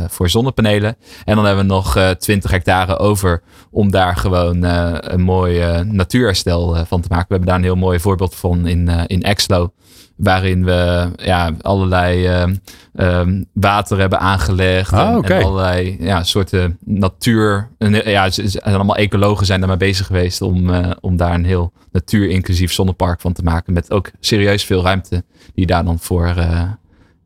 voor 0.09 0.29
zonnepanelen. 0.29 0.97
En 1.25 1.37
dan 1.37 1.45
hebben 1.45 1.67
we 1.67 1.73
nog 1.73 2.15
20 2.19 2.51
hectare 2.51 2.99
over 2.99 3.43
om 3.71 3.91
daar 3.91 4.17
gewoon 4.17 4.63
een 4.63 5.23
mooi 5.23 5.83
natuurherstel 5.83 6.75
van 6.87 7.01
te 7.01 7.09
maken. 7.09 7.27
We 7.29 7.35
hebben 7.35 7.47
daar 7.47 7.57
een 7.57 7.65
heel 7.65 7.75
mooi 7.75 8.01
voorbeeld 8.01 8.35
van 8.35 8.67
in, 8.67 8.89
in 9.07 9.23
Exlo 9.23 9.73
waarin 10.17 10.65
we 10.65 11.11
ja, 11.17 11.53
allerlei 11.61 12.29
uh, 12.29 13.19
um, 13.21 13.47
water 13.53 13.99
hebben 13.99 14.19
aangelegd. 14.19 14.93
Ah, 14.93 15.09
en, 15.09 15.17
okay. 15.17 15.39
en, 15.39 15.45
allerlei 15.45 15.97
ja, 16.01 16.23
soorten 16.23 16.79
natuur. 16.85 17.69
En, 17.79 18.11
ja, 18.11 18.31
ze 18.31 18.63
allemaal 18.63 18.97
ecologen 18.97 19.47
zijn 19.47 19.61
daarmee 19.61 19.79
bezig 19.79 20.07
geweest 20.07 20.43
om, 20.43 20.71
uh, 20.71 20.91
om 21.01 21.17
daar 21.17 21.35
een 21.35 21.45
heel 21.45 21.73
natuurinclusief 21.93 22.73
zonnepark 22.73 23.21
van 23.21 23.33
te 23.33 23.43
maken. 23.43 23.73
Met 23.73 23.91
ook 23.91 24.11
serieus 24.21 24.65
veel 24.65 24.83
ruimte 24.83 25.25
die 25.55 25.67
daar 25.67 25.85
dan 25.85 25.99
voor 25.99 26.35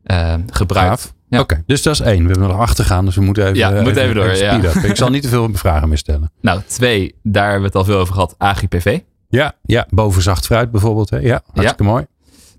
uh, 0.03 0.33
gebruikt. 0.49 1.13
Ja. 1.29 1.39
Oké, 1.39 1.53
okay, 1.53 1.63
dus 1.65 1.81
dat 1.81 1.93
is 1.93 1.99
één. 1.99 2.23
We 2.23 2.31
hebben 2.31 2.47
nog 2.47 2.59
achter 2.59 2.85
gaan, 2.85 3.05
dus 3.05 3.15
we 3.15 3.21
moeten 3.21 3.43
even, 3.43 3.57
ja, 3.57 3.73
we 3.73 3.81
moeten 3.81 4.03
even, 4.03 4.03
even 4.03 4.15
door. 4.15 4.25
Even 4.29 4.81
ja. 4.81 4.89
Ik 4.89 4.95
zal 4.95 5.09
niet 5.09 5.21
te 5.21 5.27
veel 5.29 5.49
vragen 5.65 5.87
meer 5.87 5.97
stellen. 5.97 6.31
Nou, 6.41 6.61
twee, 6.67 7.15
daar 7.23 7.43
hebben 7.43 7.61
we 7.61 7.67
het 7.67 7.75
al 7.75 7.83
veel 7.83 7.97
over 7.97 8.13
gehad. 8.13 8.35
AGPV. 8.37 8.99
Ja, 9.29 9.53
ja 9.61 9.87
boven 9.89 10.21
zacht 10.21 10.45
fruit 10.45 10.71
bijvoorbeeld. 10.71 11.09
Hè? 11.09 11.17
Ja, 11.17 11.41
hartstikke 11.53 11.83
mooi. 11.83 12.05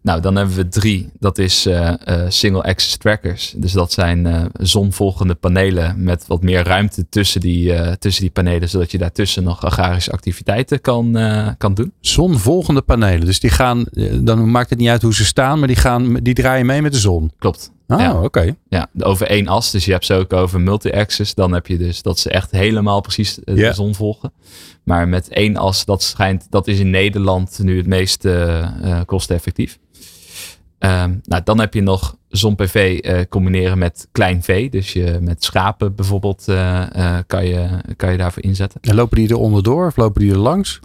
Nou, 0.02 0.20
dan 0.20 0.36
hebben 0.36 0.56
we 0.56 0.68
drie. 0.68 1.10
Dat 1.18 1.38
is 1.38 1.66
uh, 1.66 1.92
uh, 2.08 2.24
single 2.28 2.62
access 2.62 2.96
trackers. 2.96 3.54
Dus 3.56 3.72
dat 3.72 3.92
zijn 3.92 4.26
uh, 4.26 4.44
zonvolgende 4.52 5.34
panelen 5.34 6.04
met 6.04 6.26
wat 6.26 6.42
meer 6.42 6.64
ruimte 6.64 7.08
tussen 7.08 7.40
die, 7.40 7.98
tussen 7.98 8.22
die 8.22 8.30
panelen, 8.30 8.68
zodat 8.68 8.90
je 8.90 8.98
daartussen 8.98 9.42
nog 9.42 9.64
agrarische 9.64 10.12
activiteiten 10.12 10.80
kan, 10.80 11.18
kan 11.58 11.74
doen. 11.74 11.92
Zonvolgende 12.00 12.82
panelen. 12.82 13.26
Dus 13.26 13.40
die 13.40 13.50
gaan, 13.50 13.84
dan 14.20 14.50
maakt 14.50 14.70
het 14.70 14.78
niet 14.78 14.88
uit 14.88 15.02
hoe 15.02 15.14
ze 15.14 15.24
staan, 15.24 15.58
maar 15.58 15.68
die, 15.68 15.76
gaan, 15.76 16.14
die 16.14 16.34
draaien 16.34 16.66
mee 16.66 16.82
met 16.82 16.92
de 16.92 16.98
zon. 16.98 17.32
Klopt. 17.38 17.70
Ah, 17.86 18.00
ja. 18.00 18.14
oké. 18.14 18.24
Okay. 18.24 18.56
Ja, 18.68 18.88
over 18.98 19.26
één 19.26 19.48
as. 19.48 19.70
Dus 19.70 19.84
je 19.84 19.92
hebt 19.92 20.04
ze 20.04 20.14
ook 20.14 20.32
over 20.32 20.60
multi-axis. 20.60 21.34
Dan 21.34 21.52
heb 21.52 21.66
je 21.66 21.76
dus 21.76 22.02
dat 22.02 22.18
ze 22.18 22.30
echt 22.30 22.50
helemaal 22.50 23.00
precies 23.00 23.34
de 23.34 23.54
Yeah. 23.54 23.74
zon 23.74 23.94
volgen. 23.94 24.32
Maar 24.84 25.08
met 25.08 25.28
één 25.28 25.56
as, 25.56 25.84
dat 25.84 26.02
schijnt, 26.02 26.46
dat 26.50 26.68
is 26.68 26.78
in 26.78 26.90
Nederland 26.90 27.58
nu 27.62 27.76
het 27.76 27.86
meest 27.86 28.24
uh, 28.24 28.68
uh, 28.84 29.00
kosteneffectief. 29.06 29.78
Um, 30.84 31.20
nou, 31.24 31.42
dan 31.44 31.60
heb 31.60 31.74
je 31.74 31.82
nog 31.82 32.16
zon-PV 32.28 33.00
combineren 33.28 33.78
met 33.78 34.08
klein 34.12 34.42
vee. 34.42 34.70
Dus 34.70 34.92
je, 34.92 35.18
met 35.20 35.44
schapen 35.44 35.94
bijvoorbeeld 35.94 36.44
kan, 37.26 37.46
je, 37.46 37.68
kan 37.96 38.10
je 38.10 38.16
daarvoor 38.16 38.42
inzetten. 38.42 38.80
En 38.80 38.94
lopen 38.94 39.16
die 39.16 39.28
er 39.28 39.36
onderdoor 39.36 39.86
of 39.86 39.96
lopen 39.96 40.20
die 40.20 40.30
er 40.30 40.38
langs? 40.38 40.80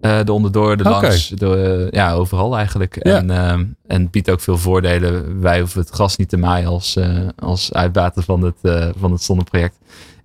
De 0.00 0.32
onderdoor, 0.32 0.76
de 0.76 0.82
langs, 0.82 1.28
de, 1.28 1.88
ja, 1.90 2.12
overal 2.12 2.56
eigenlijk. 2.56 2.96
En, 2.96 3.30
uh, 3.30 3.58
en 3.86 4.10
biedt 4.10 4.30
ook 4.30 4.40
veel 4.40 4.58
voordelen. 4.58 5.40
Wij 5.40 5.60
hoeven 5.60 5.80
het 5.80 5.94
gas 5.94 6.16
niet 6.16 6.28
te 6.28 6.36
maaien 6.36 6.68
als, 6.68 6.98
als 7.38 7.72
uitbater 7.72 8.22
van 8.22 8.42
het, 8.42 8.92
van 8.98 9.12
het 9.12 9.22
zonneproject. 9.22 9.78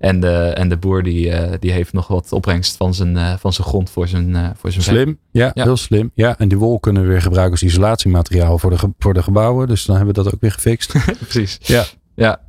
En 0.04 0.20
de, 0.20 0.38
en 0.38 0.70
de 0.70 0.78
boer 0.78 1.04
die, 1.04 1.34
die 1.60 1.72
heeft 1.72 1.94
nog 1.94 2.08
wat 2.08 2.32
opbrengst 2.32 2.78
van 2.78 2.94
zijn, 2.94 3.40
van 3.40 3.54
zijn 3.54 3.68
grond 3.68 3.90
voor 3.90 4.08
zijn, 4.08 4.54
voor 4.58 4.72
zijn 4.72 4.84
Slim, 4.84 5.20
ja, 5.32 5.52
ja, 5.54 5.64
heel 5.64 5.78
slim. 5.78 6.12
Ja, 6.14 6.38
en 6.38 6.48
die 6.48 6.58
wol 6.58 6.80
kunnen 6.80 7.02
we 7.02 7.08
weer 7.08 7.22
gebruiken 7.22 7.52
als 7.52 7.64
isolatiemateriaal 7.64 8.58
voor 8.58 8.70
de, 8.70 8.78
voor 9.00 9.14
de 9.14 9.24
gebouwen. 9.24 9.68
Dus 9.68 9.86
dan 9.86 9.96
hebben 9.96 10.16
we 10.16 10.24
dat 10.24 10.34
ook 10.34 10.42
weer 10.42 10.52
gefixt. 10.52 10.94
Precies. 11.20 11.58
Ja. 11.62 11.86
ja. 12.16 12.42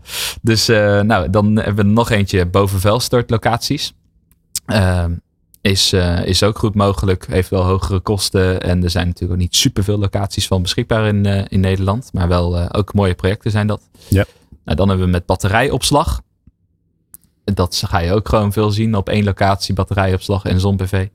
Dus 0.42 0.66
nou, 0.66 1.30
dan 1.30 1.56
hebben 1.56 1.86
we 1.86 1.92
nog 1.92 2.10
eentje 2.10 2.46
boven 2.46 2.80
vuilstortlocaties. 2.80 3.94
Ehm, 4.66 5.12
is, 5.64 5.92
uh, 5.92 6.26
is 6.26 6.42
ook 6.42 6.58
goed 6.58 6.74
mogelijk. 6.74 7.26
Heeft 7.26 7.50
wel 7.50 7.62
hogere 7.62 8.00
kosten. 8.00 8.60
En 8.60 8.82
er 8.82 8.90
zijn 8.90 9.06
natuurlijk 9.06 9.32
ook 9.32 9.38
niet 9.38 9.56
superveel 9.56 9.98
locaties 9.98 10.46
van 10.46 10.62
beschikbaar 10.62 11.06
in, 11.06 11.26
uh, 11.26 11.42
in 11.48 11.60
Nederland. 11.60 12.10
Maar 12.12 12.28
wel 12.28 12.58
uh, 12.58 12.66
ook 12.72 12.94
mooie 12.94 13.14
projecten 13.14 13.50
zijn 13.50 13.66
dat. 13.66 13.80
Ja. 14.08 14.24
Nou, 14.64 14.76
dan 14.76 14.88
hebben 14.88 15.06
we 15.06 15.12
met 15.12 15.26
batterijopslag. 15.26 16.20
Dat 17.44 17.82
ga 17.86 17.98
je 17.98 18.12
ook 18.12 18.28
gewoon 18.28 18.52
veel 18.52 18.70
zien 18.70 18.94
op 18.94 19.08
één 19.08 19.24
locatie. 19.24 19.74
Batterijopslag 19.74 20.44
en 20.44 20.60
zon-PV. 20.60 21.06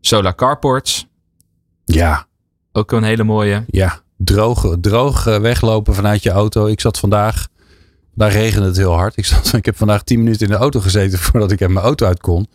Solar 0.00 0.34
carports. 0.34 1.06
Ja. 1.84 2.26
Ook 2.72 2.92
een 2.92 3.02
hele 3.02 3.24
mooie. 3.24 3.64
Ja, 3.66 4.00
droog, 4.16 4.76
droog 4.80 5.24
weglopen 5.24 5.94
vanuit 5.94 6.22
je 6.22 6.30
auto. 6.30 6.66
Ik 6.66 6.80
zat 6.80 6.98
vandaag, 6.98 7.48
daar 8.14 8.32
regende 8.32 8.66
het 8.66 8.76
heel 8.76 8.92
hard. 8.92 9.16
Ik, 9.16 9.24
zat, 9.24 9.52
ik 9.56 9.64
heb 9.64 9.76
vandaag 9.76 10.02
tien 10.02 10.18
minuten 10.18 10.46
in 10.46 10.52
de 10.52 10.58
auto 10.58 10.80
gezeten 10.80 11.18
voordat 11.28 11.50
ik 11.50 11.60
mijn 11.60 11.76
auto 11.76 12.06
uit 12.06 12.20
kon. 12.20 12.46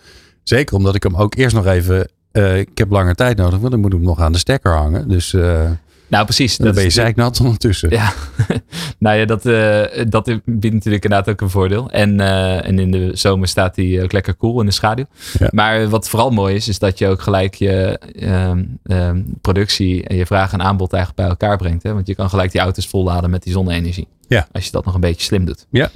Zeker 0.44 0.76
omdat 0.76 0.96
ik 0.96 1.04
hem 1.04 1.16
ook 1.16 1.36
eerst 1.36 1.56
nog 1.56 1.66
even. 1.66 2.10
Uh, 2.32 2.58
ik 2.58 2.78
heb 2.78 2.92
langer 2.92 3.16
tijd 3.16 3.38
nodig, 3.38 3.60
want 3.60 3.72
dan 3.72 3.80
moet 3.80 3.92
ik 3.92 3.98
hem 3.98 4.08
nog 4.08 4.20
aan 4.20 4.32
de 4.32 4.38
stekker 4.38 4.76
hangen. 4.76 5.08
Dus. 5.08 5.34
Uh, 5.34 5.70
nou, 6.10 6.26
precies. 6.26 6.58
Dan 6.58 6.66
dat 6.66 6.76
ben 6.76 6.84
je 6.84 6.90
zeiknat 6.90 7.40
ondertussen. 7.40 7.90
Ja, 7.90 8.14
nou 9.00 9.18
ja, 9.18 9.26
dat, 9.26 9.46
uh, 9.46 9.86
dat 10.10 10.26
biedt 10.46 10.74
natuurlijk 10.74 11.04
inderdaad 11.04 11.30
ook 11.30 11.42
een 11.42 11.50
voordeel. 11.50 11.90
En, 11.90 12.20
en 12.20 12.80
in 12.80 12.92
de 12.92 13.12
zomer 13.14 13.48
staat 13.48 13.76
hij 13.76 14.04
ook 14.04 14.12
lekker 14.12 14.38
cool 14.38 14.60
in 14.60 14.66
de 14.66 14.72
schaduw. 14.72 15.06
Ja. 15.40 15.48
Maar 15.52 15.90
wat 15.90 16.10
vooral 16.10 16.32
mooi 16.32 16.56
is, 16.56 16.68
is 16.68 16.80
dat 16.80 16.98
je 16.98 17.08
ook 17.08 17.22
gelijk 17.22 17.54
je 17.54 18.00
ehm, 18.20 18.64
ehm, 18.84 19.22
productie 19.42 20.04
en 20.04 20.16
je 20.16 20.26
vraag 20.26 20.54
en 20.54 20.62
aanbod 20.62 20.94
eigenlijk 20.94 21.22
bij 21.22 21.30
elkaar 21.30 21.58
brengt. 21.58 21.84
Hè? 21.84 21.94
Want 21.94 22.08
je 22.08 22.16
kan 22.16 22.30
gelijk 22.30 22.52
die 22.52 22.62
auto's 22.62 22.88
volladen 22.88 23.30
met 23.30 23.44
die 23.44 23.54
zonne-energie. 23.54 24.08
Ja. 24.28 24.48
Als 24.52 24.66
je 24.66 24.72
dat 24.72 24.86
nog 24.86 24.94
een 24.94 25.00
beetje 25.00 25.24
slim 25.24 25.46
doet. 25.46 25.66
Ja. 25.70 25.90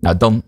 Nou, 0.00 0.16
dan 0.16 0.42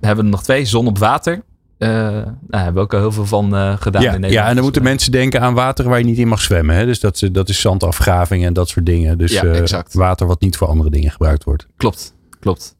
hebben 0.00 0.24
we 0.24 0.30
nog 0.30 0.42
twee. 0.42 0.64
Zon 0.64 0.86
op 0.86 0.98
water. 0.98 1.42
Uh, 1.78 1.88
nou, 1.88 2.34
hebben 2.50 2.74
we 2.74 2.80
ook 2.80 2.94
al 2.94 3.00
heel 3.00 3.12
veel 3.12 3.26
van 3.26 3.54
uh, 3.54 3.76
gedaan 3.78 4.02
ja, 4.02 4.12
in 4.12 4.20
Nederland. 4.20 4.32
Ja, 4.32 4.48
en 4.48 4.54
dan 4.54 4.64
moeten 4.64 4.82
mensen 4.82 5.12
denken 5.12 5.40
aan 5.40 5.54
water 5.54 5.88
waar 5.88 5.98
je 5.98 6.04
niet 6.04 6.18
in 6.18 6.28
mag 6.28 6.40
zwemmen. 6.40 6.76
Hè? 6.76 6.84
Dus 6.84 7.00
dat, 7.00 7.28
dat 7.32 7.48
is 7.48 7.60
zandafgraving 7.60 8.44
en 8.44 8.52
dat 8.52 8.68
soort 8.68 8.86
dingen. 8.86 9.18
Dus 9.18 9.32
ja, 9.32 9.44
uh, 9.44 9.80
water 9.92 10.26
wat 10.26 10.40
niet 10.40 10.56
voor 10.56 10.68
andere 10.68 10.90
dingen 10.90 11.10
gebruikt 11.10 11.44
wordt. 11.44 11.66
Klopt, 11.76 12.14
klopt. 12.40 12.76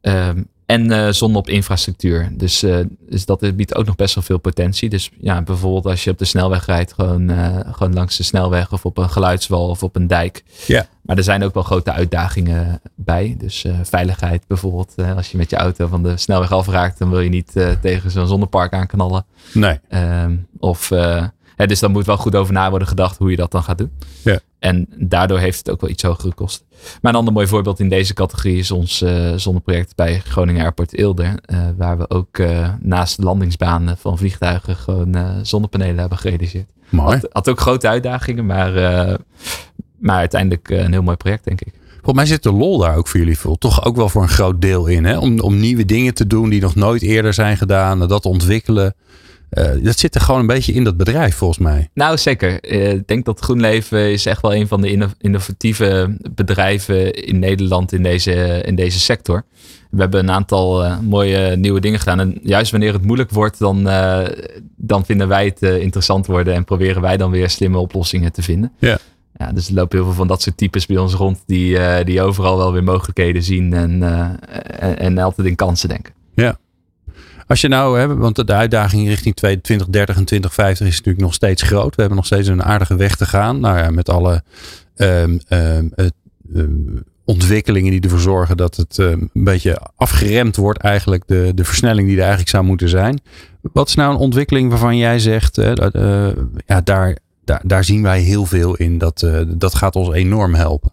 Um, 0.00 0.48
en 0.72 0.90
uh, 0.90 1.08
zon 1.08 1.36
op 1.36 1.48
infrastructuur. 1.48 2.28
Dus, 2.32 2.64
uh, 2.64 2.78
dus 3.08 3.24
dat 3.24 3.56
biedt 3.56 3.74
ook 3.74 3.86
nog 3.86 3.96
best 3.96 4.14
wel 4.14 4.24
veel 4.24 4.38
potentie. 4.38 4.88
Dus 4.88 5.10
ja, 5.20 5.42
bijvoorbeeld 5.42 5.86
als 5.86 6.04
je 6.04 6.10
op 6.10 6.18
de 6.18 6.24
snelweg 6.24 6.66
rijdt, 6.66 6.92
gewoon, 6.92 7.30
uh, 7.30 7.58
gewoon 7.70 7.94
langs 7.94 8.16
de 8.16 8.22
snelweg 8.22 8.72
of 8.72 8.84
op 8.84 8.98
een 8.98 9.10
geluidswal 9.10 9.68
of 9.68 9.82
op 9.82 9.96
een 9.96 10.06
dijk. 10.06 10.44
Ja. 10.66 10.86
Maar 11.02 11.16
er 11.16 11.22
zijn 11.22 11.44
ook 11.44 11.54
wel 11.54 11.62
grote 11.62 11.92
uitdagingen 11.92 12.80
bij. 12.94 13.34
Dus 13.38 13.64
veiligheid 13.82 14.44
bijvoorbeeld. 14.46 14.94
als 15.16 15.30
je 15.30 15.36
met 15.36 15.50
je 15.50 15.56
auto 15.56 15.86
van 15.86 16.02
de 16.02 16.16
snelweg 16.16 16.52
afraakt, 16.52 16.98
dan 16.98 17.10
wil 17.10 17.20
je 17.20 17.28
niet 17.28 17.52
tegen 17.80 18.10
zo'n 18.10 18.26
zonnepark 18.26 18.72
aanknallen. 18.72 19.24
Nee. 19.52 19.80
Ehm, 19.88 20.36
of 20.58 20.90
Hè, 21.62 21.68
dus 21.68 21.80
daar 21.80 21.90
moet 21.90 22.06
wel 22.06 22.16
goed 22.16 22.34
over 22.34 22.52
na 22.52 22.70
worden 22.70 22.88
gedacht 22.88 23.18
hoe 23.18 23.30
je 23.30 23.36
dat 23.36 23.50
dan 23.50 23.62
gaat 23.62 23.78
doen. 23.78 23.90
Ja. 24.22 24.38
En 24.58 24.86
daardoor 24.96 25.38
heeft 25.38 25.58
het 25.58 25.70
ook 25.70 25.80
wel 25.80 25.90
iets 25.90 26.02
hogere 26.02 26.34
kosten. 26.34 26.66
Maar 27.00 27.12
een 27.12 27.18
ander 27.18 27.34
mooi 27.34 27.46
voorbeeld 27.46 27.80
in 27.80 27.88
deze 27.88 28.14
categorie 28.14 28.58
is 28.58 28.70
ons 28.70 29.02
uh, 29.02 29.32
zonneproject 29.36 29.96
bij 29.96 30.20
Groningen 30.24 30.62
Airport 30.62 30.94
Eelde. 30.94 31.24
Uh, 31.24 31.58
waar 31.76 31.98
we 31.98 32.10
ook 32.10 32.38
uh, 32.38 32.68
naast 32.80 33.16
de 33.16 33.22
landingsbanen 33.22 33.96
van 33.98 34.18
vliegtuigen 34.18 34.76
gewoon 34.76 35.16
zonnepanelen 35.42 35.98
hebben 35.98 36.18
gerealiseerd. 36.18 36.66
Mooi. 36.88 37.14
Had, 37.14 37.28
had 37.32 37.48
ook 37.48 37.60
grote 37.60 37.88
uitdagingen, 37.88 38.46
maar, 38.46 38.72
maar 39.98 40.18
uiteindelijk 40.18 40.70
een 40.70 40.92
heel 40.92 41.02
mooi 41.02 41.16
project, 41.16 41.44
denk 41.44 41.60
ik. 41.60 41.72
Volgens 41.92 42.16
mij 42.16 42.26
zit 42.26 42.42
de 42.42 42.52
lol 42.52 42.78
daar 42.78 42.96
ook 42.96 43.08
voor 43.08 43.20
jullie 43.20 43.38
veel. 43.38 43.56
Toch 43.56 43.84
ook 43.84 43.96
wel 43.96 44.08
voor 44.08 44.22
een 44.22 44.28
groot 44.28 44.60
deel 44.60 44.86
in. 44.86 45.04
Hè? 45.04 45.18
Om, 45.18 45.40
om 45.40 45.60
nieuwe 45.60 45.84
dingen 45.84 46.14
te 46.14 46.26
doen 46.26 46.48
die 46.48 46.60
nog 46.60 46.74
nooit 46.74 47.02
eerder 47.02 47.34
zijn 47.34 47.56
gedaan. 47.56 48.08
Dat 48.08 48.24
ontwikkelen. 48.24 48.94
Uh, 49.58 49.84
dat 49.84 49.98
zit 49.98 50.14
er 50.14 50.20
gewoon 50.20 50.40
een 50.40 50.46
beetje 50.46 50.72
in 50.72 50.84
dat 50.84 50.96
bedrijf 50.96 51.34
volgens 51.34 51.58
mij. 51.58 51.88
Nou 51.94 52.18
zeker. 52.18 52.72
Uh, 52.72 52.92
ik 52.92 53.06
denk 53.06 53.24
dat 53.24 53.40
GroenLeven 53.40 54.12
is 54.12 54.26
echt 54.26 54.42
wel 54.42 54.54
een 54.54 54.68
van 54.68 54.80
de 54.80 55.08
innovatieve 55.18 56.16
bedrijven 56.34 57.12
in 57.12 57.38
Nederland 57.38 57.92
in 57.92 58.02
deze, 58.02 58.32
in 58.64 58.74
deze 58.74 59.00
sector. 59.00 59.44
We 59.90 60.00
hebben 60.00 60.20
een 60.20 60.30
aantal 60.30 60.84
uh, 60.84 60.98
mooie 60.98 61.56
nieuwe 61.56 61.80
dingen 61.80 61.98
gedaan. 61.98 62.20
En 62.20 62.38
juist 62.42 62.70
wanneer 62.70 62.92
het 62.92 63.04
moeilijk 63.04 63.30
wordt, 63.30 63.58
dan, 63.58 63.88
dan 64.76 65.04
vinden 65.04 65.28
wij 65.28 65.44
het 65.44 65.62
interessant 65.62 66.26
worden. 66.26 66.54
En 66.54 66.64
proberen 66.64 67.02
wij 67.02 67.16
dan 67.16 67.30
weer 67.30 67.50
slimme 67.50 67.78
oplossingen 67.78 68.32
te 68.32 68.42
vinden. 68.42 68.72
Ja. 68.78 68.98
Ja, 69.36 69.52
dus 69.52 69.68
er 69.68 69.74
lopen 69.74 69.98
heel 69.98 70.06
veel 70.06 70.16
van 70.16 70.26
dat 70.26 70.42
soort 70.42 70.56
types 70.56 70.86
bij 70.86 70.96
ons 70.96 71.14
rond. 71.14 71.42
Die, 71.46 71.78
die 72.04 72.22
overal 72.22 72.56
wel 72.56 72.72
weer 72.72 72.84
mogelijkheden 72.84 73.42
zien. 73.42 73.72
En, 73.72 74.02
en, 74.78 74.98
en 74.98 75.18
altijd 75.18 75.46
in 75.46 75.56
kansen 75.56 75.88
denken. 75.88 76.12
Ja. 76.34 76.58
Als 77.52 77.60
je 77.60 77.68
nou, 77.68 77.98
hè, 77.98 78.16
want 78.16 78.46
de 78.46 78.52
uitdaging 78.52 79.08
richting 79.08 79.34
2030 79.34 80.16
en 80.16 80.24
2050 80.24 80.86
is 80.86 80.96
natuurlijk 80.96 81.24
nog 81.24 81.34
steeds 81.34 81.62
groot. 81.62 81.94
We 81.94 82.00
hebben 82.00 82.16
nog 82.16 82.26
steeds 82.26 82.48
een 82.48 82.62
aardige 82.62 82.96
weg 82.96 83.16
te 83.16 83.26
gaan. 83.26 83.60
Nou 83.60 83.78
ja, 83.78 83.90
met 83.90 84.08
alle 84.08 84.42
um, 84.96 85.40
um, 85.48 85.92
um, 86.54 87.02
ontwikkelingen 87.24 87.90
die 87.90 88.00
ervoor 88.00 88.18
zorgen 88.18 88.56
dat 88.56 88.76
het 88.76 88.96
een 88.98 89.30
beetje 89.32 89.78
afgeremd 89.96 90.56
wordt, 90.56 90.80
eigenlijk 90.80 91.22
de, 91.26 91.52
de 91.54 91.64
versnelling 91.64 92.06
die 92.06 92.16
er 92.16 92.20
eigenlijk 92.22 92.50
zou 92.50 92.64
moeten 92.64 92.88
zijn. 92.88 93.20
Wat 93.60 93.88
is 93.88 93.94
nou 93.94 94.12
een 94.12 94.20
ontwikkeling 94.20 94.68
waarvan 94.68 94.96
jij 94.96 95.18
zegt, 95.18 95.58
uh, 95.58 95.72
ja, 96.66 96.80
daar, 96.80 97.16
daar, 97.62 97.84
zien 97.84 98.02
wij 98.02 98.20
heel 98.20 98.46
veel 98.46 98.74
in. 98.74 98.98
Dat, 98.98 99.22
uh, 99.22 99.40
dat 99.46 99.74
gaat 99.74 99.96
ons 99.96 100.14
enorm 100.14 100.54
helpen 100.54 100.92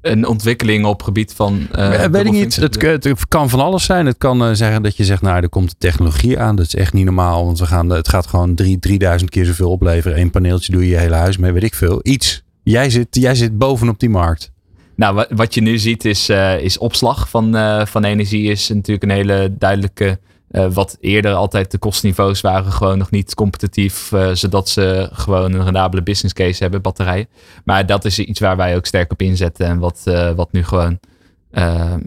een 0.00 0.26
ontwikkeling 0.26 0.84
op 0.84 1.02
gebied 1.02 1.32
van. 1.32 1.68
Uh, 1.76 2.04
weet 2.04 2.26
ik 2.26 2.32
niet. 2.32 2.56
Het, 2.56 2.82
het, 2.82 3.28
kan 3.28 3.48
van 3.48 3.60
alles 3.60 3.84
zijn. 3.84 4.06
Het 4.06 4.18
kan 4.18 4.48
uh, 4.48 4.50
zeggen 4.52 4.82
dat 4.82 4.96
je 4.96 5.04
zegt, 5.04 5.22
nou, 5.22 5.42
er 5.42 5.48
komt 5.48 5.70
de 5.70 5.76
technologie 5.78 6.38
aan. 6.38 6.56
Dat 6.56 6.66
is 6.66 6.74
echt 6.74 6.92
niet 6.92 7.04
normaal. 7.04 7.44
Want 7.44 7.58
we 7.58 7.66
gaan, 7.66 7.90
het 7.90 8.08
gaat 8.08 8.26
gewoon 8.26 8.54
drie, 8.54 8.78
3000 8.78 9.30
keer 9.30 9.44
zoveel 9.44 9.70
opleveren. 9.70 10.20
Eén 10.20 10.30
paneeltje 10.30 10.72
doe 10.72 10.82
je 10.82 10.88
je 10.88 10.96
hele 10.96 11.14
huis 11.14 11.36
mee, 11.36 11.52
weet 11.52 11.62
ik 11.62 11.74
veel. 11.74 12.00
Iets. 12.02 12.42
Jij 12.62 12.90
zit, 12.90 13.06
jij 13.10 13.34
zit 13.34 13.58
bovenop 13.58 14.00
die 14.00 14.10
markt. 14.10 14.50
Nou, 14.96 15.26
wat 15.30 15.54
je 15.54 15.60
nu 15.60 15.78
ziet 15.78 16.04
is, 16.04 16.30
uh, 16.30 16.60
is 16.60 16.78
opslag 16.78 17.28
van, 17.28 17.52
van 17.86 18.04
energie. 18.04 18.50
Is 18.50 18.68
natuurlijk 18.68 19.02
een 19.02 19.16
hele 19.16 19.54
duidelijke 19.58 20.18
uh, 20.50 20.66
wat 20.72 20.96
eerder 21.00 21.32
altijd 21.32 21.70
de 21.70 21.78
kostniveaus 21.78 22.40
waren 22.40 22.72
gewoon 22.72 22.98
nog 22.98 23.10
niet 23.10 23.34
competitief, 23.34 24.12
uh, 24.12 24.30
zodat 24.32 24.68
ze 24.68 25.08
gewoon 25.12 25.52
een 25.52 25.64
rendabele 25.64 26.02
business 26.02 26.34
case 26.34 26.62
hebben, 26.62 26.82
batterijen. 26.82 27.28
Maar 27.64 27.86
dat 27.86 28.04
is 28.04 28.18
iets 28.18 28.40
waar 28.40 28.56
wij 28.56 28.76
ook 28.76 28.86
sterk 28.86 29.12
op 29.12 29.22
inzetten 29.22 29.66
en 29.66 29.78
wat, 29.78 30.02
uh, 30.04 30.30
wat 30.30 30.52
nu 30.52 30.64
gewoon 30.64 30.98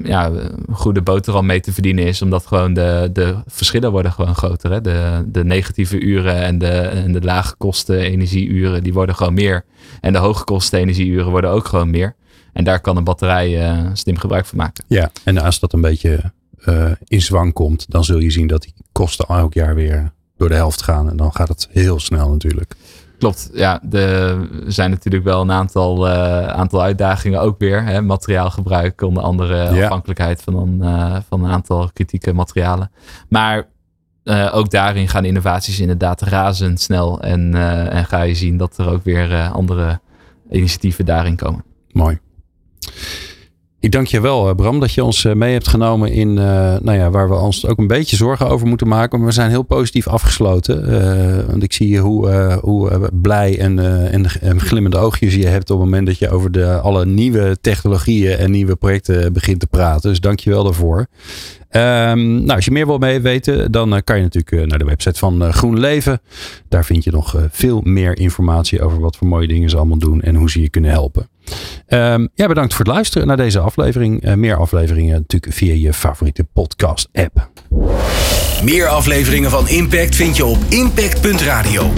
ja, 0.03 0.31
goede 0.71 1.01
boterham 1.01 1.45
mee 1.45 1.59
te 1.59 1.73
verdienen 1.73 2.05
is, 2.05 2.21
omdat 2.21 2.45
gewoon 2.45 2.73
de, 2.73 3.09
de 3.13 3.35
verschillen 3.47 3.91
worden 3.91 4.11
gewoon 4.11 4.35
groter. 4.35 4.71
Hè? 4.71 4.81
De, 4.81 5.23
de 5.27 5.43
negatieve 5.43 5.99
uren 5.99 6.35
en 6.35 6.57
de, 6.57 6.67
en 6.67 7.11
de 7.11 7.21
lage 7.21 7.55
kosten 7.57 7.99
energieuren, 7.99 8.83
die 8.83 8.93
worden 8.93 9.15
gewoon 9.15 9.33
meer. 9.33 9.65
En 10.01 10.13
de 10.13 10.19
hoge 10.19 10.43
kosten 10.43 10.79
energieuren 10.79 11.31
worden 11.31 11.49
ook 11.49 11.67
gewoon 11.67 11.89
meer. 11.89 12.15
En 12.53 12.63
daar 12.63 12.79
kan 12.79 12.97
een 12.97 13.03
batterij 13.03 13.75
slim 13.93 14.17
gebruik 14.17 14.45
van 14.45 14.57
maken. 14.57 14.83
Ja, 14.87 15.11
en 15.23 15.37
als 15.37 15.59
dat 15.59 15.73
een 15.73 15.81
beetje 15.81 16.31
uh, 16.65 16.91
in 17.03 17.21
zwang 17.21 17.53
komt, 17.53 17.85
dan 17.89 18.03
zul 18.03 18.19
je 18.19 18.31
zien 18.31 18.47
dat 18.47 18.61
die 18.61 18.73
kosten 18.91 19.25
elk 19.27 19.53
jaar 19.53 19.75
weer 19.75 20.11
door 20.37 20.49
de 20.49 20.55
helft 20.55 20.81
gaan. 20.81 21.09
En 21.09 21.17
dan 21.17 21.33
gaat 21.33 21.47
het 21.47 21.67
heel 21.71 21.99
snel 21.99 22.29
natuurlijk. 22.29 22.75
Klopt, 23.21 23.49
ja. 23.53 23.81
Er 23.91 24.47
zijn 24.67 24.89
natuurlijk 24.89 25.23
wel 25.23 25.41
een 25.41 25.51
aantal, 25.51 26.07
uh, 26.07 26.47
aantal 26.47 26.81
uitdagingen 26.81 27.41
ook 27.41 27.59
weer. 27.59 27.83
Hè? 27.83 28.01
Materiaalgebruik, 28.01 29.01
onder 29.01 29.23
andere 29.23 29.55
ja. 29.55 29.83
afhankelijkheid 29.83 30.41
van 30.41 30.55
een, 30.55 30.77
uh, 30.81 31.17
van 31.27 31.43
een 31.43 31.51
aantal 31.51 31.89
kritieke 31.93 32.33
materialen. 32.33 32.91
Maar 33.29 33.67
uh, 34.23 34.49
ook 34.53 34.71
daarin 34.71 35.07
gaan 35.07 35.25
innovaties 35.25 35.79
inderdaad 35.79 36.21
razendsnel. 36.21 37.21
En, 37.21 37.55
en 37.91 38.05
ga 38.05 38.21
je 38.21 38.35
zien 38.35 38.57
dat 38.57 38.77
er 38.77 38.89
ook 38.89 39.03
weer 39.03 39.49
andere 39.49 39.99
initiatieven 40.51 41.05
daarin 41.05 41.35
komen. 41.35 41.63
Mooi. 41.91 42.19
Ik 43.81 43.91
dank 43.91 44.07
je 44.07 44.21
wel, 44.21 44.55
Bram, 44.55 44.79
dat 44.79 44.93
je 44.93 45.03
ons 45.03 45.23
mee 45.23 45.51
hebt 45.53 45.67
genomen 45.67 46.11
in 46.11 46.33
nou 46.33 46.93
ja, 46.93 47.09
waar 47.09 47.29
we 47.29 47.35
ons 47.35 47.67
ook 47.67 47.77
een 47.77 47.87
beetje 47.87 48.15
zorgen 48.15 48.49
over 48.49 48.67
moeten 48.67 48.87
maken. 48.87 49.17
Maar 49.17 49.27
we 49.27 49.33
zijn 49.33 49.49
heel 49.49 49.63
positief 49.63 50.07
afgesloten. 50.07 51.47
want 51.47 51.63
ik 51.63 51.73
zie 51.73 51.99
hoe, 51.99 52.59
hoe 52.61 53.09
blij 53.13 53.59
en, 53.59 53.79
en, 54.11 54.25
en, 54.41 54.59
glimmende 54.59 54.97
oogjes 54.97 55.35
je 55.35 55.47
hebt 55.47 55.69
op 55.69 55.77
het 55.77 55.85
moment 55.85 56.07
dat 56.07 56.17
je 56.17 56.29
over 56.29 56.51
de, 56.51 56.79
alle 56.79 57.05
nieuwe 57.05 57.57
technologieën 57.61 58.37
en 58.37 58.51
nieuwe 58.51 58.75
projecten 58.75 59.33
begint 59.33 59.59
te 59.59 59.67
praten. 59.67 60.09
Dus 60.09 60.19
dank 60.19 60.39
je 60.39 60.49
wel 60.49 60.63
daarvoor. 60.63 60.97
Um, 60.99 62.33
nou, 62.33 62.55
als 62.55 62.65
je 62.65 62.71
meer 62.71 62.85
wil 62.85 62.97
mee 62.97 63.19
weten, 63.19 63.71
dan 63.71 64.01
kan 64.03 64.17
je 64.17 64.23
natuurlijk 64.23 64.67
naar 64.67 64.79
de 64.79 64.85
website 64.85 65.19
van 65.19 65.53
Groen 65.53 65.79
Leven. 65.79 66.21
Daar 66.69 66.85
vind 66.85 67.03
je 67.03 67.11
nog 67.11 67.35
veel 67.51 67.81
meer 67.83 68.17
informatie 68.17 68.81
over 68.81 68.99
wat 68.99 69.17
voor 69.17 69.27
mooie 69.27 69.47
dingen 69.47 69.69
ze 69.69 69.77
allemaal 69.77 69.97
doen 69.97 70.21
en 70.21 70.35
hoe 70.35 70.49
ze 70.49 70.61
je 70.61 70.69
kunnen 70.69 70.91
helpen. 70.91 71.29
Um, 71.87 72.29
ja, 72.35 72.47
bedankt 72.47 72.73
voor 72.73 72.85
het 72.85 72.93
luisteren 72.93 73.27
naar 73.27 73.37
deze 73.37 73.59
aflevering. 73.59 74.35
meer 74.35 74.55
afleveringen 74.55 75.13
natuurlijk 75.13 75.53
via 75.53 75.73
je 75.73 75.93
favoriete 75.93 76.43
podcast 76.43 77.09
app. 77.13 77.49
Meer 78.63 78.87
afleveringen 78.87 79.49
van 79.49 79.67
Impact 79.67 80.15
vind 80.15 80.37
je 80.37 80.45
op 80.45 80.59
impact.radio. 80.69 81.91